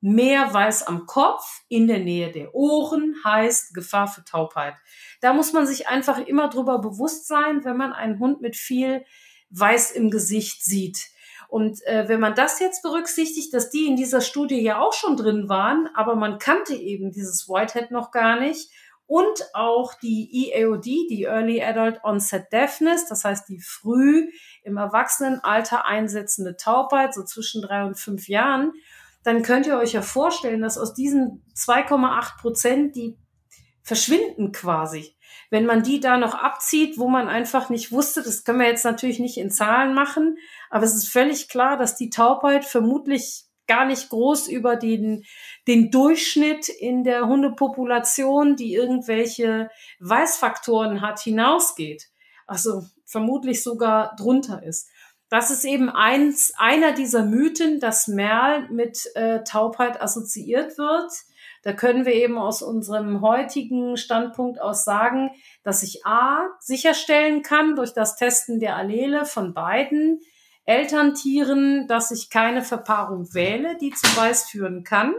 Mehr 0.00 0.54
Weiß 0.54 0.86
am 0.86 1.06
Kopf 1.06 1.62
in 1.68 1.88
der 1.88 1.98
Nähe 1.98 2.30
der 2.30 2.54
Ohren 2.54 3.16
heißt 3.24 3.74
Gefahr 3.74 4.06
für 4.06 4.24
Taubheit. 4.24 4.74
Da 5.20 5.32
muss 5.32 5.52
man 5.52 5.66
sich 5.66 5.88
einfach 5.88 6.18
immer 6.18 6.48
drüber 6.48 6.78
bewusst 6.78 7.26
sein, 7.26 7.64
wenn 7.64 7.76
man 7.76 7.92
einen 7.92 8.20
Hund 8.20 8.40
mit 8.40 8.56
viel 8.56 9.04
Weiß 9.50 9.90
im 9.92 10.10
Gesicht 10.10 10.62
sieht. 10.62 11.08
Und 11.48 11.82
äh, 11.86 12.08
wenn 12.08 12.20
man 12.20 12.34
das 12.34 12.60
jetzt 12.60 12.82
berücksichtigt, 12.82 13.52
dass 13.54 13.70
die 13.70 13.86
in 13.86 13.96
dieser 13.96 14.20
Studie 14.20 14.60
ja 14.60 14.80
auch 14.80 14.92
schon 14.92 15.16
drin 15.16 15.48
waren, 15.48 15.88
aber 15.94 16.14
man 16.14 16.38
kannte 16.38 16.74
eben 16.74 17.10
dieses 17.10 17.48
Whitehead 17.48 17.90
noch 17.90 18.10
gar 18.10 18.38
nicht 18.38 18.70
und 19.06 19.42
auch 19.54 19.94
die 19.94 20.52
EAOD, 20.52 20.84
die 20.84 21.24
Early 21.24 21.62
Adult 21.62 22.04
Onset 22.04 22.52
Deafness, 22.52 23.06
das 23.06 23.24
heißt 23.24 23.48
die 23.48 23.58
früh 23.58 24.30
im 24.62 24.76
Erwachsenenalter 24.76 25.86
einsetzende 25.86 26.56
Taubheit, 26.56 27.14
so 27.14 27.24
zwischen 27.24 27.62
drei 27.62 27.84
und 27.84 27.98
fünf 27.98 28.28
Jahren, 28.28 28.74
dann 29.22 29.42
könnt 29.42 29.66
ihr 29.66 29.78
euch 29.78 29.92
ja 29.92 30.02
vorstellen, 30.02 30.62
dass 30.62 30.78
aus 30.78 30.94
diesen 30.94 31.44
2,8 31.54 32.40
Prozent 32.40 32.96
die 32.96 33.16
verschwinden 33.82 34.52
quasi. 34.52 35.16
Wenn 35.50 35.66
man 35.66 35.82
die 35.82 36.00
da 36.00 36.18
noch 36.18 36.34
abzieht, 36.34 36.98
wo 36.98 37.08
man 37.08 37.28
einfach 37.28 37.70
nicht 37.70 37.90
wusste, 37.90 38.22
das 38.22 38.44
können 38.44 38.60
wir 38.60 38.66
jetzt 38.66 38.84
natürlich 38.84 39.18
nicht 39.18 39.38
in 39.38 39.50
Zahlen 39.50 39.94
machen, 39.94 40.36
aber 40.70 40.84
es 40.84 40.94
ist 40.94 41.08
völlig 41.08 41.48
klar, 41.48 41.76
dass 41.76 41.96
die 41.96 42.10
Taubheit 42.10 42.64
vermutlich 42.64 43.46
gar 43.66 43.84
nicht 43.84 44.08
groß 44.08 44.48
über 44.48 44.76
den, 44.76 45.24
den 45.66 45.90
Durchschnitt 45.90 46.68
in 46.68 47.04
der 47.04 47.26
Hundepopulation, 47.28 48.56
die 48.56 48.74
irgendwelche 48.74 49.70
Weißfaktoren 50.00 51.00
hat, 51.02 51.20
hinausgeht. 51.20 52.08
Also 52.46 52.82
vermutlich 53.04 53.62
sogar 53.62 54.16
drunter 54.16 54.62
ist 54.62 54.88
das 55.30 55.50
ist 55.50 55.64
eben 55.64 55.90
eins, 55.90 56.52
einer 56.56 56.92
dieser 56.92 57.24
Mythen, 57.24 57.80
dass 57.80 58.08
Merl 58.08 58.68
mit 58.70 59.14
äh, 59.14 59.44
Taubheit 59.44 60.00
assoziiert 60.00 60.78
wird. 60.78 61.12
Da 61.62 61.72
können 61.72 62.06
wir 62.06 62.14
eben 62.14 62.38
aus 62.38 62.62
unserem 62.62 63.20
heutigen 63.20 63.96
Standpunkt 63.96 64.60
aus 64.60 64.84
sagen, 64.84 65.30
dass 65.64 65.82
ich 65.82 66.06
A 66.06 66.46
sicherstellen 66.60 67.42
kann 67.42 67.76
durch 67.76 67.92
das 67.92 68.16
Testen 68.16 68.58
der 68.58 68.76
Allele 68.76 69.24
von 69.24 69.52
beiden 69.52 70.20
Elterntieren, 70.64 71.86
dass 71.88 72.10
ich 72.10 72.30
keine 72.30 72.62
Verpaarung 72.62 73.34
wähle, 73.34 73.76
die 73.78 73.90
zu 73.90 74.06
Weiß 74.16 74.48
führen 74.48 74.84
kann. 74.84 75.14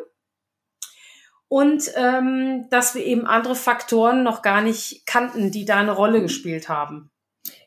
Und 1.47 1.91
ähm, 1.95 2.67
dass 2.69 2.93
wir 2.93 3.03
eben 3.03 3.25
andere 3.25 3.55
Faktoren 3.55 4.23
noch 4.23 4.43
gar 4.43 4.61
nicht 4.61 5.07
kannten, 5.07 5.51
die 5.51 5.65
da 5.65 5.77
eine 5.77 5.91
Rolle 5.91 6.21
gespielt 6.21 6.69
haben. 6.69 7.11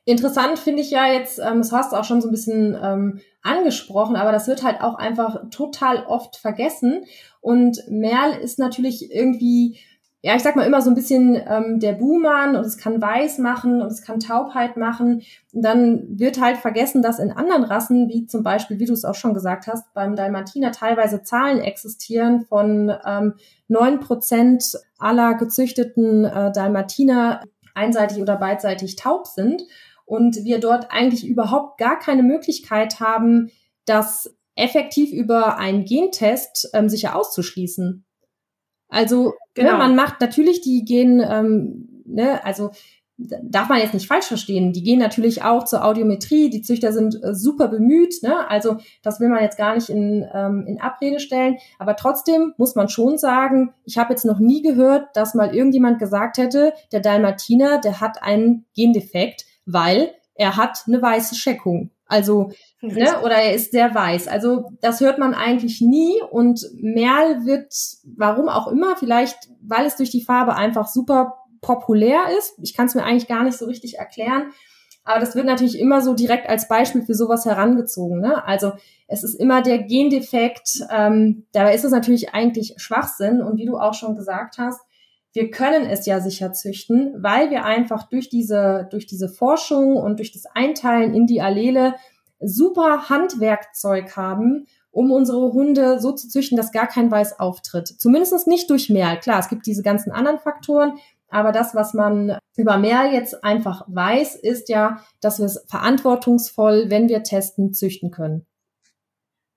Interessant 0.05 0.59
finde 0.59 0.83
ich 0.83 0.91
ja 0.91 1.07
jetzt, 1.07 1.39
ähm, 1.39 1.59
das 1.59 1.71
hast 1.71 1.93
du 1.93 1.97
auch 1.97 2.05
schon 2.05 2.21
so 2.21 2.29
ein 2.29 2.33
bisschen 2.33 2.77
ähm, 2.83 3.21
angesprochen, 3.43 4.17
aber 4.17 4.33
das 4.33 4.49
wird 4.49 4.65
halt 4.65 4.81
auch 4.81 4.97
einfach 4.97 5.49
total 5.51 6.05
oft 6.07 6.37
vergessen. 6.37 7.05
Und 7.41 7.79
Merl 7.89 8.33
ist 8.41 8.59
natürlich 8.59 9.13
irgendwie, 9.13 9.79
ja, 10.21 10.35
ich 10.35 10.43
sag 10.43 10.57
mal 10.57 10.67
immer 10.67 10.83
so 10.83 10.91
ein 10.91 10.97
bisschen 10.97 11.41
ähm, 11.47 11.79
der 11.79 11.93
Buhmann 11.93 12.57
und 12.57 12.67
es 12.67 12.79
kann 12.79 13.01
weiß 13.01 13.39
machen 13.39 13.81
und 13.81 13.93
es 13.93 14.03
kann 14.03 14.19
Taubheit 14.19 14.77
machen. 14.77 15.23
Und 15.53 15.63
dann 15.63 16.19
wird 16.19 16.41
halt 16.41 16.57
vergessen, 16.57 17.01
dass 17.01 17.21
in 17.21 17.31
anderen 17.31 17.63
Rassen, 17.63 18.09
wie 18.09 18.27
zum 18.27 18.43
Beispiel, 18.43 18.81
wie 18.81 18.87
du 18.87 18.95
es 18.95 19.05
auch 19.05 19.15
schon 19.15 19.35
gesagt 19.35 19.69
hast, 19.69 19.95
beim 19.95 20.17
Dalmatiner 20.17 20.73
teilweise 20.73 21.23
Zahlen 21.23 21.61
existieren 21.61 22.45
von 22.49 22.93
ähm, 23.07 23.35
neun 23.69 23.95
ähm, 23.95 24.01
Prozent 24.01 24.65
aller 24.99 25.35
gezüchteten 25.35 26.25
äh, 26.25 26.51
Dalmatiner 26.51 27.43
einseitig 27.75 28.21
oder 28.21 28.37
beidseitig 28.37 28.97
taub 28.97 29.27
sind 29.27 29.63
und 30.13 30.45
wir 30.45 30.61
dort 30.61 30.93
eigentlich 30.93 31.27
überhaupt 31.27 31.79
gar 31.79 31.99
keine 31.99 32.23
Möglichkeit 32.23 33.01
haben, 33.01 33.51
das 33.87 34.37
effektiv 34.57 35.11
über 35.11 35.57
einen 35.57 35.87
Gentest 35.87 36.69
ähm, 36.75 36.91
sicher 36.91 37.17
auszuschließen. 37.17 38.05
Also 38.89 39.29
ne, 39.29 39.33
genau. 39.55 39.73
ne, 39.73 39.79
man 39.79 39.97
macht 39.97 40.21
natürlich 40.21 40.61
die 40.61 40.85
Gen, 40.85 41.25
ähm, 41.27 42.03
ne, 42.05 42.45
also 42.45 42.73
darf 43.17 43.71
man 43.71 43.79
jetzt 43.79 43.95
nicht 43.95 44.07
falsch 44.07 44.27
verstehen. 44.27 44.75
Die 44.75 44.83
gehen 44.83 44.99
natürlich 44.99 45.45
auch 45.45 45.65
zur 45.65 45.83
Audiometrie. 45.83 46.51
Die 46.51 46.61
Züchter 46.61 46.93
sind 46.93 47.19
äh, 47.25 47.35
super 47.35 47.69
bemüht. 47.69 48.23
Ne? 48.23 48.47
Also 48.51 48.77
das 49.03 49.19
will 49.19 49.31
man 49.31 49.43
jetzt 49.43 49.57
gar 49.57 49.75
nicht 49.75 49.89
in, 49.89 50.29
ähm, 50.35 50.67
in 50.67 50.79
Abrede 50.79 51.21
stellen. 51.21 51.57
Aber 51.79 51.97
trotzdem 51.97 52.53
muss 52.59 52.75
man 52.75 52.91
schon 52.91 53.17
sagen, 53.17 53.73
ich 53.87 53.97
habe 53.97 54.13
jetzt 54.13 54.27
noch 54.27 54.41
nie 54.41 54.61
gehört, 54.61 55.09
dass 55.15 55.33
mal 55.33 55.55
irgendjemand 55.55 55.99
gesagt 55.99 56.37
hätte, 56.37 56.75
der 56.93 57.01
Dalmatiner, 57.01 57.81
der 57.81 58.03
hat 58.03 58.23
einen 58.23 58.67
Gendefekt 58.75 59.47
weil 59.67 60.15
er 60.35 60.57
hat 60.57 60.85
eine 60.87 61.01
weiße 61.01 61.35
Scheckung. 61.35 61.91
Also, 62.07 62.53
ne, 62.83 63.21
oder 63.23 63.37
er 63.37 63.55
ist 63.55 63.73
sehr 63.73 63.95
weiß. 63.95 64.29
Also, 64.29 64.71
das 64.81 65.01
hört 65.01 65.19
man 65.19 65.35
eigentlich 65.35 65.81
nie 65.81 66.21
und 66.31 66.61
Merl 66.75 67.47
wird, 67.47 67.75
warum 68.17 68.49
auch 68.49 68.69
immer, 68.69 68.97
vielleicht, 68.97 69.49
weil 69.63 69.87
es 69.87 69.97
durch 69.97 70.11
die 70.11 70.23
Farbe 70.23 70.55
einfach 70.55 70.89
super 70.89 71.39
populär 71.63 72.25
ist. 72.39 72.55
Ich 72.63 72.75
kann 72.75 72.87
es 72.87 72.95
mir 72.95 73.05
eigentlich 73.05 73.29
gar 73.29 73.45
nicht 73.45 73.57
so 73.57 73.65
richtig 73.65 73.99
erklären. 73.99 74.53
Aber 75.05 75.21
das 75.21 75.35
wird 75.35 75.47
natürlich 75.47 75.79
immer 75.79 76.01
so 76.01 76.15
direkt 76.15 76.49
als 76.49 76.69
Beispiel 76.69 77.03
für 77.03 77.15
sowas 77.15 77.45
herangezogen. 77.45 78.21
Ne? 78.21 78.45
Also 78.45 78.73
es 79.09 79.25
ist 79.25 79.35
immer 79.35 79.63
der 79.63 79.79
Gendefekt. 79.79 80.85
Ähm, 80.91 81.47
dabei 81.53 81.75
ist 81.75 81.85
es 81.85 81.91
natürlich 81.91 82.35
eigentlich 82.35 82.75
Schwachsinn. 82.77 83.43
Und 83.43 83.57
wie 83.57 83.67
du 83.67 83.79
auch 83.79 83.95
schon 83.95 84.15
gesagt 84.15 84.59
hast, 84.59 84.81
wir 85.33 85.51
können 85.51 85.87
es 85.87 86.07
ja 86.07 86.21
sicher 86.21 86.53
züchten, 86.53 87.15
weil 87.23 87.51
wir 87.51 87.65
einfach 87.65 88.09
durch 88.09 88.29
diese, 88.29 88.87
durch 88.91 89.07
diese 89.07 89.29
Forschung 89.29 89.97
und 89.97 90.19
durch 90.19 90.33
das 90.33 90.45
Einteilen 90.47 91.15
in 91.15 91.27
die 91.27 91.41
Allele 91.41 91.95
super 92.41 93.09
Handwerkzeug 93.09 94.17
haben, 94.17 94.67
um 94.91 95.11
unsere 95.11 95.53
Hunde 95.53 96.01
so 96.01 96.13
zu 96.13 96.29
züchten, 96.29 96.57
dass 96.57 96.73
gar 96.73 96.87
kein 96.87 97.11
Weiß 97.11 97.41
auftritt. 97.41 97.89
Zumindest 97.89 98.47
nicht 98.47 98.69
durch 98.69 98.91
Mehl. 98.91 99.19
Klar, 99.21 99.41
es 99.41 99.49
gibt 99.49 99.67
diese 99.67 99.83
ganzen 99.83 100.13
anderen 100.13 100.39
Faktoren, 100.39 100.99
aber 101.29 101.51
das, 101.51 101.75
was 101.75 101.95
man 101.95 102.37
über 102.57 102.77
Mehl 102.77 103.13
jetzt 103.15 103.43
einfach 103.43 103.87
weiß, 103.89 104.37
ist 104.37 104.69
ja, 104.69 105.03
dass 105.23 105.39
wir 105.39 105.47
es 105.47 105.65
verantwortungsvoll, 105.67 106.91
wenn 106.91 107.09
wir 107.09 107.23
testen, 107.23 107.73
züchten 107.73 108.11
können. 108.11 108.45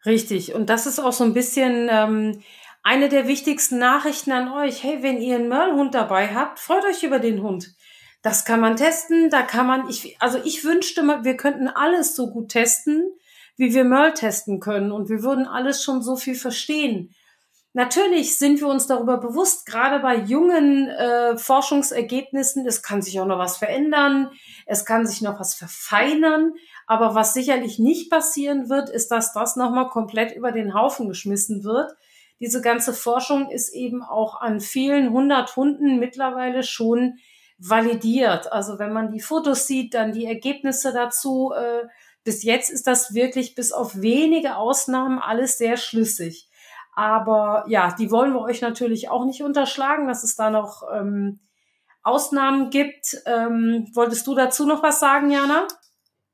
Richtig. 0.06 0.54
Und 0.54 0.70
das 0.70 0.86
ist 0.86 1.00
auch 1.00 1.12
so 1.12 1.24
ein 1.24 1.34
bisschen 1.34 1.90
ähm, 1.92 2.40
eine 2.86 3.10
der 3.10 3.28
wichtigsten 3.28 3.80
Nachrichten 3.80 4.32
an 4.32 4.48
euch. 4.54 4.84
Hey, 4.84 5.02
wenn 5.02 5.20
ihr 5.20 5.38
einen 5.38 5.50
Mörlhund 5.50 5.96
dabei 5.96 6.36
habt, 6.36 6.60
freut 6.60 6.86
euch 6.86 7.02
über 7.02 7.18
den 7.18 7.42
Hund. 7.42 7.74
Das 8.22 8.46
kann 8.46 8.60
man 8.60 8.76
testen, 8.76 9.32
da 9.32 9.42
kann 9.42 9.66
man, 9.66 9.90
ich, 9.90 10.16
also 10.22 10.40
ich 10.44 10.64
wünschte 10.64 11.02
mal, 11.02 11.24
wir 11.24 11.36
könnten 11.36 11.68
alles 11.68 12.16
so 12.16 12.30
gut 12.30 12.50
testen, 12.50 13.04
wie 13.58 13.74
wir 13.74 13.86
Mörl 13.86 14.14
testen 14.14 14.60
können 14.60 14.92
und 14.92 15.10
wir 15.10 15.24
würden 15.24 15.48
alles 15.48 15.84
schon 15.84 16.04
so 16.04 16.16
viel 16.16 16.36
verstehen. 16.36 17.16
Natürlich 17.74 18.38
sind 18.38 18.62
wir 18.62 18.68
uns 18.68 18.86
darüber 18.86 19.18
bewusst, 19.18 19.66
gerade 19.66 20.00
bei 20.00 20.18
jungen 20.18 20.88
äh, 20.88 21.38
Forschungsergebnissen, 21.38 22.68
es 22.68 22.84
kann 22.84 23.02
sich 23.02 23.20
auch 23.20 23.26
noch 23.26 23.40
was 23.40 23.58
verändern, 23.58 24.30
es 24.68 24.86
kann 24.86 25.08
sich 25.08 25.22
noch 25.22 25.40
was 25.40 25.56
verfeinern, 25.56 26.54
aber 26.86 27.16
was 27.16 27.34
sicherlich 27.34 27.80
nicht 27.80 28.12
passieren 28.12 28.70
wird, 28.70 28.90
ist, 28.92 29.10
dass 29.10 29.34
das 29.34 29.56
nochmal 29.56 29.90
komplett 29.90 30.36
über 30.36 30.52
den 30.52 30.76
Haufen 30.76 31.08
geschmissen 31.10 31.64
wird 31.64 31.92
diese 32.40 32.62
ganze 32.62 32.94
Forschung 32.94 33.50
ist 33.50 33.74
eben 33.74 34.04
auch 34.04 34.42
an 34.42 34.60
vielen 34.60 35.12
hundert 35.12 35.56
Hunden 35.56 36.00
mittlerweile 36.00 36.64
schon 36.64 37.16
validiert. 37.58 38.52
Also 38.52 38.80
wenn 38.80 38.92
man 38.92 39.12
die 39.12 39.22
Fotos 39.22 39.68
sieht, 39.68 39.94
dann 39.94 40.12
die 40.12 40.26
Ergebnisse 40.26 40.92
dazu. 40.94 41.54
Äh, 41.56 41.88
bis 42.24 42.44
jetzt 42.44 42.70
ist 42.70 42.88
das 42.88 43.14
wirklich 43.14 43.56
bis 43.56 43.72
auf 43.72 44.02
wenige 44.02 44.58
Ausnahmen 44.58 45.20
alles 45.20 45.58
sehr 45.58 45.78
schlüssig. 45.78 46.50
Aber 46.96 47.66
ja, 47.68 47.94
die 47.98 48.10
wollen 48.10 48.34
wir 48.34 48.42
euch 48.42 48.62
natürlich 48.62 49.10
auch 49.10 49.26
nicht 49.26 49.44
unterschlagen, 49.44 50.08
dass 50.08 50.24
es 50.24 50.36
da 50.36 50.50
noch 50.50 50.84
ähm, 50.94 51.40
Ausnahmen 52.04 52.70
gibt. 52.70 53.18
Ähm, 53.26 53.88
wolltest 53.94 54.26
du 54.28 54.36
dazu 54.36 54.66
noch 54.66 54.82
was 54.82 55.00
sagen, 55.00 55.30
Jana? 55.30 55.68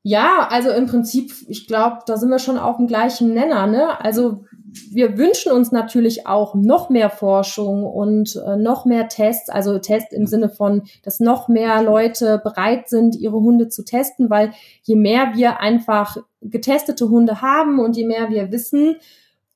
Ja, 0.04 0.48
also 0.48 0.70
im 0.70 0.86
Prinzip, 0.86 1.32
ich 1.48 1.66
glaube, 1.66 2.00
da 2.06 2.16
sind 2.16 2.30
wir 2.30 2.38
schon 2.38 2.58
auf 2.58 2.76
dem 2.76 2.86
gleichen 2.86 3.34
Nenner. 3.34 3.66
Ne? 3.66 4.00
Also 4.00 4.44
wir 4.90 5.18
wünschen 5.18 5.52
uns 5.52 5.70
natürlich 5.72 6.26
auch 6.26 6.54
noch 6.54 6.88
mehr 6.88 7.10
Forschung 7.10 7.84
und 7.84 8.36
äh, 8.36 8.56
noch 8.56 8.84
mehr 8.84 9.08
Tests, 9.08 9.50
also 9.50 9.78
Tests 9.78 10.12
im 10.12 10.26
Sinne 10.26 10.48
von, 10.48 10.82
dass 11.02 11.20
noch 11.20 11.48
mehr 11.48 11.82
Leute 11.82 12.40
bereit 12.42 12.88
sind, 12.88 13.14
ihre 13.16 13.40
Hunde 13.40 13.68
zu 13.68 13.84
testen, 13.84 14.30
weil 14.30 14.52
je 14.82 14.96
mehr 14.96 15.32
wir 15.34 15.60
einfach 15.60 16.16
getestete 16.40 17.08
Hunde 17.08 17.42
haben 17.42 17.78
und 17.80 17.96
je 17.96 18.06
mehr 18.06 18.30
wir 18.30 18.50
wissen, 18.50 18.96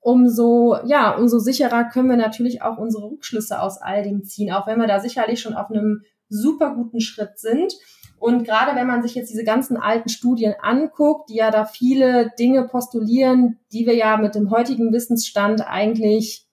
umso, 0.01 0.77
ja, 0.85 1.17
umso 1.17 1.39
sicherer 1.39 1.85
können 1.85 2.09
wir 2.11 2.17
natürlich 2.17 2.63
auch 2.63 2.79
unsere 2.79 3.11
Rückschlüsse 3.11 3.61
aus 3.61 3.79
all 3.79 4.03
dem 4.03 4.23
ziehen, 4.25 4.53
auch 4.53 4.67
wenn 4.67 4.79
wir 4.79 4.87
da 4.87 5.01
sicherlich 5.01 5.41
schon 5.41 5.55
auf 5.55 5.71
einem 5.71 6.03
super 6.29 6.75
guten 6.75 7.01
Schritt 7.01 7.39
sind. 7.39 7.73
Und 8.19 8.45
gerade 8.45 8.75
wenn 8.77 8.87
man 8.87 9.03
sich 9.03 9.15
jetzt 9.15 9.31
diese 9.31 9.45
ganzen 9.45 9.77
alten 9.77 10.09
Studien 10.09 10.55
anguckt, 10.61 11.29
die 11.29 11.37
ja 11.37 11.51
da 11.51 11.65
viele 11.65 12.31
Dinge 12.39 12.67
postulieren, 12.67 13.59
die 13.73 13.87
wir 13.87 13.95
ja 13.95 14.17
mit 14.17 14.35
dem 14.35 14.51
heutigen 14.51 14.93
Wissensstand 14.93 15.67
eigentlich, 15.67 16.47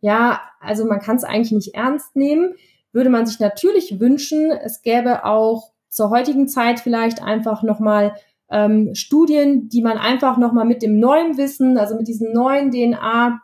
ja, 0.00 0.40
also 0.60 0.84
man 0.84 1.00
kann 1.00 1.16
es 1.16 1.24
eigentlich 1.24 1.52
nicht 1.52 1.74
ernst 1.74 2.16
nehmen, 2.16 2.54
würde 2.92 3.10
man 3.10 3.26
sich 3.26 3.40
natürlich 3.40 3.98
wünschen, 3.98 4.50
es 4.50 4.82
gäbe 4.82 5.24
auch 5.24 5.72
zur 5.88 6.10
heutigen 6.10 6.48
Zeit 6.48 6.80
vielleicht 6.80 7.22
einfach 7.22 7.62
nochmal 7.62 8.14
ähm, 8.50 8.94
Studien, 8.94 9.68
die 9.68 9.82
man 9.82 9.98
einfach 9.98 10.36
nochmal 10.36 10.66
mit 10.66 10.82
dem 10.82 10.98
neuen 10.98 11.36
Wissen, 11.36 11.78
also 11.78 11.96
mit 11.96 12.08
diesen 12.08 12.32
neuen 12.32 12.70
DNA 12.70 13.40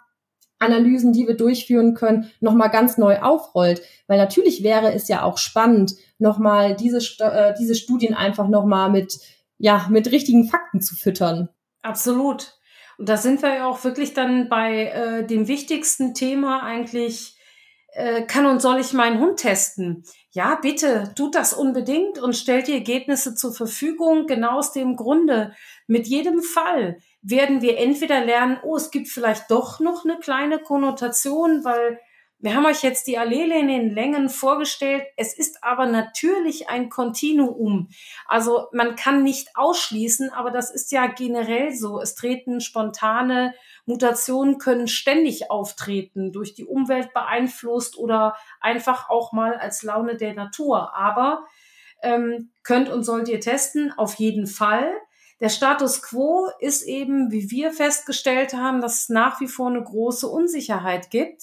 Analysen, 0.62 1.12
die 1.12 1.26
wir 1.26 1.36
durchführen 1.36 1.94
können, 1.94 2.30
nochmal 2.40 2.70
ganz 2.70 2.96
neu 2.96 3.20
aufrollt. 3.20 3.82
Weil 4.06 4.18
natürlich 4.18 4.62
wäre 4.62 4.92
es 4.92 5.08
ja 5.08 5.22
auch 5.22 5.38
spannend, 5.38 5.94
nochmal 6.18 6.76
diese, 6.76 6.98
äh, 7.22 7.54
diese 7.58 7.74
Studien 7.74 8.14
einfach 8.14 8.48
nochmal 8.48 8.90
mit, 8.90 9.18
ja, 9.58 9.86
mit 9.90 10.10
richtigen 10.10 10.48
Fakten 10.48 10.80
zu 10.80 10.94
füttern. 10.94 11.48
Absolut. 11.82 12.54
Und 12.98 13.08
da 13.08 13.16
sind 13.16 13.42
wir 13.42 13.54
ja 13.54 13.66
auch 13.66 13.82
wirklich 13.84 14.14
dann 14.14 14.48
bei 14.48 14.86
äh, 14.86 15.26
dem 15.26 15.48
wichtigsten 15.48 16.14
Thema 16.14 16.62
eigentlich, 16.62 17.36
äh, 17.94 18.22
kann 18.22 18.46
und 18.46 18.62
soll 18.62 18.80
ich 18.80 18.92
meinen 18.92 19.20
Hund 19.20 19.38
testen? 19.38 20.04
Ja, 20.30 20.58
bitte, 20.60 21.12
tut 21.14 21.34
das 21.34 21.52
unbedingt 21.52 22.18
und 22.18 22.34
stellt 22.34 22.68
die 22.68 22.72
Ergebnisse 22.72 23.34
zur 23.34 23.52
Verfügung, 23.52 24.26
genau 24.26 24.58
aus 24.58 24.72
dem 24.72 24.96
Grunde. 24.96 25.52
Mit 25.86 26.06
jedem 26.06 26.42
Fall 26.42 26.98
werden 27.22 27.62
wir 27.62 27.78
entweder 27.78 28.24
lernen, 28.24 28.58
oh, 28.62 28.76
es 28.76 28.90
gibt 28.90 29.08
vielleicht 29.08 29.50
doch 29.50 29.80
noch 29.80 30.04
eine 30.04 30.18
kleine 30.18 30.58
Konnotation, 30.58 31.64
weil 31.64 31.98
wir 32.42 32.56
haben 32.56 32.66
euch 32.66 32.82
jetzt 32.82 33.06
die 33.06 33.18
Allele 33.18 33.56
in 33.56 33.68
den 33.68 33.94
Längen 33.94 34.28
vorgestellt. 34.28 35.04
Es 35.16 35.32
ist 35.38 35.62
aber 35.62 35.86
natürlich 35.86 36.68
ein 36.68 36.88
Kontinuum. 36.88 37.88
Also 38.26 38.66
man 38.72 38.96
kann 38.96 39.22
nicht 39.22 39.50
ausschließen, 39.54 40.30
aber 40.30 40.50
das 40.50 40.72
ist 40.72 40.90
ja 40.90 41.06
generell 41.06 41.72
so. 41.72 42.00
Es 42.00 42.16
treten 42.16 42.60
spontane 42.60 43.54
Mutationen 43.86 44.58
können 44.58 44.88
ständig 44.88 45.52
auftreten, 45.52 46.32
durch 46.32 46.54
die 46.54 46.64
Umwelt 46.64 47.14
beeinflusst 47.14 47.96
oder 47.96 48.34
einfach 48.60 49.08
auch 49.08 49.32
mal 49.32 49.54
als 49.54 49.84
Laune 49.84 50.16
der 50.16 50.34
Natur. 50.34 50.96
Aber 50.96 51.46
ähm, 52.02 52.50
könnt 52.64 52.88
und 52.88 53.04
sollt 53.04 53.28
ihr 53.28 53.40
testen, 53.40 53.92
auf 53.96 54.14
jeden 54.14 54.48
Fall. 54.48 54.92
Der 55.42 55.50
Status 55.50 56.00
quo 56.00 56.48
ist 56.60 56.82
eben, 56.84 57.30
wie 57.30 57.50
wir 57.50 57.72
festgestellt 57.72 58.54
haben, 58.54 58.80
dass 58.80 59.00
es 59.00 59.08
nach 59.10 59.40
wie 59.40 59.48
vor 59.48 59.68
eine 59.68 59.82
große 59.82 60.26
Unsicherheit 60.26 61.10
gibt 61.10 61.42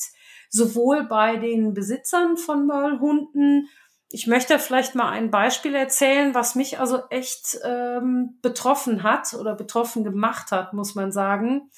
sowohl 0.50 1.04
bei 1.04 1.38
den 1.38 1.74
Besitzern 1.74 2.36
von 2.36 2.66
Möllhunden. 2.66 3.70
Ich 4.12 4.26
möchte 4.26 4.58
vielleicht 4.58 4.96
mal 4.96 5.10
ein 5.10 5.30
Beispiel 5.30 5.76
erzählen, 5.76 6.34
was 6.34 6.56
mich 6.56 6.80
also 6.80 7.04
echt 7.12 7.60
ähm, 7.64 8.40
betroffen 8.42 9.04
hat 9.04 9.36
oder 9.36 9.56
betroffen 9.56 10.04
gemacht 10.04 10.52
hat, 10.52 10.74
muss 10.74 10.96
man 10.96 11.12
sagen. 11.12 11.70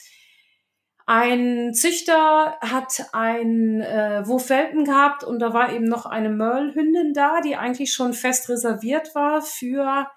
Ein 1.05 1.73
Züchter 1.73 2.57
hat 2.61 3.09
ein 3.11 3.81
äh, 3.81 4.25
Wurfwelpen 4.25 4.85
gehabt 4.85 5.25
und 5.25 5.39
da 5.39 5.53
war 5.53 5.73
eben 5.73 5.85
noch 5.85 6.05
eine 6.05 6.29
Merle-Hündin 6.29 7.13
da, 7.13 7.41
die 7.41 7.57
eigentlich 7.57 7.91
schon 7.93 8.13
fest 8.13 8.47
reserviert 8.47 9.13
war 9.13 9.41
für 9.41 10.07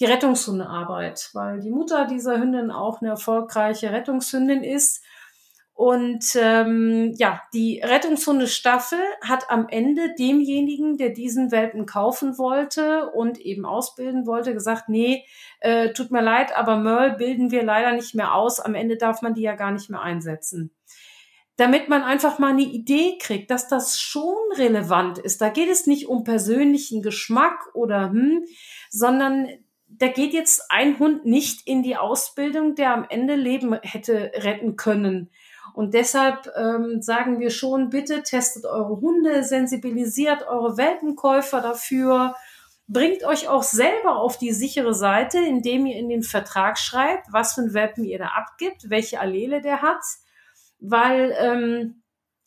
die 0.00 0.06
Rettungshundearbeit, 0.06 1.30
weil 1.34 1.60
die 1.60 1.70
Mutter 1.70 2.06
dieser 2.06 2.40
Hündin 2.40 2.70
auch 2.70 3.00
eine 3.00 3.10
erfolgreiche 3.10 3.92
Rettungshündin 3.92 4.64
ist 4.64 5.04
und 5.80 6.36
ähm, 6.36 7.14
ja, 7.16 7.40
die 7.54 7.80
Rettungshundestaffel 7.82 8.98
hat 9.26 9.48
am 9.48 9.66
Ende 9.66 10.14
demjenigen, 10.14 10.98
der 10.98 11.08
diesen 11.08 11.52
Welpen 11.52 11.86
kaufen 11.86 12.36
wollte 12.36 13.10
und 13.12 13.38
eben 13.38 13.64
ausbilden 13.64 14.26
wollte, 14.26 14.52
gesagt, 14.52 14.90
nee, 14.90 15.24
äh, 15.60 15.94
tut 15.94 16.10
mir 16.10 16.20
leid, 16.20 16.54
aber 16.54 16.76
Merle 16.76 17.16
bilden 17.16 17.50
wir 17.50 17.62
leider 17.62 17.92
nicht 17.92 18.14
mehr 18.14 18.34
aus. 18.34 18.60
Am 18.60 18.74
Ende 18.74 18.98
darf 18.98 19.22
man 19.22 19.32
die 19.32 19.40
ja 19.40 19.54
gar 19.54 19.70
nicht 19.70 19.88
mehr 19.88 20.02
einsetzen. 20.02 20.70
Damit 21.56 21.88
man 21.88 22.02
einfach 22.02 22.38
mal 22.38 22.50
eine 22.50 22.60
Idee 22.60 23.16
kriegt, 23.18 23.50
dass 23.50 23.66
das 23.66 23.98
schon 23.98 24.36
relevant 24.56 25.16
ist. 25.16 25.40
Da 25.40 25.48
geht 25.48 25.70
es 25.70 25.86
nicht 25.86 26.08
um 26.08 26.24
persönlichen 26.24 27.00
Geschmack 27.00 27.58
oder 27.72 28.10
hm, 28.10 28.44
sondern 28.90 29.48
da 29.98 30.08
geht 30.08 30.32
jetzt 30.32 30.70
ein 30.70 30.98
Hund 30.98 31.24
nicht 31.26 31.66
in 31.66 31.82
die 31.82 31.96
Ausbildung, 31.96 32.74
der 32.74 32.94
am 32.94 33.06
Ende 33.08 33.34
Leben 33.34 33.74
hätte 33.82 34.32
retten 34.34 34.76
können. 34.76 35.30
Und 35.74 35.94
deshalb 35.94 36.50
ähm, 36.56 37.00
sagen 37.02 37.38
wir 37.38 37.50
schon, 37.50 37.90
bitte 37.90 38.22
testet 38.22 38.64
eure 38.64 39.00
Hunde, 39.00 39.44
sensibilisiert 39.44 40.46
eure 40.46 40.76
Welpenkäufer 40.76 41.60
dafür, 41.60 42.34
bringt 42.88 43.24
euch 43.24 43.48
auch 43.48 43.62
selber 43.62 44.16
auf 44.16 44.36
die 44.36 44.52
sichere 44.52 44.94
Seite, 44.94 45.38
indem 45.38 45.86
ihr 45.86 45.96
in 45.96 46.08
den 46.08 46.22
Vertrag 46.22 46.76
schreibt, 46.76 47.32
was 47.32 47.54
für 47.54 47.62
ein 47.62 47.74
Welpen 47.74 48.04
ihr 48.04 48.18
da 48.18 48.28
abgibt, 48.28 48.90
welche 48.90 49.20
Allele 49.20 49.60
der 49.60 49.80
hat, 49.80 50.02
weil 50.80 51.34
ähm, 51.38 51.99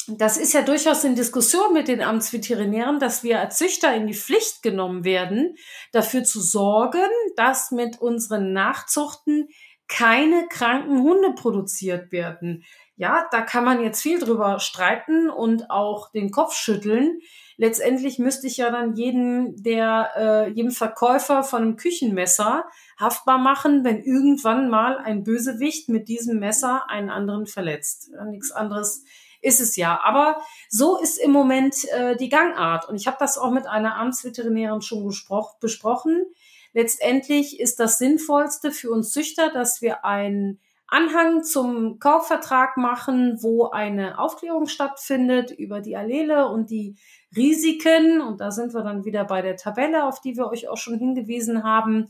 das 0.07 0.37
ist 0.37 0.53
ja 0.53 0.61
durchaus 0.61 1.03
in 1.03 1.15
Diskussion 1.15 1.73
mit 1.73 1.87
den 1.87 2.01
Amtsveterinären, 2.01 2.99
dass 2.99 3.23
wir 3.23 3.39
als 3.39 3.57
Züchter 3.57 3.93
in 3.95 4.07
die 4.07 4.13
Pflicht 4.13 4.61
genommen 4.61 5.03
werden, 5.03 5.55
dafür 5.91 6.23
zu 6.23 6.41
sorgen, 6.41 7.09
dass 7.35 7.71
mit 7.71 8.01
unseren 8.01 8.53
Nachzuchten 8.53 9.47
keine 9.87 10.47
kranken 10.47 11.01
Hunde 11.01 11.33
produziert 11.33 12.11
werden. 12.11 12.63
Ja, 12.95 13.27
da 13.31 13.41
kann 13.41 13.65
man 13.65 13.81
jetzt 13.83 14.01
viel 14.01 14.19
drüber 14.19 14.59
streiten 14.59 15.29
und 15.29 15.71
auch 15.71 16.11
den 16.11 16.31
Kopf 16.31 16.53
schütteln. 16.53 17.19
Letztendlich 17.57 18.19
müsste 18.19 18.47
ich 18.47 18.57
ja 18.57 18.71
dann 18.71 18.95
jeden, 18.95 19.61
der, 19.63 20.11
äh, 20.15 20.49
jedem 20.49 20.71
Verkäufer 20.71 21.43
von 21.43 21.61
einem 21.61 21.75
Küchenmesser 21.75 22.65
haftbar 22.99 23.39
machen, 23.39 23.83
wenn 23.83 24.01
irgendwann 24.03 24.69
mal 24.69 24.97
ein 24.97 25.23
Bösewicht 25.23 25.89
mit 25.89 26.07
diesem 26.07 26.39
Messer 26.39 26.89
einen 26.89 27.09
anderen 27.09 27.45
verletzt. 27.45 28.11
Nichts 28.29 28.51
anderes 28.51 29.03
ist 29.43 29.59
es 29.59 29.75
ja. 29.75 29.99
Aber 30.03 30.41
so 30.69 30.97
ist 30.97 31.17
im 31.17 31.31
Moment 31.31 31.75
äh, 31.91 32.15
die 32.15 32.29
Gangart. 32.29 32.87
Und 32.87 32.95
ich 32.95 33.07
habe 33.07 33.17
das 33.19 33.37
auch 33.37 33.51
mit 33.51 33.67
einer 33.67 33.97
Amtsveterinärin 33.97 34.81
schon 34.81 35.11
besprochen. 35.59 36.25
Letztendlich 36.73 37.59
ist 37.59 37.79
das 37.79 37.99
Sinnvollste 37.99 38.71
für 38.71 38.89
uns 38.89 39.11
Züchter, 39.11 39.51
dass 39.51 39.81
wir 39.81 40.05
ein 40.05 40.59
Anhang 40.87 41.43
zum 41.43 41.99
Kaufvertrag 41.99 42.77
machen, 42.77 43.41
wo 43.41 43.69
eine 43.69 44.19
Aufklärung 44.19 44.67
stattfindet 44.67 45.51
über 45.51 45.81
die 45.81 45.95
Allele 45.95 46.47
und 46.47 46.69
die 46.69 46.97
Risiken. 47.35 48.21
Und 48.21 48.41
da 48.41 48.51
sind 48.51 48.73
wir 48.73 48.81
dann 48.81 49.05
wieder 49.05 49.25
bei 49.25 49.41
der 49.41 49.57
Tabelle, 49.57 50.05
auf 50.05 50.21
die 50.21 50.37
wir 50.37 50.47
euch 50.47 50.67
auch 50.67 50.77
schon 50.77 50.97
hingewiesen 50.97 51.63
haben, 51.63 52.07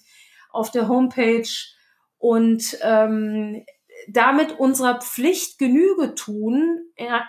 auf 0.52 0.70
der 0.70 0.88
Homepage. 0.88 1.50
Und 2.18 2.78
ähm, 2.82 3.66
damit 4.08 4.60
unserer 4.60 5.00
Pflicht 5.00 5.58
Genüge 5.60 6.16
tun, 6.16 6.80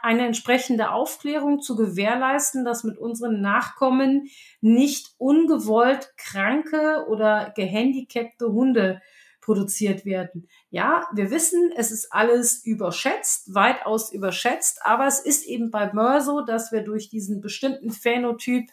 eine 0.02 0.26
entsprechende 0.26 0.90
Aufklärung 0.90 1.60
zu 1.60 1.76
gewährleisten, 1.76 2.64
dass 2.64 2.84
mit 2.84 2.98
unseren 2.98 3.40
Nachkommen 3.40 4.28
nicht 4.60 5.14
ungewollt 5.18 6.14
kranke 6.16 7.06
oder 7.08 7.52
gehandicapte 7.56 8.46
Hunde 8.46 9.00
produziert 9.40 10.06
werden. 10.06 10.48
Ja, 10.70 11.06
wir 11.12 11.30
wissen, 11.30 11.70
es 11.76 11.90
ist 11.90 12.12
alles 12.12 12.64
überschätzt, 12.64 13.54
weitaus 13.54 14.10
überschätzt, 14.10 14.80
aber 14.82 15.06
es 15.06 15.20
ist 15.20 15.44
eben 15.46 15.70
bei 15.70 15.92
Möhr 15.92 16.22
so, 16.22 16.40
dass 16.40 16.72
wir 16.72 16.80
durch 16.80 17.10
diesen 17.10 17.42
bestimmten 17.42 17.90
Phänotyp 17.90 18.70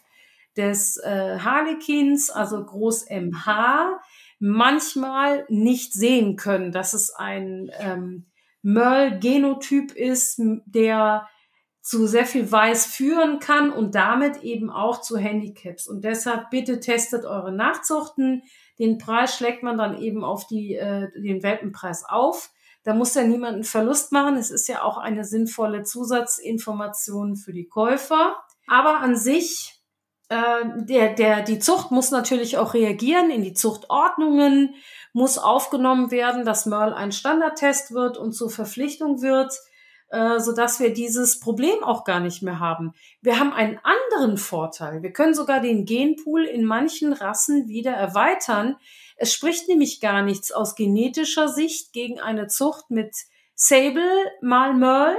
des 0.55 0.97
äh, 0.97 1.39
Harlequins, 1.39 2.29
also 2.29 2.63
Groß 2.63 3.07
MH, 3.09 3.99
manchmal 4.41 5.45
nicht 5.49 5.93
sehen 5.93 6.35
können, 6.35 6.71
dass 6.71 6.93
es 6.93 7.13
ein 7.13 7.71
ähm, 7.79 8.25
Merle-Genotyp 8.63 9.91
ist, 9.93 10.41
der 10.65 11.27
zu 11.81 12.07
sehr 12.07 12.25
viel 12.25 12.51
Weiß 12.51 12.87
führen 12.87 13.39
kann 13.39 13.71
und 13.71 13.93
damit 13.93 14.41
eben 14.43 14.71
auch 14.71 15.01
zu 15.01 15.17
Handicaps. 15.17 15.87
Und 15.87 16.03
deshalb 16.03 16.49
bitte 16.49 16.79
testet 16.79 17.23
eure 17.23 17.51
Nachzuchten. 17.51 18.41
Den 18.79 18.97
Preis 18.97 19.37
schlägt 19.37 19.61
man 19.61 19.77
dann 19.77 19.99
eben 19.99 20.23
auf 20.23 20.47
die, 20.47 20.75
äh, 20.75 21.09
den 21.21 21.43
Welpenpreis 21.43 22.03
auf. 22.07 22.51
Da 22.83 22.95
muss 22.95 23.13
ja 23.13 23.23
niemand 23.23 23.53
einen 23.53 23.63
Verlust 23.63 24.11
machen. 24.11 24.37
Es 24.37 24.49
ist 24.49 24.67
ja 24.67 24.81
auch 24.81 24.97
eine 24.97 25.23
sinnvolle 25.23 25.83
Zusatzinformation 25.83 27.35
für 27.35 27.53
die 27.53 27.67
Käufer. 27.67 28.37
Aber 28.67 29.01
an 29.01 29.15
sich, 29.15 29.80
äh, 30.32 30.86
der, 30.86 31.13
der, 31.13 31.41
die 31.41 31.59
Zucht 31.59 31.91
muss 31.91 32.09
natürlich 32.09 32.57
auch 32.57 32.73
reagieren 32.73 33.29
in 33.29 33.43
die 33.43 33.53
Zuchtordnungen, 33.53 34.75
muss 35.13 35.38
aufgenommen 35.38 36.09
werden, 36.09 36.45
dass 36.45 36.65
Merle 36.65 36.95
ein 36.95 37.11
Standardtest 37.11 37.93
wird 37.93 38.17
und 38.17 38.32
zur 38.32 38.49
Verpflichtung 38.49 39.21
wird 39.21 39.53
äh, 40.11 40.39
so 40.39 40.51
dass 40.53 40.79
wir 40.79 40.93
dieses 40.93 41.39
Problem 41.39 41.84
auch 41.84 42.03
gar 42.03 42.19
nicht 42.19 42.43
mehr 42.43 42.59
haben. 42.59 42.93
Wir 43.21 43.39
haben 43.39 43.53
einen 43.53 43.79
anderen 43.84 44.38
Vorteil. 44.38 45.01
Wir 45.03 45.13
können 45.13 45.34
sogar 45.34 45.61
den 45.61 45.86
Genpool 45.86 46.43
in 46.43 46.65
manchen 46.65 47.13
Rassen 47.13 47.69
wieder 47.69 47.91
erweitern. 47.91 48.75
Es 49.15 49.34
spricht 49.34 49.69
nämlich 49.69 50.01
gar 50.01 50.21
nichts 50.21 50.51
aus 50.51 50.75
genetischer 50.75 51.47
Sicht 51.47 51.93
gegen 51.93 52.19
eine 52.19 52.47
Zucht 52.47 52.89
mit 52.89 53.15
Sable 53.55 54.11
mal 54.41 54.73
Merle 54.73 55.15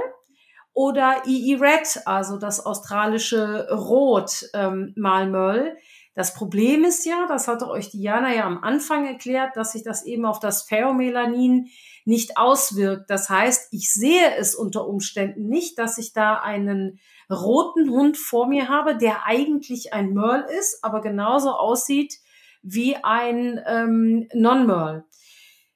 oder 0.73 1.23
EE 1.25 1.55
Red, 1.59 2.01
also 2.05 2.37
das 2.37 2.65
australische 2.65 3.69
Rot 3.71 4.45
ähm, 4.53 4.93
mal 4.95 5.29
Merle. 5.29 5.77
Das 6.15 6.35
Problem 6.35 6.83
ist 6.83 7.05
ja, 7.05 7.25
das 7.27 7.47
hatte 7.47 7.67
euch 7.67 7.89
Diana 7.89 8.33
ja 8.33 8.45
am 8.45 8.63
Anfang 8.63 9.05
erklärt, 9.05 9.55
dass 9.55 9.71
sich 9.71 9.83
das 9.83 10.05
eben 10.05 10.25
auf 10.25 10.39
das 10.39 10.63
Pheromelanin 10.63 11.69
nicht 12.05 12.37
auswirkt. 12.37 13.09
Das 13.09 13.29
heißt, 13.29 13.69
ich 13.71 13.91
sehe 13.91 14.35
es 14.37 14.53
unter 14.53 14.87
Umständen 14.87 15.47
nicht, 15.47 15.79
dass 15.79 15.97
ich 15.97 16.13
da 16.13 16.35
einen 16.35 16.99
roten 17.31 17.89
Hund 17.89 18.17
vor 18.17 18.47
mir 18.47 18.67
habe, 18.67 18.95
der 18.95 19.25
eigentlich 19.25 19.93
ein 19.93 20.13
Merle 20.13 20.45
ist, 20.59 20.83
aber 20.83 21.01
genauso 21.01 21.51
aussieht 21.51 22.19
wie 22.61 22.95
ein 23.03 23.59
ähm, 23.65 24.27
Non-Merle. 24.33 25.05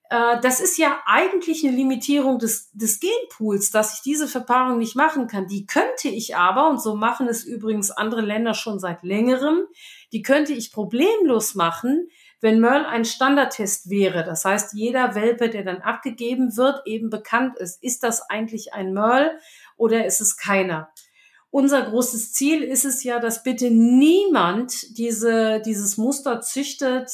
Äh, 0.10 0.40
das 0.42 0.60
ist 0.60 0.78
ja 0.78 1.00
eigentlich 1.06 1.66
eine 1.66 1.76
Limitierung 1.76 2.40
des, 2.40 2.72
des 2.72 3.00
Genpools, 3.00 3.72
dass 3.72 3.96
ich 3.96 4.02
diese 4.02 4.28
Verpaarung 4.28 4.78
nicht 4.78 4.96
machen 4.96 5.28
kann. 5.28 5.48
Die 5.48 5.66
könnte 5.66 6.10
ich 6.10 6.36
aber, 6.36 6.70
und 6.70 6.82
so 6.82 6.96
machen 6.96 7.28
es 7.28 7.44
übrigens 7.44 7.92
andere 7.92 8.22
Länder 8.22 8.54
schon 8.54 8.80
seit 8.80 9.04
längerem, 9.04 9.62
die 10.12 10.22
könnte 10.22 10.54
ich 10.54 10.72
problemlos 10.72 11.56
machen, 11.56 12.08
wenn 12.40 12.60
Merle 12.60 12.88
ein 12.88 13.04
Standardtest 13.04 13.90
wäre, 13.90 14.24
das 14.24 14.46
heißt, 14.46 14.74
jeder 14.74 15.16
Welpe, 15.16 15.50
der 15.50 15.64
dann 15.64 15.82
abgegeben 15.82 16.56
wird, 16.56 16.82
eben 16.86 17.10
bekannt 17.10 17.58
ist, 17.58 17.82
ist 17.82 18.04
das 18.04 18.22
eigentlich 18.30 18.74
ein 18.74 18.94
Merle 18.94 19.40
oder 19.76 20.06
ist 20.06 20.22
es 20.22 20.38
keiner? 20.38 20.92
Unser 21.50 21.82
großes 21.82 22.34
Ziel 22.34 22.62
ist 22.62 22.86
es 22.86 23.04
ja, 23.04 23.20
dass 23.20 23.42
bitte 23.42 23.72
niemand 23.72 24.98
diese, 24.98 25.62
dieses 25.66 25.98
Muster 25.98 26.42
züchtet, 26.42 27.10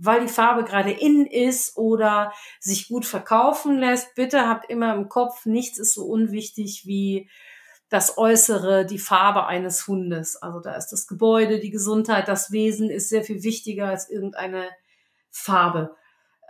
weil 0.00 0.20
die 0.20 0.32
Farbe 0.32 0.64
gerade 0.64 0.90
in 0.90 1.26
ist 1.26 1.76
oder 1.76 2.32
sich 2.60 2.88
gut 2.88 3.04
verkaufen 3.04 3.78
lässt. 3.78 4.14
Bitte 4.14 4.48
habt 4.48 4.70
immer 4.70 4.94
im 4.94 5.08
Kopf, 5.08 5.44
nichts 5.44 5.78
ist 5.78 5.94
so 5.94 6.04
unwichtig 6.04 6.84
wie 6.86 7.28
das 7.88 8.18
Äußere, 8.18 8.84
die 8.86 8.98
Farbe 8.98 9.46
eines 9.46 9.86
Hundes. 9.86 10.36
Also 10.36 10.60
da 10.60 10.74
ist 10.74 10.88
das 10.88 11.06
Gebäude, 11.06 11.58
die 11.58 11.70
Gesundheit, 11.70 12.28
das 12.28 12.52
Wesen 12.52 12.90
ist 12.90 13.08
sehr 13.08 13.24
viel 13.24 13.42
wichtiger 13.42 13.86
als 13.86 14.10
irgendeine 14.10 14.68
Farbe. 15.30 15.96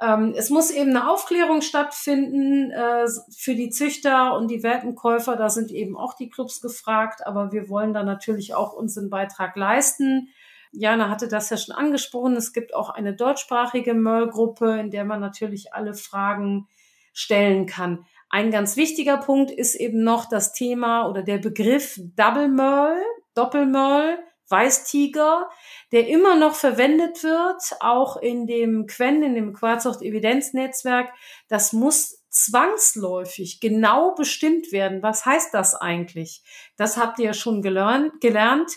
Ähm, 0.01 0.35
es 0.37 0.51
muss 0.51 0.71
eben 0.71 0.91
eine 0.91 1.11
Aufklärung 1.11 1.61
stattfinden 1.61 2.71
äh, 2.71 3.07
für 3.37 3.55
die 3.55 3.71
Züchter 3.71 4.37
und 4.37 4.49
die 4.49 4.63
Welpenkäufer. 4.63 5.37
Da 5.37 5.49
sind 5.49 5.71
eben 5.71 5.97
auch 5.97 6.15
die 6.15 6.29
Clubs 6.29 6.61
gefragt, 6.61 7.27
aber 7.27 7.51
wir 7.53 7.69
wollen 7.69 7.95
da 7.95 8.05
natürlich 8.05 8.55
auch 8.55 8.73
unseren 8.73 9.11
Beitrag 9.11 9.57
leisten. 9.57 10.29
Jana 10.73 11.09
hatte 11.09 11.29
das 11.29 11.51
ja 11.51 11.57
schon 11.57 11.75
angesprochen. 11.75 12.37
Es 12.37 12.53
gibt 12.53 12.75
auch 12.75 12.91
eine 12.91 13.15
deutschsprachige 13.15 13.95
Merl-Gruppe, 13.95 14.79
in 14.79 14.91
der 14.91 15.05
man 15.05 15.21
natürlich 15.21 15.73
alle 15.73 15.95
Fragen 15.95 16.69
stellen 17.13 17.67
kann. 17.67 18.05
Ein 18.31 18.51
ganz 18.51 18.77
wichtiger 18.77 19.17
Punkt 19.17 19.51
ist 19.51 19.75
eben 19.75 20.05
noch 20.05 20.27
das 20.29 20.53
Thema 20.53 21.09
oder 21.09 21.23
der 21.23 21.39
Begriff 21.39 21.99
Double 22.17 22.49
Merle, 22.49 23.03
Doppelmerl, 23.35 24.19
Weißtiger, 24.51 25.49
der 25.93 26.09
immer 26.09 26.35
noch 26.35 26.55
verwendet 26.55 27.23
wird, 27.23 27.63
auch 27.81 28.17
in 28.17 28.47
dem 28.47 28.87
Quen, 28.87 29.23
in 29.23 29.35
dem 29.35 29.53
Quarzucht-Evidenznetzwerk. 29.53 31.11
Das 31.49 31.73
muss 31.73 32.23
zwangsläufig 32.31 33.61
genau 33.61 34.15
bestimmt 34.15 34.73
werden. 34.73 35.03
Was 35.03 35.27
heißt 35.27 35.53
das 35.53 35.75
eigentlich? 35.75 36.43
Das 36.77 36.97
habt 36.97 37.19
ihr 37.19 37.27
ja 37.27 37.35
schon 37.35 37.63
gelernt. 37.63 38.21
gelernt. 38.21 38.71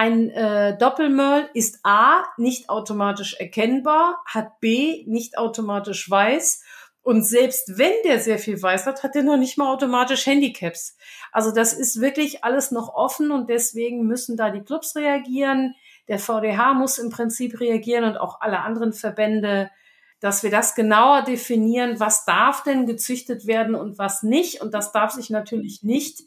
Ein 0.00 0.30
äh, 0.30 0.78
Doppelmerl 0.78 1.50
ist 1.52 1.80
A 1.82 2.24
nicht 2.38 2.70
automatisch 2.70 3.34
erkennbar, 3.34 4.22
hat 4.24 4.58
B 4.58 5.04
nicht 5.06 5.36
automatisch 5.36 6.08
weiß 6.08 6.64
und 7.02 7.22
selbst 7.22 7.76
wenn 7.76 7.92
der 8.06 8.18
sehr 8.18 8.38
viel 8.38 8.62
weiß 8.62 8.86
hat, 8.86 9.02
hat 9.02 9.14
er 9.14 9.24
noch 9.24 9.36
nicht 9.36 9.58
mal 9.58 9.70
automatisch 9.70 10.24
Handicaps. 10.24 10.96
Also 11.32 11.52
das 11.52 11.74
ist 11.74 12.00
wirklich 12.00 12.44
alles 12.44 12.70
noch 12.70 12.88
offen 12.94 13.30
und 13.30 13.50
deswegen 13.50 14.06
müssen 14.06 14.38
da 14.38 14.48
die 14.48 14.62
Clubs 14.62 14.96
reagieren. 14.96 15.74
Der 16.08 16.18
VDH 16.18 16.72
muss 16.72 16.96
im 16.96 17.10
Prinzip 17.10 17.60
reagieren 17.60 18.04
und 18.04 18.16
auch 18.16 18.40
alle 18.40 18.60
anderen 18.60 18.94
Verbände, 18.94 19.70
dass 20.18 20.42
wir 20.42 20.50
das 20.50 20.74
genauer 20.74 21.24
definieren, 21.24 22.00
was 22.00 22.24
darf 22.24 22.62
denn 22.62 22.86
gezüchtet 22.86 23.46
werden 23.46 23.74
und 23.74 23.98
was 23.98 24.22
nicht. 24.22 24.62
Und 24.62 24.72
das 24.72 24.92
darf 24.92 25.10
sich 25.10 25.28
natürlich 25.28 25.82
nicht 25.82 26.22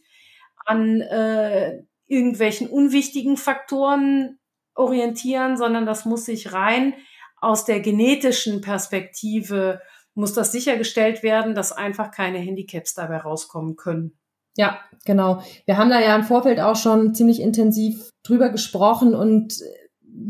an 0.63 1.01
äh, 1.01 1.81
irgendwelchen 2.07 2.67
unwichtigen 2.67 3.37
Faktoren 3.37 4.39
orientieren, 4.75 5.57
sondern 5.57 5.85
das 5.85 6.05
muss 6.05 6.25
sich 6.25 6.53
rein 6.53 6.93
aus 7.39 7.65
der 7.65 7.81
genetischen 7.81 8.61
Perspektive 8.61 9.81
muss 10.15 10.33
das 10.33 10.51
sichergestellt 10.51 11.23
werden, 11.23 11.55
dass 11.55 11.71
einfach 11.71 12.11
keine 12.11 12.37
Handicaps 12.37 12.93
dabei 12.93 13.17
rauskommen 13.17 13.75
können. 13.75 14.17
Ja, 14.55 14.79
genau. 15.05 15.43
Wir 15.65 15.77
haben 15.77 15.89
da 15.89 15.99
ja 15.99 16.15
im 16.15 16.23
Vorfeld 16.23 16.59
auch 16.59 16.75
schon 16.75 17.15
ziemlich 17.15 17.41
intensiv 17.41 18.09
drüber 18.23 18.49
gesprochen 18.49 19.15
und 19.15 19.55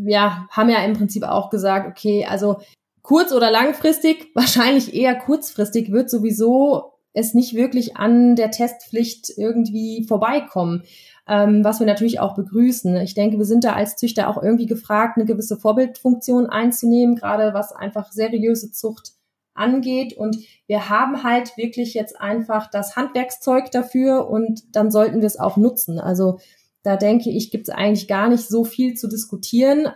ja, 0.05 0.47
haben 0.49 0.69
ja 0.69 0.83
im 0.83 0.93
Prinzip 0.93 1.23
auch 1.23 1.49
gesagt, 1.49 1.87
okay, 1.87 2.25
also 2.25 2.61
kurz- 3.01 3.33
oder 3.33 3.51
langfristig, 3.51 4.31
wahrscheinlich 4.35 4.93
eher 4.93 5.15
kurzfristig 5.15 5.91
wird 5.91 6.09
sowieso 6.09 6.92
es 7.13 7.33
nicht 7.33 7.53
wirklich 7.53 7.95
an 7.97 8.35
der 8.35 8.51
Testpflicht 8.51 9.31
irgendwie 9.37 10.05
vorbeikommen. 10.07 10.83
Ähm, 11.27 11.63
was 11.63 11.79
wir 11.79 11.87
natürlich 11.87 12.19
auch 12.19 12.35
begrüßen. 12.35 12.97
Ich 12.97 13.13
denke, 13.13 13.37
wir 13.37 13.45
sind 13.45 13.63
da 13.63 13.73
als 13.73 13.95
Züchter 13.95 14.27
auch 14.27 14.41
irgendwie 14.43 14.65
gefragt, 14.65 15.15
eine 15.15 15.25
gewisse 15.25 15.55
Vorbildfunktion 15.55 16.47
einzunehmen, 16.47 17.15
gerade 17.15 17.53
was 17.53 17.71
einfach 17.71 18.11
seriöse 18.11 18.71
Zucht 18.71 19.13
angeht. 19.53 20.17
Und 20.17 20.37
wir 20.67 20.89
haben 20.89 21.23
halt 21.23 21.55
wirklich 21.55 21.93
jetzt 21.93 22.19
einfach 22.19 22.69
das 22.69 22.95
Handwerkszeug 22.95 23.71
dafür 23.71 24.29
und 24.29 24.75
dann 24.75 24.91
sollten 24.91 25.21
wir 25.21 25.27
es 25.27 25.39
auch 25.39 25.55
nutzen. 25.55 25.99
Also 25.99 26.39
da 26.83 26.97
denke 26.97 27.29
ich, 27.29 27.51
gibt 27.51 27.69
es 27.69 27.73
eigentlich 27.73 28.07
gar 28.07 28.27
nicht 28.27 28.47
so 28.47 28.65
viel 28.65 28.95
zu 28.95 29.07
diskutieren. 29.07 29.87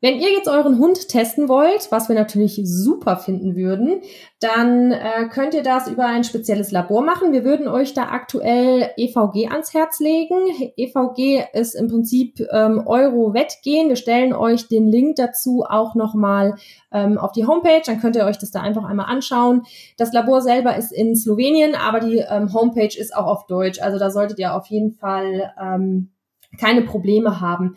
Wenn 0.00 0.20
ihr 0.20 0.30
jetzt 0.30 0.48
euren 0.48 0.78
Hund 0.78 1.08
testen 1.08 1.48
wollt, 1.48 1.90
was 1.90 2.08
wir 2.08 2.14
natürlich 2.14 2.60
super 2.62 3.16
finden 3.16 3.56
würden, 3.56 4.00
dann 4.38 4.92
äh, 4.92 5.28
könnt 5.28 5.54
ihr 5.54 5.64
das 5.64 5.88
über 5.88 6.06
ein 6.06 6.22
spezielles 6.22 6.70
Labor 6.70 7.02
machen. 7.02 7.32
Wir 7.32 7.44
würden 7.44 7.66
euch 7.66 7.94
da 7.94 8.04
aktuell 8.04 8.90
EVG 8.96 9.48
ans 9.50 9.74
Herz 9.74 9.98
legen. 9.98 10.38
EVG 10.76 11.48
ist 11.52 11.74
im 11.74 11.88
Prinzip 11.88 12.40
ähm, 12.52 12.84
Euro-Wettgehen. 12.86 13.88
Wir 13.88 13.96
stellen 13.96 14.32
euch 14.32 14.68
den 14.68 14.86
Link 14.86 15.16
dazu 15.16 15.64
auch 15.68 15.96
nochmal 15.96 16.54
ähm, 16.92 17.18
auf 17.18 17.32
die 17.32 17.46
Homepage. 17.46 17.82
Dann 17.84 18.00
könnt 18.00 18.14
ihr 18.14 18.24
euch 18.24 18.38
das 18.38 18.52
da 18.52 18.60
einfach 18.60 18.84
einmal 18.84 19.06
anschauen. 19.06 19.62
Das 19.96 20.12
Labor 20.12 20.42
selber 20.42 20.76
ist 20.76 20.92
in 20.92 21.16
Slowenien, 21.16 21.74
aber 21.74 21.98
die 21.98 22.18
ähm, 22.18 22.52
Homepage 22.54 22.96
ist 22.96 23.16
auch 23.16 23.26
auf 23.26 23.46
Deutsch. 23.46 23.80
Also 23.80 23.98
da 23.98 24.12
solltet 24.12 24.38
ihr 24.38 24.54
auf 24.54 24.66
jeden 24.68 24.92
Fall 24.92 25.52
ähm, 25.60 26.10
keine 26.56 26.82
Probleme 26.82 27.40
haben. 27.40 27.76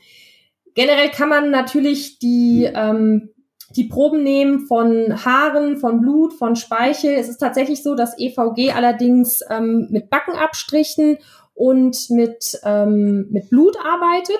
Generell 0.73 1.09
kann 1.09 1.29
man 1.29 1.51
natürlich 1.51 2.19
die, 2.19 2.69
ähm, 2.73 3.29
die 3.75 3.85
Proben 3.85 4.23
nehmen 4.23 4.67
von 4.67 5.23
Haaren, 5.25 5.77
von 5.77 6.01
Blut, 6.01 6.33
von 6.33 6.55
Speichel. 6.55 7.13
Es 7.13 7.29
ist 7.29 7.37
tatsächlich 7.37 7.83
so, 7.83 7.95
dass 7.95 8.17
EVG 8.17 8.71
allerdings 8.71 9.41
ähm, 9.49 9.87
mit 9.89 10.09
Backenabstrichen 10.09 11.17
und 11.53 12.09
mit, 12.09 12.59
ähm, 12.63 13.27
mit 13.29 13.49
Blut 13.49 13.77
arbeitet. 13.77 14.39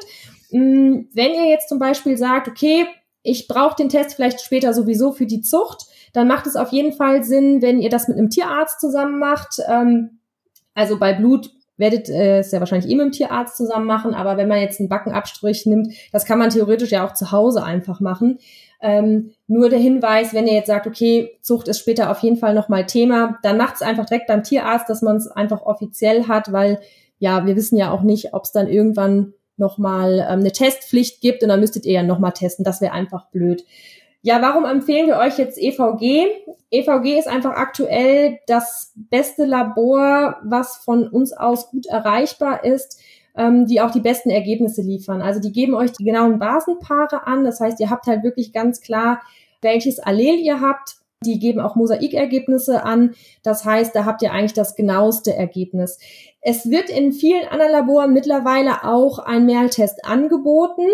Mm, 0.52 1.06
wenn 1.14 1.34
ihr 1.34 1.48
jetzt 1.50 1.70
zum 1.70 1.80
Beispiel 1.80 2.18
sagt, 2.18 2.48
okay, 2.48 2.86
ich 3.24 3.48
brauche 3.48 3.76
den 3.76 3.90
Test 3.90 4.16
vielleicht 4.16 4.42
später 4.42 4.74
sowieso 4.74 5.12
für 5.12 5.26
die 5.26 5.42
Zucht, 5.42 5.86
dann 6.14 6.28
macht 6.28 6.48
es 6.48 6.56
auf 6.56 6.72
jeden 6.72 6.94
Fall 6.94 7.24
Sinn, 7.24 7.62
wenn 7.62 7.80
ihr 7.80 7.90
das 7.90 8.08
mit 8.08 8.18
einem 8.18 8.30
Tierarzt 8.30 8.80
zusammen 8.80 9.20
macht. 9.20 9.62
Ähm, 9.68 10.20
also 10.74 10.98
bei 10.98 11.14
Blut 11.14 11.52
werdet 11.82 12.08
äh, 12.10 12.40
es 12.40 12.52
ja 12.52 12.60
wahrscheinlich 12.60 12.90
eh 12.90 12.96
mit 12.96 13.06
dem 13.06 13.12
Tierarzt 13.12 13.58
zusammen 13.58 13.88
machen, 13.88 14.14
aber 14.14 14.38
wenn 14.38 14.48
man 14.48 14.62
jetzt 14.62 14.80
einen 14.80 14.88
Backenabstrich 14.88 15.66
nimmt, 15.66 15.94
das 16.14 16.26
kann 16.26 16.40
man 16.40 16.52
theoretisch 16.52 16.92
ja 16.92 17.06
auch 17.06 17.14
zu 17.14 17.34
Hause 17.34 17.64
einfach 17.64 18.00
machen. 18.00 18.40
Ähm, 18.82 19.32
nur 19.48 19.70
der 19.70 19.80
Hinweis, 19.80 20.34
wenn 20.34 20.48
ihr 20.48 20.54
jetzt 20.54 20.68
sagt, 20.68 20.88
okay, 20.88 21.38
Zucht 21.42 21.68
ist 21.68 21.80
später 21.80 22.10
auf 22.10 22.20
jeden 22.20 22.38
Fall 22.38 22.54
nochmal 22.54 22.86
Thema, 22.86 23.38
dann 23.44 23.58
macht 23.58 23.76
es 23.76 23.82
einfach 23.82 24.06
direkt 24.06 24.28
beim 24.28 24.44
Tierarzt, 24.44 24.90
dass 24.90 25.02
man 25.02 25.18
es 25.18 25.28
einfach 25.28 25.64
offiziell 25.64 26.28
hat, 26.28 26.52
weil 26.54 26.80
ja, 27.20 27.46
wir 27.46 27.56
wissen 27.56 27.78
ja 27.78 27.92
auch 27.92 28.02
nicht, 28.02 28.34
ob 28.34 28.46
es 28.46 28.52
dann 28.52 28.68
irgendwann 28.68 29.34
nochmal 29.58 30.26
ähm, 30.28 30.40
eine 30.40 30.52
Testpflicht 30.52 31.22
gibt 31.22 31.44
und 31.44 31.50
dann 31.50 31.60
müsstet 31.60 31.86
ihr 31.86 31.94
ja 31.94 32.04
nochmal 32.04 32.32
testen. 32.32 32.64
Das 32.64 32.82
wäre 32.82 32.94
einfach 32.94 33.30
blöd. 33.30 33.64
Ja, 34.24 34.40
warum 34.42 34.66
empfehlen 34.66 35.08
wir 35.08 35.18
euch 35.18 35.40
jetzt 35.40 35.58
EVG? 35.58 36.28
EVG 36.70 37.18
ist 37.18 37.28
einfach 37.28 37.54
aktuell 37.54 38.38
das 38.46 38.94
beste 38.96 39.46
Labor, 39.46 40.38
was 40.44 40.78
von 40.78 41.08
uns 41.08 41.34
aus 41.34 41.72
gut 41.72 41.88
erreichbar 41.88 42.64
ist, 42.64 43.00
ähm, 43.36 43.66
die 43.66 43.82
auch 43.82 43.90
die 43.90 44.00
besten 44.00 44.30
Ergebnisse 44.30 44.84
liefern. 44.84 45.24
Also 45.24 45.40
die 45.40 45.52
geben 45.52 45.74
euch 45.74 45.92
die 45.94 46.04
genauen 46.04 46.38
Basenpaare 46.38 47.26
an. 47.26 47.44
Das 47.44 47.60
heißt, 47.60 47.80
ihr 47.80 47.90
habt 47.90 48.06
halt 48.06 48.24
wirklich 48.24 48.54
ganz 48.54 48.82
klar, 48.82 49.22
welches 49.62 50.00
Allel 50.00 50.36
ihr 50.36 50.62
habt. 50.62 50.98
Die 51.26 51.40
geben 51.40 51.60
auch 51.60 51.76
Mosaikergebnisse 51.76 52.84
an. 52.84 53.14
Das 53.44 53.66
heißt, 53.66 53.96
da 53.96 54.06
habt 54.06 54.22
ihr 54.22 54.32
eigentlich 54.32 54.54
das 54.54 54.76
genaueste 54.76 55.36
Ergebnis. 55.36 56.00
Es 56.42 56.70
wird 56.70 56.90
in 56.90 57.12
vielen 57.12 57.48
anderen 57.48 57.72
Laboren 57.72 58.14
mittlerweile 58.14 58.84
auch 58.84 59.20
ein 59.20 59.46
Mehrtest 59.46 60.06
angeboten. 60.06 60.88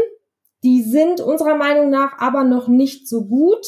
Die 0.67 0.83
sind 0.83 1.21
unserer 1.21 1.55
Meinung 1.55 1.89
nach 1.89 2.19
aber 2.19 2.43
noch 2.43 2.67
nicht 2.67 3.07
so 3.07 3.23
gut. 3.23 3.65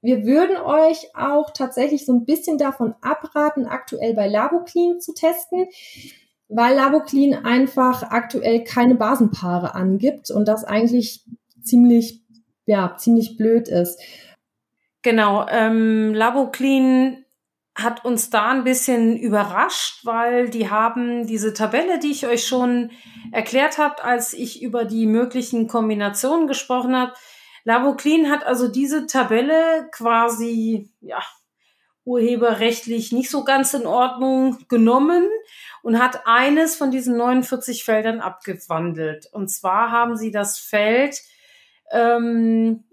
Wir 0.00 0.24
würden 0.24 0.56
euch 0.56 1.10
auch 1.16 1.50
tatsächlich 1.50 2.06
so 2.06 2.12
ein 2.12 2.24
bisschen 2.24 2.56
davon 2.56 2.94
abraten, 3.00 3.66
aktuell 3.66 4.14
bei 4.14 4.28
Laboclean 4.28 5.00
zu 5.00 5.12
testen, 5.12 5.66
weil 6.46 6.76
Laboclean 6.76 7.44
einfach 7.44 8.04
aktuell 8.04 8.62
keine 8.62 8.94
Basenpaare 8.94 9.74
angibt 9.74 10.30
und 10.30 10.46
das 10.46 10.62
eigentlich 10.62 11.24
ziemlich, 11.64 12.22
ja, 12.64 12.94
ziemlich 12.96 13.36
blöd 13.36 13.66
ist. 13.66 14.00
Genau, 15.02 15.48
ähm, 15.50 16.14
Laboclean 16.14 17.24
hat 17.76 18.06
uns 18.06 18.30
da 18.30 18.50
ein 18.50 18.64
bisschen 18.64 19.18
überrascht, 19.18 20.00
weil 20.04 20.48
die 20.48 20.70
haben 20.70 21.26
diese 21.26 21.52
Tabelle, 21.52 21.98
die 21.98 22.10
ich 22.10 22.26
euch 22.26 22.46
schon 22.46 22.90
erklärt 23.32 23.76
habe, 23.76 24.02
als 24.02 24.32
ich 24.32 24.62
über 24.62 24.86
die 24.86 25.06
möglichen 25.06 25.68
Kombinationen 25.68 26.48
gesprochen 26.48 26.96
habe. 26.96 27.12
Laboclean 27.64 28.30
hat 28.30 28.46
also 28.46 28.68
diese 28.68 29.06
Tabelle 29.06 29.88
quasi, 29.92 30.90
ja, 31.00 31.22
urheberrechtlich 32.04 33.12
nicht 33.12 33.28
so 33.30 33.44
ganz 33.44 33.74
in 33.74 33.84
Ordnung 33.84 34.58
genommen 34.68 35.28
und 35.82 35.98
hat 35.98 36.22
eines 36.24 36.76
von 36.76 36.90
diesen 36.90 37.16
49 37.16 37.84
Feldern 37.84 38.20
abgewandelt. 38.20 39.26
Und 39.32 39.50
zwar 39.50 39.90
haben 39.90 40.16
sie 40.16 40.30
das 40.30 40.56
Feld 40.58 41.20
ähm, 41.90 42.84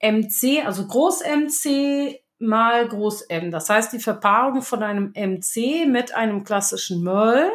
MC, 0.00 0.64
also 0.64 0.86
Groß-MC 0.86 2.21
mal 2.42 2.86
Groß 2.88 3.22
M. 3.22 3.50
Das 3.50 3.70
heißt, 3.70 3.92
die 3.92 4.00
Verpaarung 4.00 4.62
von 4.62 4.82
einem 4.82 5.12
MC 5.16 5.86
mit 5.86 6.14
einem 6.14 6.44
klassischen 6.44 7.02
Merl, 7.02 7.50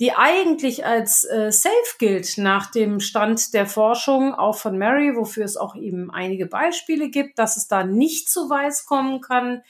die 0.00 0.12
eigentlich 0.12 0.84
als 0.84 1.24
äh, 1.24 1.52
safe 1.52 1.96
gilt 1.98 2.36
nach 2.36 2.70
dem 2.70 3.00
Stand 3.00 3.54
der 3.54 3.66
Forschung, 3.66 4.34
auch 4.34 4.56
von 4.56 4.76
Mary, 4.76 5.14
wofür 5.16 5.44
es 5.44 5.56
auch 5.56 5.76
eben 5.76 6.10
einige 6.10 6.46
Beispiele 6.46 7.08
gibt, 7.08 7.38
dass 7.38 7.56
es 7.56 7.68
da 7.68 7.84
nicht 7.84 8.28
zu 8.28 8.50
weiß 8.50 8.86
kommen 8.86 9.20
kann. 9.20 9.62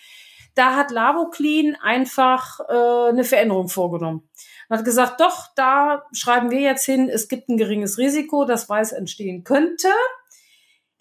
Da 0.54 0.76
hat 0.76 0.90
Laboclean 0.90 1.76
einfach 1.82 2.60
äh, 2.68 3.10
eine 3.10 3.24
Veränderung 3.24 3.68
vorgenommen. 3.68 4.28
Und 4.68 4.78
hat 4.78 4.84
gesagt, 4.84 5.20
doch, 5.20 5.48
da 5.54 6.04
schreiben 6.12 6.50
wir 6.50 6.60
jetzt 6.60 6.86
hin, 6.86 7.10
es 7.10 7.28
gibt 7.28 7.48
ein 7.48 7.58
geringes 7.58 7.98
Risiko, 7.98 8.44
dass 8.44 8.68
Weiß 8.68 8.92
entstehen 8.92 9.44
könnte 9.44 9.88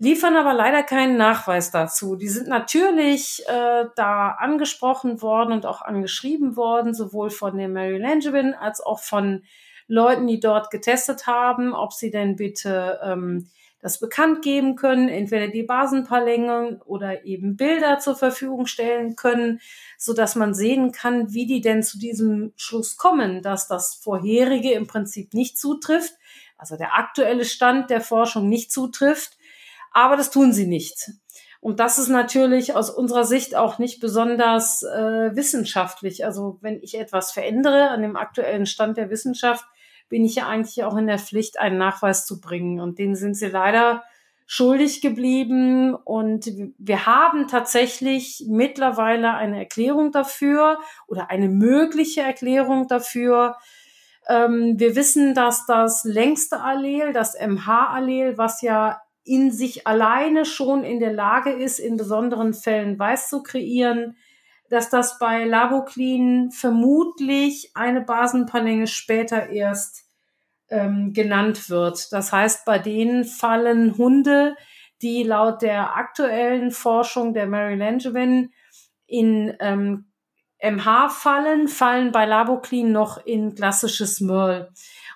liefern 0.01 0.35
aber 0.35 0.55
leider 0.55 0.81
keinen 0.81 1.15
Nachweis 1.15 1.69
dazu. 1.69 2.15
Die 2.15 2.27
sind 2.27 2.47
natürlich 2.47 3.43
äh, 3.47 3.85
da 3.95 4.31
angesprochen 4.31 5.21
worden 5.21 5.53
und 5.53 5.67
auch 5.67 5.83
angeschrieben 5.83 6.55
worden, 6.55 6.95
sowohl 6.95 7.29
von 7.29 7.55
der 7.55 7.69
Mary 7.69 7.99
Langevin 7.99 8.55
als 8.55 8.81
auch 8.81 8.99
von 8.99 9.43
Leuten, 9.87 10.25
die 10.25 10.39
dort 10.39 10.71
getestet 10.71 11.27
haben, 11.27 11.75
ob 11.75 11.93
sie 11.93 12.09
denn 12.09 12.35
bitte 12.35 12.99
ähm, 13.03 13.51
das 13.79 13.99
bekannt 13.99 14.41
geben 14.41 14.75
können, 14.75 15.07
entweder 15.07 15.49
die 15.49 15.63
Basenpaarlänge 15.63 16.81
oder 16.85 17.23
eben 17.25 17.55
Bilder 17.55 17.99
zur 17.99 18.15
Verfügung 18.15 18.65
stellen 18.65 19.15
können, 19.15 19.59
so 19.99 20.13
dass 20.13 20.35
man 20.35 20.55
sehen 20.55 20.91
kann, 20.91 21.31
wie 21.31 21.45
die 21.45 21.61
denn 21.61 21.83
zu 21.83 21.99
diesem 21.99 22.53
Schluss 22.55 22.97
kommen, 22.97 23.43
dass 23.43 23.67
das 23.67 23.99
vorherige 24.01 24.71
im 24.71 24.87
Prinzip 24.87 25.35
nicht 25.35 25.59
zutrifft, 25.59 26.15
also 26.57 26.75
der 26.75 26.95
aktuelle 26.95 27.45
Stand 27.45 27.91
der 27.91 28.01
Forschung 28.01 28.49
nicht 28.49 28.71
zutrifft 28.71 29.37
aber 29.91 30.17
das 30.17 30.31
tun 30.31 30.53
sie 30.53 30.67
nicht. 30.67 31.11
Und 31.61 31.79
das 31.79 31.99
ist 31.99 32.07
natürlich 32.07 32.75
aus 32.75 32.89
unserer 32.89 33.23
Sicht 33.23 33.55
auch 33.55 33.77
nicht 33.77 33.99
besonders 33.99 34.81
äh, 34.81 35.35
wissenschaftlich. 35.35 36.25
Also 36.25 36.57
wenn 36.61 36.81
ich 36.81 36.97
etwas 36.97 37.31
verändere 37.31 37.89
an 37.89 38.01
dem 38.01 38.15
aktuellen 38.15 38.65
Stand 38.65 38.97
der 38.97 39.11
Wissenschaft, 39.11 39.63
bin 40.09 40.25
ich 40.25 40.35
ja 40.35 40.47
eigentlich 40.47 40.83
auch 40.83 40.97
in 40.97 41.05
der 41.05 41.19
Pflicht, 41.19 41.59
einen 41.59 41.77
Nachweis 41.77 42.25
zu 42.25 42.41
bringen. 42.41 42.79
Und 42.79 42.97
den 42.97 43.15
sind 43.15 43.35
sie 43.35 43.47
leider 43.47 44.03
schuldig 44.47 45.01
geblieben. 45.01 45.93
Und 45.93 46.51
wir 46.77 47.05
haben 47.05 47.47
tatsächlich 47.47 48.43
mittlerweile 48.49 49.35
eine 49.35 49.59
Erklärung 49.59 50.11
dafür 50.11 50.79
oder 51.07 51.29
eine 51.29 51.47
mögliche 51.47 52.21
Erklärung 52.21 52.87
dafür. 52.87 53.55
Ähm, 54.27 54.79
wir 54.79 54.95
wissen, 54.95 55.35
dass 55.35 55.67
das 55.67 56.03
längste 56.05 56.59
Allel, 56.59 57.13
das 57.13 57.35
MH-Allel, 57.39 58.39
was 58.39 58.61
ja 58.61 58.99
in 59.23 59.51
sich 59.51 59.85
alleine 59.87 60.45
schon 60.45 60.83
in 60.83 60.99
der 60.99 61.13
Lage 61.13 61.51
ist, 61.51 61.79
in 61.79 61.97
besonderen 61.97 62.53
Fällen 62.53 62.97
Weiß 62.97 63.29
zu 63.29 63.43
kreieren, 63.43 64.17
dass 64.69 64.89
das 64.89 65.19
bei 65.19 65.43
Laboclean 65.43 66.51
vermutlich 66.51 67.71
eine 67.75 68.01
Basenpaarlänge 68.01 68.87
später 68.87 69.49
erst 69.49 70.05
ähm, 70.69 71.13
genannt 71.13 71.69
wird. 71.69 72.11
Das 72.13 72.31
heißt, 72.31 72.65
bei 72.65 72.79
denen 72.79 73.25
fallen 73.25 73.97
Hunde, 73.97 74.55
die 75.01 75.23
laut 75.23 75.61
der 75.61 75.97
aktuellen 75.97 76.71
Forschung 76.71 77.33
der 77.33 77.47
Mary 77.47 77.75
Langevin 77.75 78.51
in 79.07 79.53
ähm, 79.59 80.11
MH 80.63 81.09
fallen, 81.09 81.67
fallen 81.67 82.11
bei 82.11 82.25
Laboclean 82.25 82.91
noch 82.91 83.23
in 83.25 83.55
klassisches 83.55 84.21
Merle. 84.21 84.71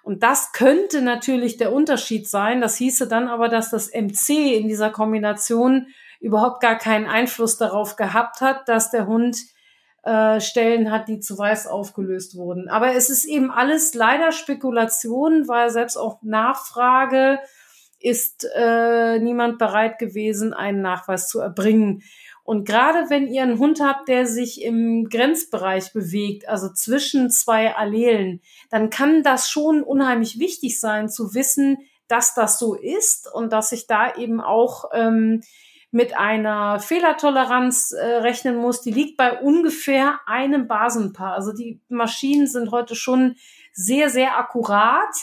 Und 0.06 0.22
das 0.22 0.52
könnte 0.52 1.02
natürlich 1.02 1.58
der 1.58 1.74
Unterschied 1.74 2.30
sein. 2.30 2.62
Das 2.62 2.76
hieße 2.76 3.08
dann 3.08 3.28
aber, 3.28 3.50
dass 3.50 3.72
das 3.72 3.92
MC 3.92 4.56
in 4.56 4.68
dieser 4.68 4.92
Kombination 4.92 5.88
überhaupt 6.20 6.62
gar 6.62 6.78
keinen 6.78 7.08
Einfluss 7.08 7.58
darauf 7.58 7.96
gehabt 7.96 8.40
hat, 8.40 8.70
dass 8.70 8.92
der 8.92 9.08
Hund 9.08 9.36
äh, 10.04 10.40
Stellen 10.40 10.92
hat, 10.92 11.08
die 11.08 11.22
zu 11.22 11.36
weiß 11.36 11.66
aufgelöst 11.66 12.36
wurden. 12.36 12.70
Aber 12.70 12.94
es 12.94 13.10
ist 13.10 13.26
eben 13.26 13.50
alles 13.50 13.96
leider 13.96 14.32
Spekulation, 14.32 15.48
weil 15.48 15.72
selbst 15.72 15.98
auch 15.98 16.22
Nachfrage 16.22 17.40
ist 18.00 18.48
äh, 18.56 19.18
niemand 19.18 19.58
bereit 19.58 19.98
gewesen, 19.98 20.54
einen 20.54 20.84
Nachweis 20.84 21.30
zu 21.30 21.40
erbringen. 21.40 22.04
Und 22.46 22.64
gerade 22.68 23.10
wenn 23.10 23.28
ihr 23.28 23.42
einen 23.42 23.58
Hund 23.58 23.82
habt, 23.82 24.08
der 24.08 24.28
sich 24.28 24.62
im 24.62 25.10
Grenzbereich 25.10 25.94
bewegt, 25.94 26.48
also 26.48 26.70
zwischen 26.72 27.32
zwei 27.32 27.76
Allelen, 27.76 28.40
dann 28.70 28.92
kann 28.92 29.24
das 29.24 29.50
schon 29.50 29.82
unheimlich 29.82 30.38
wichtig 30.38 30.80
sein 30.80 31.10
zu 31.10 31.34
wissen, 31.34 31.80
dass 32.08 32.36
das 32.36 32.60
so 32.60 32.76
ist 32.76 33.28
und 33.34 33.52
dass 33.52 33.72
ich 33.72 33.88
da 33.88 34.14
eben 34.16 34.42
auch 34.42 34.92
ähm, 34.94 35.42
mit 35.90 36.16
einer 36.16 36.80
Fehlertoleranz 36.80 37.94
äh, 37.94 38.06
rechnen 38.18 38.58
muss. 38.58 38.82
Die 38.82 38.92
liegt 38.92 39.18
bei 39.18 39.40
ungefähr 39.42 40.20
einem 40.28 40.68
Basenpaar. 40.68 41.34
Also 41.34 41.52
die 41.52 41.82
Maschinen 41.90 42.46
sind 42.46 42.70
heute 42.70 42.94
schon 42.94 43.38
sehr, 43.74 44.12
sehr 44.12 44.38
akkurat. 44.38 45.16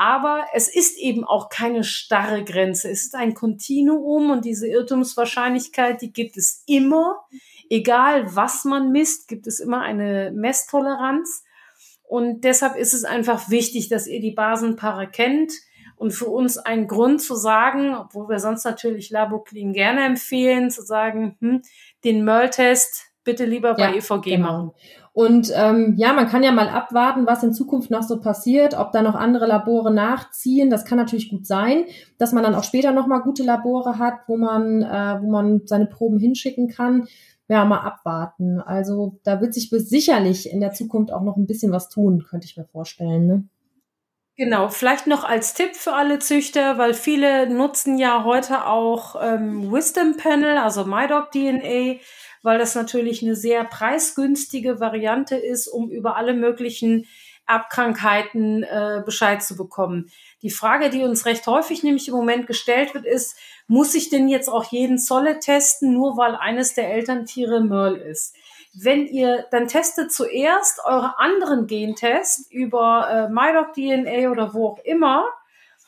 Aber 0.00 0.46
es 0.54 0.72
ist 0.72 0.96
eben 0.96 1.24
auch 1.24 1.48
keine 1.48 1.82
starre 1.82 2.44
Grenze. 2.44 2.88
Es 2.88 3.02
ist 3.02 3.16
ein 3.16 3.34
Kontinuum 3.34 4.30
und 4.30 4.44
diese 4.44 4.68
Irrtumswahrscheinlichkeit, 4.68 6.00
die 6.02 6.12
gibt 6.12 6.36
es 6.36 6.62
immer. 6.66 7.26
Egal 7.68 8.36
was 8.36 8.64
man 8.64 8.92
misst, 8.92 9.26
gibt 9.26 9.48
es 9.48 9.58
immer 9.58 9.80
eine 9.80 10.30
Messtoleranz. 10.32 11.42
Und 12.04 12.44
deshalb 12.44 12.76
ist 12.76 12.94
es 12.94 13.02
einfach 13.02 13.50
wichtig, 13.50 13.88
dass 13.88 14.06
ihr 14.06 14.20
die 14.20 14.30
Basenpaare 14.30 15.08
kennt. 15.08 15.52
Und 15.96 16.12
für 16.12 16.28
uns 16.28 16.58
ein 16.58 16.86
Grund 16.86 17.20
zu 17.20 17.34
sagen, 17.34 17.96
obwohl 17.96 18.28
wir 18.28 18.38
sonst 18.38 18.62
natürlich 18.64 19.10
Laboclean 19.10 19.72
gerne 19.72 20.04
empfehlen, 20.04 20.70
zu 20.70 20.82
sagen, 20.82 21.36
hm, 21.40 21.62
den 22.04 22.24
Merl-Test 22.24 23.08
bitte 23.24 23.46
lieber 23.46 23.74
bei 23.74 23.90
ja, 23.90 23.94
EVG 23.96 24.22
genau. 24.22 24.46
machen. 24.46 24.70
Und 25.18 25.50
ähm, 25.52 25.94
ja, 25.96 26.12
man 26.12 26.28
kann 26.28 26.44
ja 26.44 26.52
mal 26.52 26.68
abwarten, 26.68 27.26
was 27.26 27.42
in 27.42 27.52
Zukunft 27.52 27.90
noch 27.90 28.04
so 28.04 28.20
passiert, 28.20 28.78
ob 28.78 28.92
da 28.92 29.02
noch 29.02 29.16
andere 29.16 29.48
Labore 29.48 29.92
nachziehen. 29.92 30.70
Das 30.70 30.84
kann 30.84 30.96
natürlich 30.96 31.28
gut 31.28 31.44
sein, 31.44 31.86
dass 32.18 32.30
man 32.30 32.44
dann 32.44 32.54
auch 32.54 32.62
später 32.62 32.92
noch 32.92 33.08
mal 33.08 33.18
gute 33.18 33.42
Labore 33.42 33.98
hat, 33.98 34.20
wo 34.28 34.36
man, 34.36 34.80
äh, 34.82 35.20
wo 35.20 35.28
man 35.28 35.62
seine 35.64 35.86
Proben 35.86 36.20
hinschicken 36.20 36.68
kann. 36.68 37.08
Ja, 37.48 37.64
mal 37.64 37.80
abwarten. 37.80 38.60
Also 38.60 39.18
da 39.24 39.40
wird 39.40 39.54
sich 39.54 39.70
sicherlich 39.70 40.52
in 40.52 40.60
der 40.60 40.70
Zukunft 40.70 41.12
auch 41.12 41.22
noch 41.22 41.36
ein 41.36 41.48
bisschen 41.48 41.72
was 41.72 41.88
tun, 41.88 42.24
könnte 42.30 42.46
ich 42.46 42.56
mir 42.56 42.66
vorstellen. 42.66 43.26
Ne? 43.26 43.48
Genau, 44.36 44.68
vielleicht 44.68 45.08
noch 45.08 45.24
als 45.24 45.52
Tipp 45.54 45.74
für 45.74 45.94
alle 45.94 46.20
Züchter, 46.20 46.78
weil 46.78 46.94
viele 46.94 47.52
nutzen 47.52 47.98
ja 47.98 48.22
heute 48.22 48.66
auch 48.66 49.16
ähm, 49.20 49.72
Wisdom 49.72 50.16
Panel, 50.16 50.58
also 50.58 50.84
MyDog 50.84 51.32
DNA 51.32 51.98
weil 52.42 52.58
das 52.58 52.74
natürlich 52.74 53.22
eine 53.22 53.34
sehr 53.34 53.64
preisgünstige 53.64 54.80
Variante 54.80 55.36
ist, 55.36 55.68
um 55.68 55.90
über 55.90 56.16
alle 56.16 56.34
möglichen 56.34 57.06
Erbkrankheiten 57.48 58.62
äh, 58.62 59.02
Bescheid 59.04 59.42
zu 59.42 59.56
bekommen. 59.56 60.10
Die 60.42 60.50
Frage, 60.50 60.90
die 60.90 61.02
uns 61.02 61.24
recht 61.24 61.46
häufig 61.46 61.82
nämlich 61.82 62.06
im 62.08 62.14
Moment 62.14 62.46
gestellt 62.46 62.94
wird, 62.94 63.06
ist, 63.06 63.36
muss 63.66 63.94
ich 63.94 64.10
denn 64.10 64.28
jetzt 64.28 64.48
auch 64.48 64.70
jeden 64.70 64.98
Zolle 64.98 65.40
testen, 65.40 65.94
nur 65.94 66.16
weil 66.16 66.36
eines 66.36 66.74
der 66.74 66.92
Elterntiere 66.92 67.62
Merl 67.62 67.96
ist? 67.96 68.36
Wenn 68.74 69.06
ihr, 69.06 69.46
dann 69.50 69.66
testet 69.66 70.12
zuerst 70.12 70.80
eure 70.84 71.18
anderen 71.18 71.66
Gentests 71.66 72.46
über 72.50 73.08
äh, 73.10 73.28
MyDocDNA 73.32 74.30
oder 74.30 74.52
wo 74.52 74.68
auch 74.68 74.78
immer. 74.84 75.24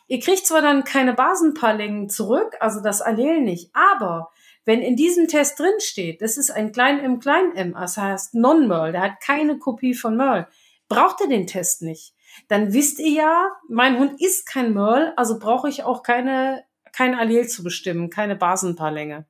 Ihr 0.09 0.18
kriegt 0.18 0.46
zwar 0.46 0.62
dann 0.62 0.82
keine 0.82 1.12
Basenpaarlängen 1.12 2.09
zurück, 2.09 2.57
also 2.59 2.80
das 2.82 3.03
Allel 3.03 3.42
nicht, 3.42 3.70
aber 3.74 4.32
wenn 4.64 4.82
in 4.82 4.96
diesem 4.96 5.28
Test 5.28 5.58
drin 5.58 5.78
steht, 5.78 6.22
das 6.22 6.36
ist 6.36 6.50
ein 6.50 6.72
klein 6.72 7.00
M, 7.00 7.20
klein 7.20 7.54
m, 7.54 7.72
das 7.72 7.96
heißt 7.96 8.34
Non-Merl, 8.34 8.92
der 8.92 9.02
hat 9.02 9.20
keine 9.24 9.58
Kopie 9.58 9.94
von 9.94 10.16
Merl, 10.16 10.48
braucht 10.88 11.20
ihr 11.20 11.28
den 11.28 11.46
Test 11.46 11.82
nicht. 11.82 12.14
Dann 12.48 12.72
wisst 12.72 13.00
ihr 13.00 13.12
ja, 13.12 13.48
mein 13.68 13.98
Hund 13.98 14.20
ist 14.20 14.46
kein 14.46 14.72
Merl, 14.72 15.12
also 15.16 15.38
brauche 15.38 15.68
ich 15.68 15.84
auch 15.84 16.02
keine, 16.02 16.64
kein 16.92 17.14
Allel 17.14 17.48
zu 17.48 17.62
bestimmen, 17.62 18.11
keine 18.11 18.36
Basenpaarlänge. 18.36 19.26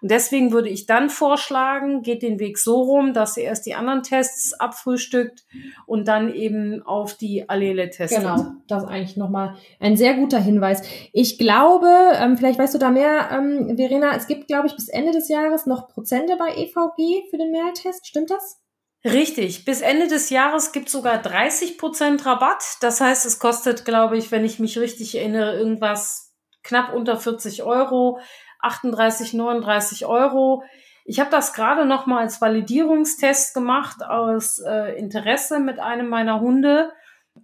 Und 0.00 0.10
deswegen 0.10 0.52
würde 0.52 0.68
ich 0.68 0.86
dann 0.86 1.10
vorschlagen, 1.10 2.02
geht 2.02 2.22
den 2.22 2.38
Weg 2.38 2.58
so 2.58 2.82
rum, 2.82 3.12
dass 3.12 3.36
ihr 3.36 3.44
erst 3.44 3.66
die 3.66 3.74
anderen 3.74 4.02
Tests 4.02 4.54
abfrühstückt 4.54 5.44
und 5.86 6.08
dann 6.08 6.32
eben 6.32 6.82
auf 6.82 7.14
die 7.14 7.48
Allele 7.48 7.90
testet. 7.90 8.20
Genau, 8.20 8.52
das 8.68 8.84
ist 8.84 8.88
eigentlich 8.88 9.16
nochmal 9.16 9.56
ein 9.80 9.96
sehr 9.96 10.14
guter 10.14 10.38
Hinweis. 10.38 10.82
Ich 11.12 11.38
glaube, 11.38 11.88
ähm, 12.14 12.36
vielleicht 12.36 12.58
weißt 12.58 12.74
du 12.74 12.78
da 12.78 12.90
mehr, 12.90 13.30
ähm, 13.32 13.76
Verena, 13.76 14.14
es 14.16 14.26
gibt, 14.26 14.46
glaube 14.46 14.66
ich, 14.66 14.76
bis 14.76 14.88
Ende 14.88 15.12
des 15.12 15.28
Jahres 15.28 15.66
noch 15.66 15.88
Prozente 15.88 16.36
bei 16.36 16.50
EVG 16.54 17.28
für 17.30 17.38
den 17.38 17.50
Mehrtest. 17.50 18.06
Stimmt 18.06 18.30
das? 18.30 18.60
Richtig. 19.04 19.64
Bis 19.64 19.80
Ende 19.80 20.08
des 20.08 20.30
Jahres 20.30 20.72
gibt 20.72 20.88
sogar 20.88 21.18
30 21.18 21.78
Prozent 21.78 22.26
Rabatt. 22.26 22.64
Das 22.80 23.00
heißt, 23.00 23.26
es 23.26 23.38
kostet, 23.38 23.84
glaube 23.84 24.18
ich, 24.18 24.32
wenn 24.32 24.44
ich 24.44 24.58
mich 24.58 24.78
richtig 24.78 25.14
erinnere, 25.16 25.56
irgendwas 25.56 26.34
knapp 26.62 26.92
unter 26.92 27.16
40 27.16 27.62
Euro. 27.62 28.18
38, 28.60 29.34
39 29.34 30.06
Euro. 30.06 30.62
Ich 31.04 31.20
habe 31.20 31.30
das 31.30 31.54
gerade 31.54 31.86
noch 31.86 32.06
mal 32.06 32.20
als 32.20 32.40
Validierungstest 32.40 33.54
gemacht 33.54 34.04
aus 34.04 34.58
äh, 34.58 34.98
Interesse 34.98 35.58
mit 35.58 35.78
einem 35.78 36.08
meiner 36.08 36.40
Hunde. 36.40 36.92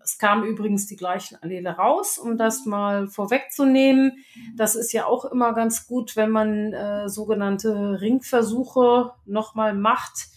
Es 0.02 0.18
kamen 0.18 0.44
übrigens 0.44 0.86
die 0.86 0.96
gleichen 0.96 1.36
Allele 1.40 1.70
raus, 1.70 2.18
um 2.18 2.36
das 2.36 2.66
mal 2.66 3.06
vorwegzunehmen. 3.06 4.24
Das 4.56 4.74
ist 4.74 4.92
ja 4.92 5.06
auch 5.06 5.24
immer 5.24 5.54
ganz 5.54 5.86
gut, 5.86 6.16
wenn 6.16 6.30
man 6.30 6.72
äh, 6.72 7.08
sogenannte 7.08 8.00
Ringversuche 8.00 9.12
noch 9.24 9.54
mal 9.54 9.74
macht. 9.74 10.28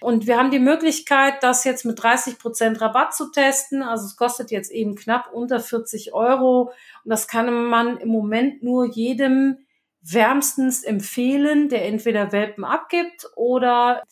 Und 0.00 0.26
wir 0.26 0.36
haben 0.36 0.50
die 0.50 0.58
Möglichkeit, 0.58 1.42
das 1.42 1.64
jetzt 1.64 1.84
mit 1.84 2.02
30 2.02 2.38
Prozent 2.38 2.80
Rabatt 2.80 3.14
zu 3.14 3.30
testen. 3.30 3.82
Also 3.82 4.06
es 4.06 4.16
kostet 4.16 4.50
jetzt 4.50 4.70
eben 4.70 4.94
knapp 4.94 5.32
unter 5.32 5.60
40 5.60 6.12
Euro. 6.12 6.72
Und 7.04 7.10
das 7.10 7.28
kann 7.28 7.68
man 7.68 7.96
im 7.96 8.08
Moment 8.08 8.62
nur 8.62 8.86
jedem 8.86 9.65
wärmstens 10.12 10.82
empfehlen, 10.82 11.68
der 11.68 11.86
entweder 11.86 12.32
Welpen 12.32 12.64
abgibt 12.64 13.26
oder 13.34 14.02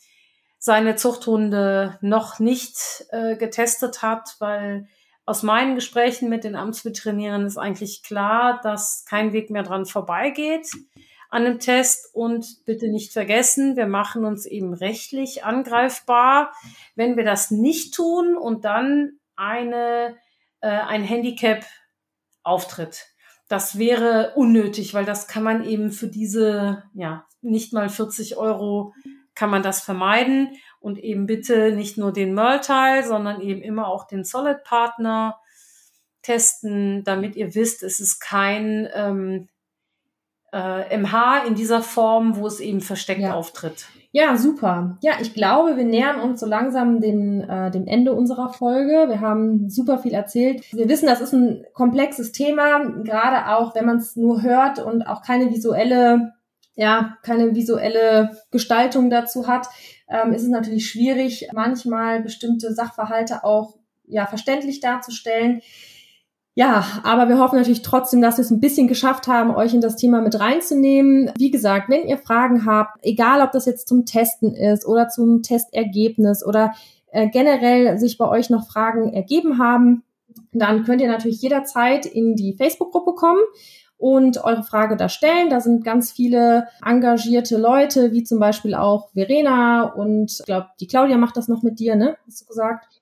seine 0.57 0.95
Zuchthunde 0.95 1.97
noch 2.01 2.39
nicht 2.39 3.05
äh, 3.09 3.35
getestet 3.35 4.01
hat, 4.01 4.35
weil 4.39 4.87
aus 5.25 5.43
meinen 5.43 5.75
Gesprächen 5.75 6.29
mit 6.29 6.43
den 6.43 6.55
Amtsveterinären 6.55 7.45
ist 7.45 7.57
eigentlich 7.57 8.03
klar, 8.03 8.59
dass 8.63 9.05
kein 9.05 9.33
Weg 9.33 9.49
mehr 9.49 9.63
dran 9.63 9.85
vorbeigeht 9.85 10.69
an 11.29 11.45
dem 11.45 11.59
Test. 11.59 12.13
Und 12.13 12.65
bitte 12.65 12.87
nicht 12.87 13.11
vergessen, 13.11 13.75
wir 13.75 13.87
machen 13.87 14.25
uns 14.25 14.45
eben 14.45 14.73
rechtlich 14.73 15.43
angreifbar, 15.43 16.53
wenn 16.95 17.17
wir 17.17 17.23
das 17.23 17.51
nicht 17.51 17.93
tun 17.93 18.37
und 18.37 18.65
dann 18.65 19.19
eine, 19.35 20.15
äh, 20.61 20.69
ein 20.69 21.03
Handicap 21.03 21.65
auftritt 22.43 23.14
das 23.47 23.77
wäre 23.77 24.33
unnötig, 24.35 24.93
weil 24.93 25.05
das 25.05 25.27
kann 25.27 25.43
man 25.43 25.63
eben 25.63 25.91
für 25.91 26.07
diese, 26.07 26.83
ja, 26.93 27.25
nicht 27.41 27.73
mal 27.73 27.89
40 27.89 28.37
Euro 28.37 28.93
kann 29.35 29.49
man 29.49 29.63
das 29.63 29.81
vermeiden. 29.81 30.57
Und 30.79 30.97
eben 30.97 31.25
bitte 31.25 31.71
nicht 31.71 31.97
nur 31.97 32.13
den 32.13 32.33
Merl-Teil, 32.33 33.03
sondern 33.03 33.41
eben 33.41 33.61
immer 33.61 33.87
auch 33.87 34.07
den 34.07 34.23
Solid-Partner 34.23 35.39
testen, 36.21 37.03
damit 37.03 37.35
ihr 37.35 37.53
wisst, 37.53 37.83
es 37.83 37.99
ist 37.99 38.19
kein 38.19 38.87
ähm, 38.93 39.47
äh, 40.55 40.97
MH 40.97 41.43
in 41.47 41.55
dieser 41.55 41.81
Form, 41.81 42.37
wo 42.37 42.47
es 42.47 42.59
eben 42.59 42.79
versteckt 42.79 43.21
ja. 43.21 43.33
auftritt. 43.33 43.87
Ja, 44.13 44.37
super. 44.37 44.97
Ja, 45.01 45.15
ich 45.19 45.33
glaube, 45.33 45.75
wir 45.75 45.83
nähern 45.83 46.21
uns 46.21 46.39
so 46.39 46.45
langsam 46.45 47.01
den, 47.01 47.41
äh, 47.41 47.69
dem 47.69 47.85
Ende 47.85 48.13
unserer 48.13 48.53
Folge. 48.53 49.09
Wir 49.09 49.19
haben 49.19 49.69
super 49.69 49.97
viel 49.97 50.13
erzählt. 50.13 50.63
Wir 50.71 50.87
wissen, 50.87 51.07
das 51.07 51.19
ist 51.19 51.33
ein 51.33 51.65
komplexes 51.73 52.31
Thema, 52.31 52.79
gerade 53.03 53.53
auch, 53.53 53.75
wenn 53.75 53.85
man 53.85 53.97
es 53.97 54.15
nur 54.15 54.41
hört 54.41 54.79
und 54.79 55.01
auch 55.03 55.21
keine 55.21 55.51
visuelle, 55.51 56.31
ja, 56.75 57.17
keine 57.23 57.53
visuelle 57.55 58.37
Gestaltung 58.51 59.09
dazu 59.09 59.47
hat, 59.47 59.67
ähm, 60.07 60.31
ist 60.31 60.43
es 60.43 60.49
natürlich 60.49 60.89
schwierig, 60.89 61.49
manchmal 61.51 62.21
bestimmte 62.21 62.73
Sachverhalte 62.73 63.43
auch 63.43 63.75
ja 64.07 64.27
verständlich 64.27 64.79
darzustellen. 64.79 65.61
Ja, 66.57 66.85
aber 67.03 67.27
wir 67.27 67.37
hoffen 67.37 67.57
natürlich 67.57 67.81
trotzdem, 67.81 68.21
dass 68.21 68.37
wir 68.37 68.43
es 68.43 68.49
ein 68.49 68.61
bisschen 68.61 68.87
geschafft 68.87 69.27
haben, 69.27 69.53
euch 69.53 69.73
in 69.73 69.81
das 69.81 69.97
Thema 69.97 70.21
mit 70.21 70.39
reinzunehmen. 70.39 71.29
Wie 71.37 71.51
gesagt, 71.51 71.89
wenn 71.89 72.07
ihr 72.07 72.17
Fragen 72.17 72.65
habt, 72.65 72.97
egal 73.01 73.41
ob 73.41 73.51
das 73.51 73.65
jetzt 73.65 73.89
zum 73.89 74.05
Testen 74.05 74.55
ist 74.55 74.85
oder 74.85 75.09
zum 75.09 75.43
Testergebnis 75.43 76.45
oder 76.45 76.73
äh, 77.11 77.27
generell 77.27 77.97
sich 77.97 78.17
bei 78.17 78.29
euch 78.29 78.49
noch 78.49 78.67
Fragen 78.67 79.11
ergeben 79.11 79.57
haben, 79.57 80.03
dann 80.53 80.85
könnt 80.85 81.01
ihr 81.01 81.09
natürlich 81.09 81.41
jederzeit 81.41 82.05
in 82.05 82.37
die 82.37 82.53
Facebook-Gruppe 82.53 83.15
kommen 83.15 83.41
und 83.97 84.41
eure 84.41 84.63
Frage 84.63 84.95
da 84.95 85.09
stellen. 85.09 85.49
Da 85.49 85.59
sind 85.59 85.83
ganz 85.83 86.13
viele 86.13 86.67
engagierte 86.85 87.57
Leute, 87.57 88.13
wie 88.13 88.23
zum 88.23 88.39
Beispiel 88.39 88.75
auch 88.75 89.09
Verena 89.11 89.83
und 89.83 90.31
ich 90.39 90.45
glaube, 90.45 90.67
die 90.79 90.87
Claudia 90.87 91.17
macht 91.17 91.35
das 91.35 91.49
noch 91.49 91.63
mit 91.63 91.79
dir, 91.79 91.97
ne? 91.97 92.15
Hast 92.25 92.41
du 92.41 92.45
gesagt? 92.45 92.94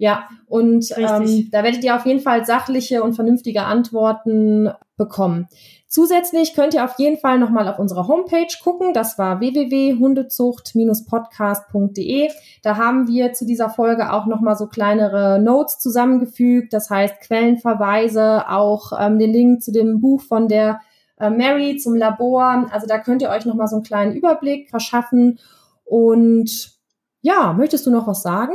Ja, 0.00 0.28
und 0.46 0.96
ähm, 0.96 1.48
da 1.50 1.64
werdet 1.64 1.82
ihr 1.82 1.96
auf 1.96 2.06
jeden 2.06 2.20
Fall 2.20 2.46
sachliche 2.46 3.02
und 3.02 3.14
vernünftige 3.14 3.64
Antworten 3.64 4.70
bekommen. 4.96 5.48
Zusätzlich 5.88 6.54
könnt 6.54 6.74
ihr 6.74 6.84
auf 6.84 6.98
jeden 6.98 7.16
Fall 7.16 7.38
nochmal 7.38 7.66
auf 7.66 7.80
unserer 7.80 8.06
Homepage 8.06 8.46
gucken. 8.62 8.92
Das 8.92 9.18
war 9.18 9.40
www.hundezucht-podcast.de. 9.40 12.28
Da 12.62 12.76
haben 12.76 13.08
wir 13.08 13.32
zu 13.32 13.44
dieser 13.44 13.70
Folge 13.70 14.12
auch 14.12 14.26
nochmal 14.26 14.54
so 14.54 14.68
kleinere 14.68 15.40
Notes 15.40 15.78
zusammengefügt. 15.78 16.72
Das 16.74 16.90
heißt 16.90 17.22
Quellenverweise, 17.22 18.48
auch 18.48 18.92
ähm, 19.00 19.18
den 19.18 19.32
Link 19.32 19.62
zu 19.62 19.72
dem 19.72 20.00
Buch 20.00 20.20
von 20.20 20.46
der 20.46 20.80
äh, 21.18 21.30
Mary 21.30 21.78
zum 21.78 21.96
Labor. 21.96 22.68
Also 22.70 22.86
da 22.86 22.98
könnt 22.98 23.22
ihr 23.22 23.30
euch 23.30 23.46
nochmal 23.46 23.66
so 23.66 23.76
einen 23.76 23.84
kleinen 23.84 24.14
Überblick 24.14 24.70
verschaffen. 24.70 25.40
Und 25.84 26.78
ja, 27.22 27.54
möchtest 27.54 27.86
du 27.86 27.90
noch 27.90 28.06
was 28.06 28.22
sagen? 28.22 28.52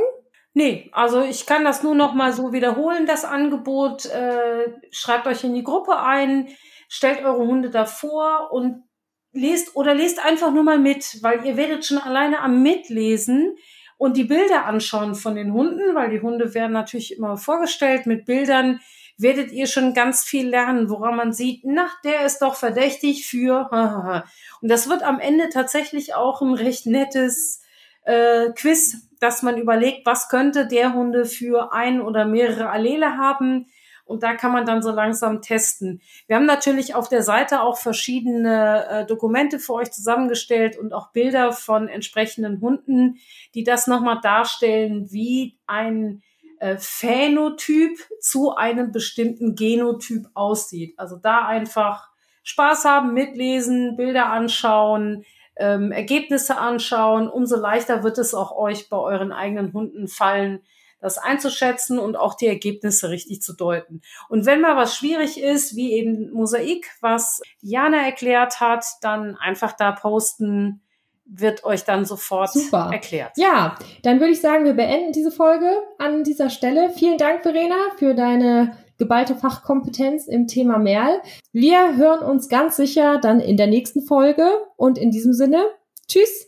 Nee, 0.54 0.90
also 0.92 1.22
ich 1.22 1.46
kann 1.48 1.64
das 1.64 1.82
nur 1.82 1.96
noch 1.96 2.14
mal 2.14 2.32
so 2.32 2.54
wiederholen, 2.54 3.08
das 3.08 3.26
Angebot. 3.26 4.06
Äh, 4.06 4.72
schreibt 4.92 5.26
euch 5.26 5.44
in 5.44 5.56
die 5.56 5.64
Gruppe 5.64 5.98
ein, 5.98 6.48
stellt 6.88 7.24
eure 7.24 7.46
Hunde 7.46 7.72
davor 7.72 8.52
und 8.52 8.84
lest 9.32 9.76
oder 9.76 9.96
lest 9.96 10.24
einfach 10.24 10.52
nur 10.52 10.64
mal 10.64 10.78
mit, 10.78 11.24
weil 11.24 11.44
ihr 11.46 11.58
werdet 11.58 11.86
schon 11.86 11.98
alleine 11.98 12.40
am 12.40 12.62
Mitlesen 12.62 13.56
und 13.98 14.16
die 14.16 14.26
Bilder 14.26 14.66
anschauen 14.66 15.16
von 15.16 15.36
den 15.36 15.54
Hunden, 15.54 15.96
weil 15.96 16.12
die 16.12 16.22
Hunde 16.22 16.54
werden 16.54 16.74
natürlich 16.74 17.18
immer 17.18 17.36
vorgestellt 17.38 18.06
mit 18.06 18.26
Bildern, 18.26 18.80
werdet 19.18 19.52
ihr 19.52 19.66
schon 19.66 19.94
ganz 19.94 20.24
viel 20.24 20.48
lernen, 20.48 20.90
woran 20.90 21.16
man 21.16 21.34
sieht, 21.34 21.62
na, 21.64 21.90
der 22.04 22.26
ist 22.26 22.40
doch 22.40 22.56
verdächtig 22.56 23.26
für. 23.26 23.70
Und 24.62 24.70
das 24.70 24.88
wird 24.90 25.02
am 25.04 25.20
Ende 25.20 25.50
tatsächlich 25.50 26.14
auch 26.14 26.42
ein 26.42 26.54
recht 26.54 26.86
nettes 26.86 27.62
äh, 28.04 28.52
Quiz, 28.52 29.08
dass 29.24 29.42
man 29.42 29.58
überlegt, 29.58 30.06
was 30.06 30.28
könnte 30.28 30.68
der 30.68 30.94
Hunde 30.94 31.24
für 31.24 31.72
ein 31.72 32.02
oder 32.02 32.26
mehrere 32.26 32.70
Allele 32.70 33.18
haben. 33.18 33.68
Und 34.04 34.22
da 34.22 34.36
kann 34.36 34.52
man 34.52 34.66
dann 34.66 34.82
so 34.82 34.92
langsam 34.92 35.42
testen. 35.42 36.02
Wir 36.28 36.36
haben 36.36 36.46
natürlich 36.46 36.94
auf 36.94 37.08
der 37.08 37.24
Seite 37.24 37.62
auch 37.62 37.78
verschiedene 37.78 38.86
äh, 38.90 39.06
Dokumente 39.06 39.60
für 39.60 39.76
euch 39.76 39.92
zusammengestellt 39.92 40.78
und 40.78 40.94
auch 40.94 41.14
Bilder 41.14 41.54
von 41.54 41.88
entsprechenden 41.88 42.60
Hunden, 42.60 43.18
die 43.56 43.64
das 43.64 43.88
nochmal 43.88 44.20
darstellen, 44.22 45.10
wie 45.10 45.58
ein 45.68 46.22
äh, 46.60 46.76
Phänotyp 46.78 47.98
zu 48.20 48.54
einem 48.54 48.92
bestimmten 48.92 49.56
Genotyp 49.56 50.26
aussieht. 50.34 51.00
Also 51.00 51.16
da 51.16 51.48
einfach 51.48 52.10
Spaß 52.44 52.84
haben, 52.84 53.14
mitlesen, 53.14 53.96
Bilder 53.96 54.26
anschauen, 54.26 55.24
ähm, 55.56 55.92
Ergebnisse 55.92 56.58
anschauen, 56.58 57.30
umso 57.30 57.56
leichter 57.56 58.04
wird 58.04 58.18
es 58.18 58.34
auch 58.34 58.56
euch 58.56 58.90
bei 58.90 58.98
euren 58.98 59.32
eigenen 59.32 59.74
Hunden 59.74 60.08
fallen, 60.08 60.62
das 61.00 61.18
einzuschätzen 61.18 62.00
und 62.00 62.16
auch 62.16 62.34
die 62.34 62.48
Ergebnisse 62.48 63.10
richtig 63.10 63.42
zu 63.42 63.54
deuten. 63.54 64.02
Und 64.30 64.46
wenn 64.46 64.62
mal 64.62 64.78
was 64.78 64.96
schwierig 64.96 65.40
ist, 65.40 65.76
wie 65.76 65.94
eben 65.94 66.32
Mosaik, 66.32 66.90
was 67.02 67.42
Jana 67.62 68.06
erklärt 68.06 68.62
hat, 68.62 68.86
dann 69.02 69.36
einfach 69.36 69.74
da 69.74 69.92
posten. 69.92 70.82
wird 71.26 71.64
euch 71.64 71.84
dann 71.84 72.06
sofort 72.06 72.52
Super. 72.52 72.90
erklärt. 72.92 73.32
Ja, 73.38 73.76
dann 74.04 74.20
würde 74.20 74.34
ich 74.34 74.42
sagen, 74.42 74.66
wir 74.66 74.74
beenden 74.74 75.14
diese 75.14 75.32
Folge 75.32 75.72
an 75.98 76.24
dieser 76.24 76.50
Stelle. 76.50 76.92
Vielen 76.92 77.18
Dank, 77.18 77.44
Verena, 77.44 77.76
für 77.98 78.14
deine 78.14 78.78
geballte 78.98 79.36
Fachkompetenz 79.36 80.28
im 80.28 80.48
Thema 80.48 80.78
Merl. 80.78 81.22
Wir 81.52 81.96
hören 81.98 82.20
uns 82.20 82.50
ganz 82.50 82.76
sicher 82.76 83.20
dann 83.20 83.40
in 83.40 83.58
der 83.58 83.68
nächsten 83.68 84.02
Folge 84.02 84.48
und 84.78 84.98
in 84.98 85.12
diesem 85.12 85.34
Sinne, 85.34 85.64
tschüss. 86.08 86.48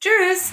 Tschüss. 0.00 0.52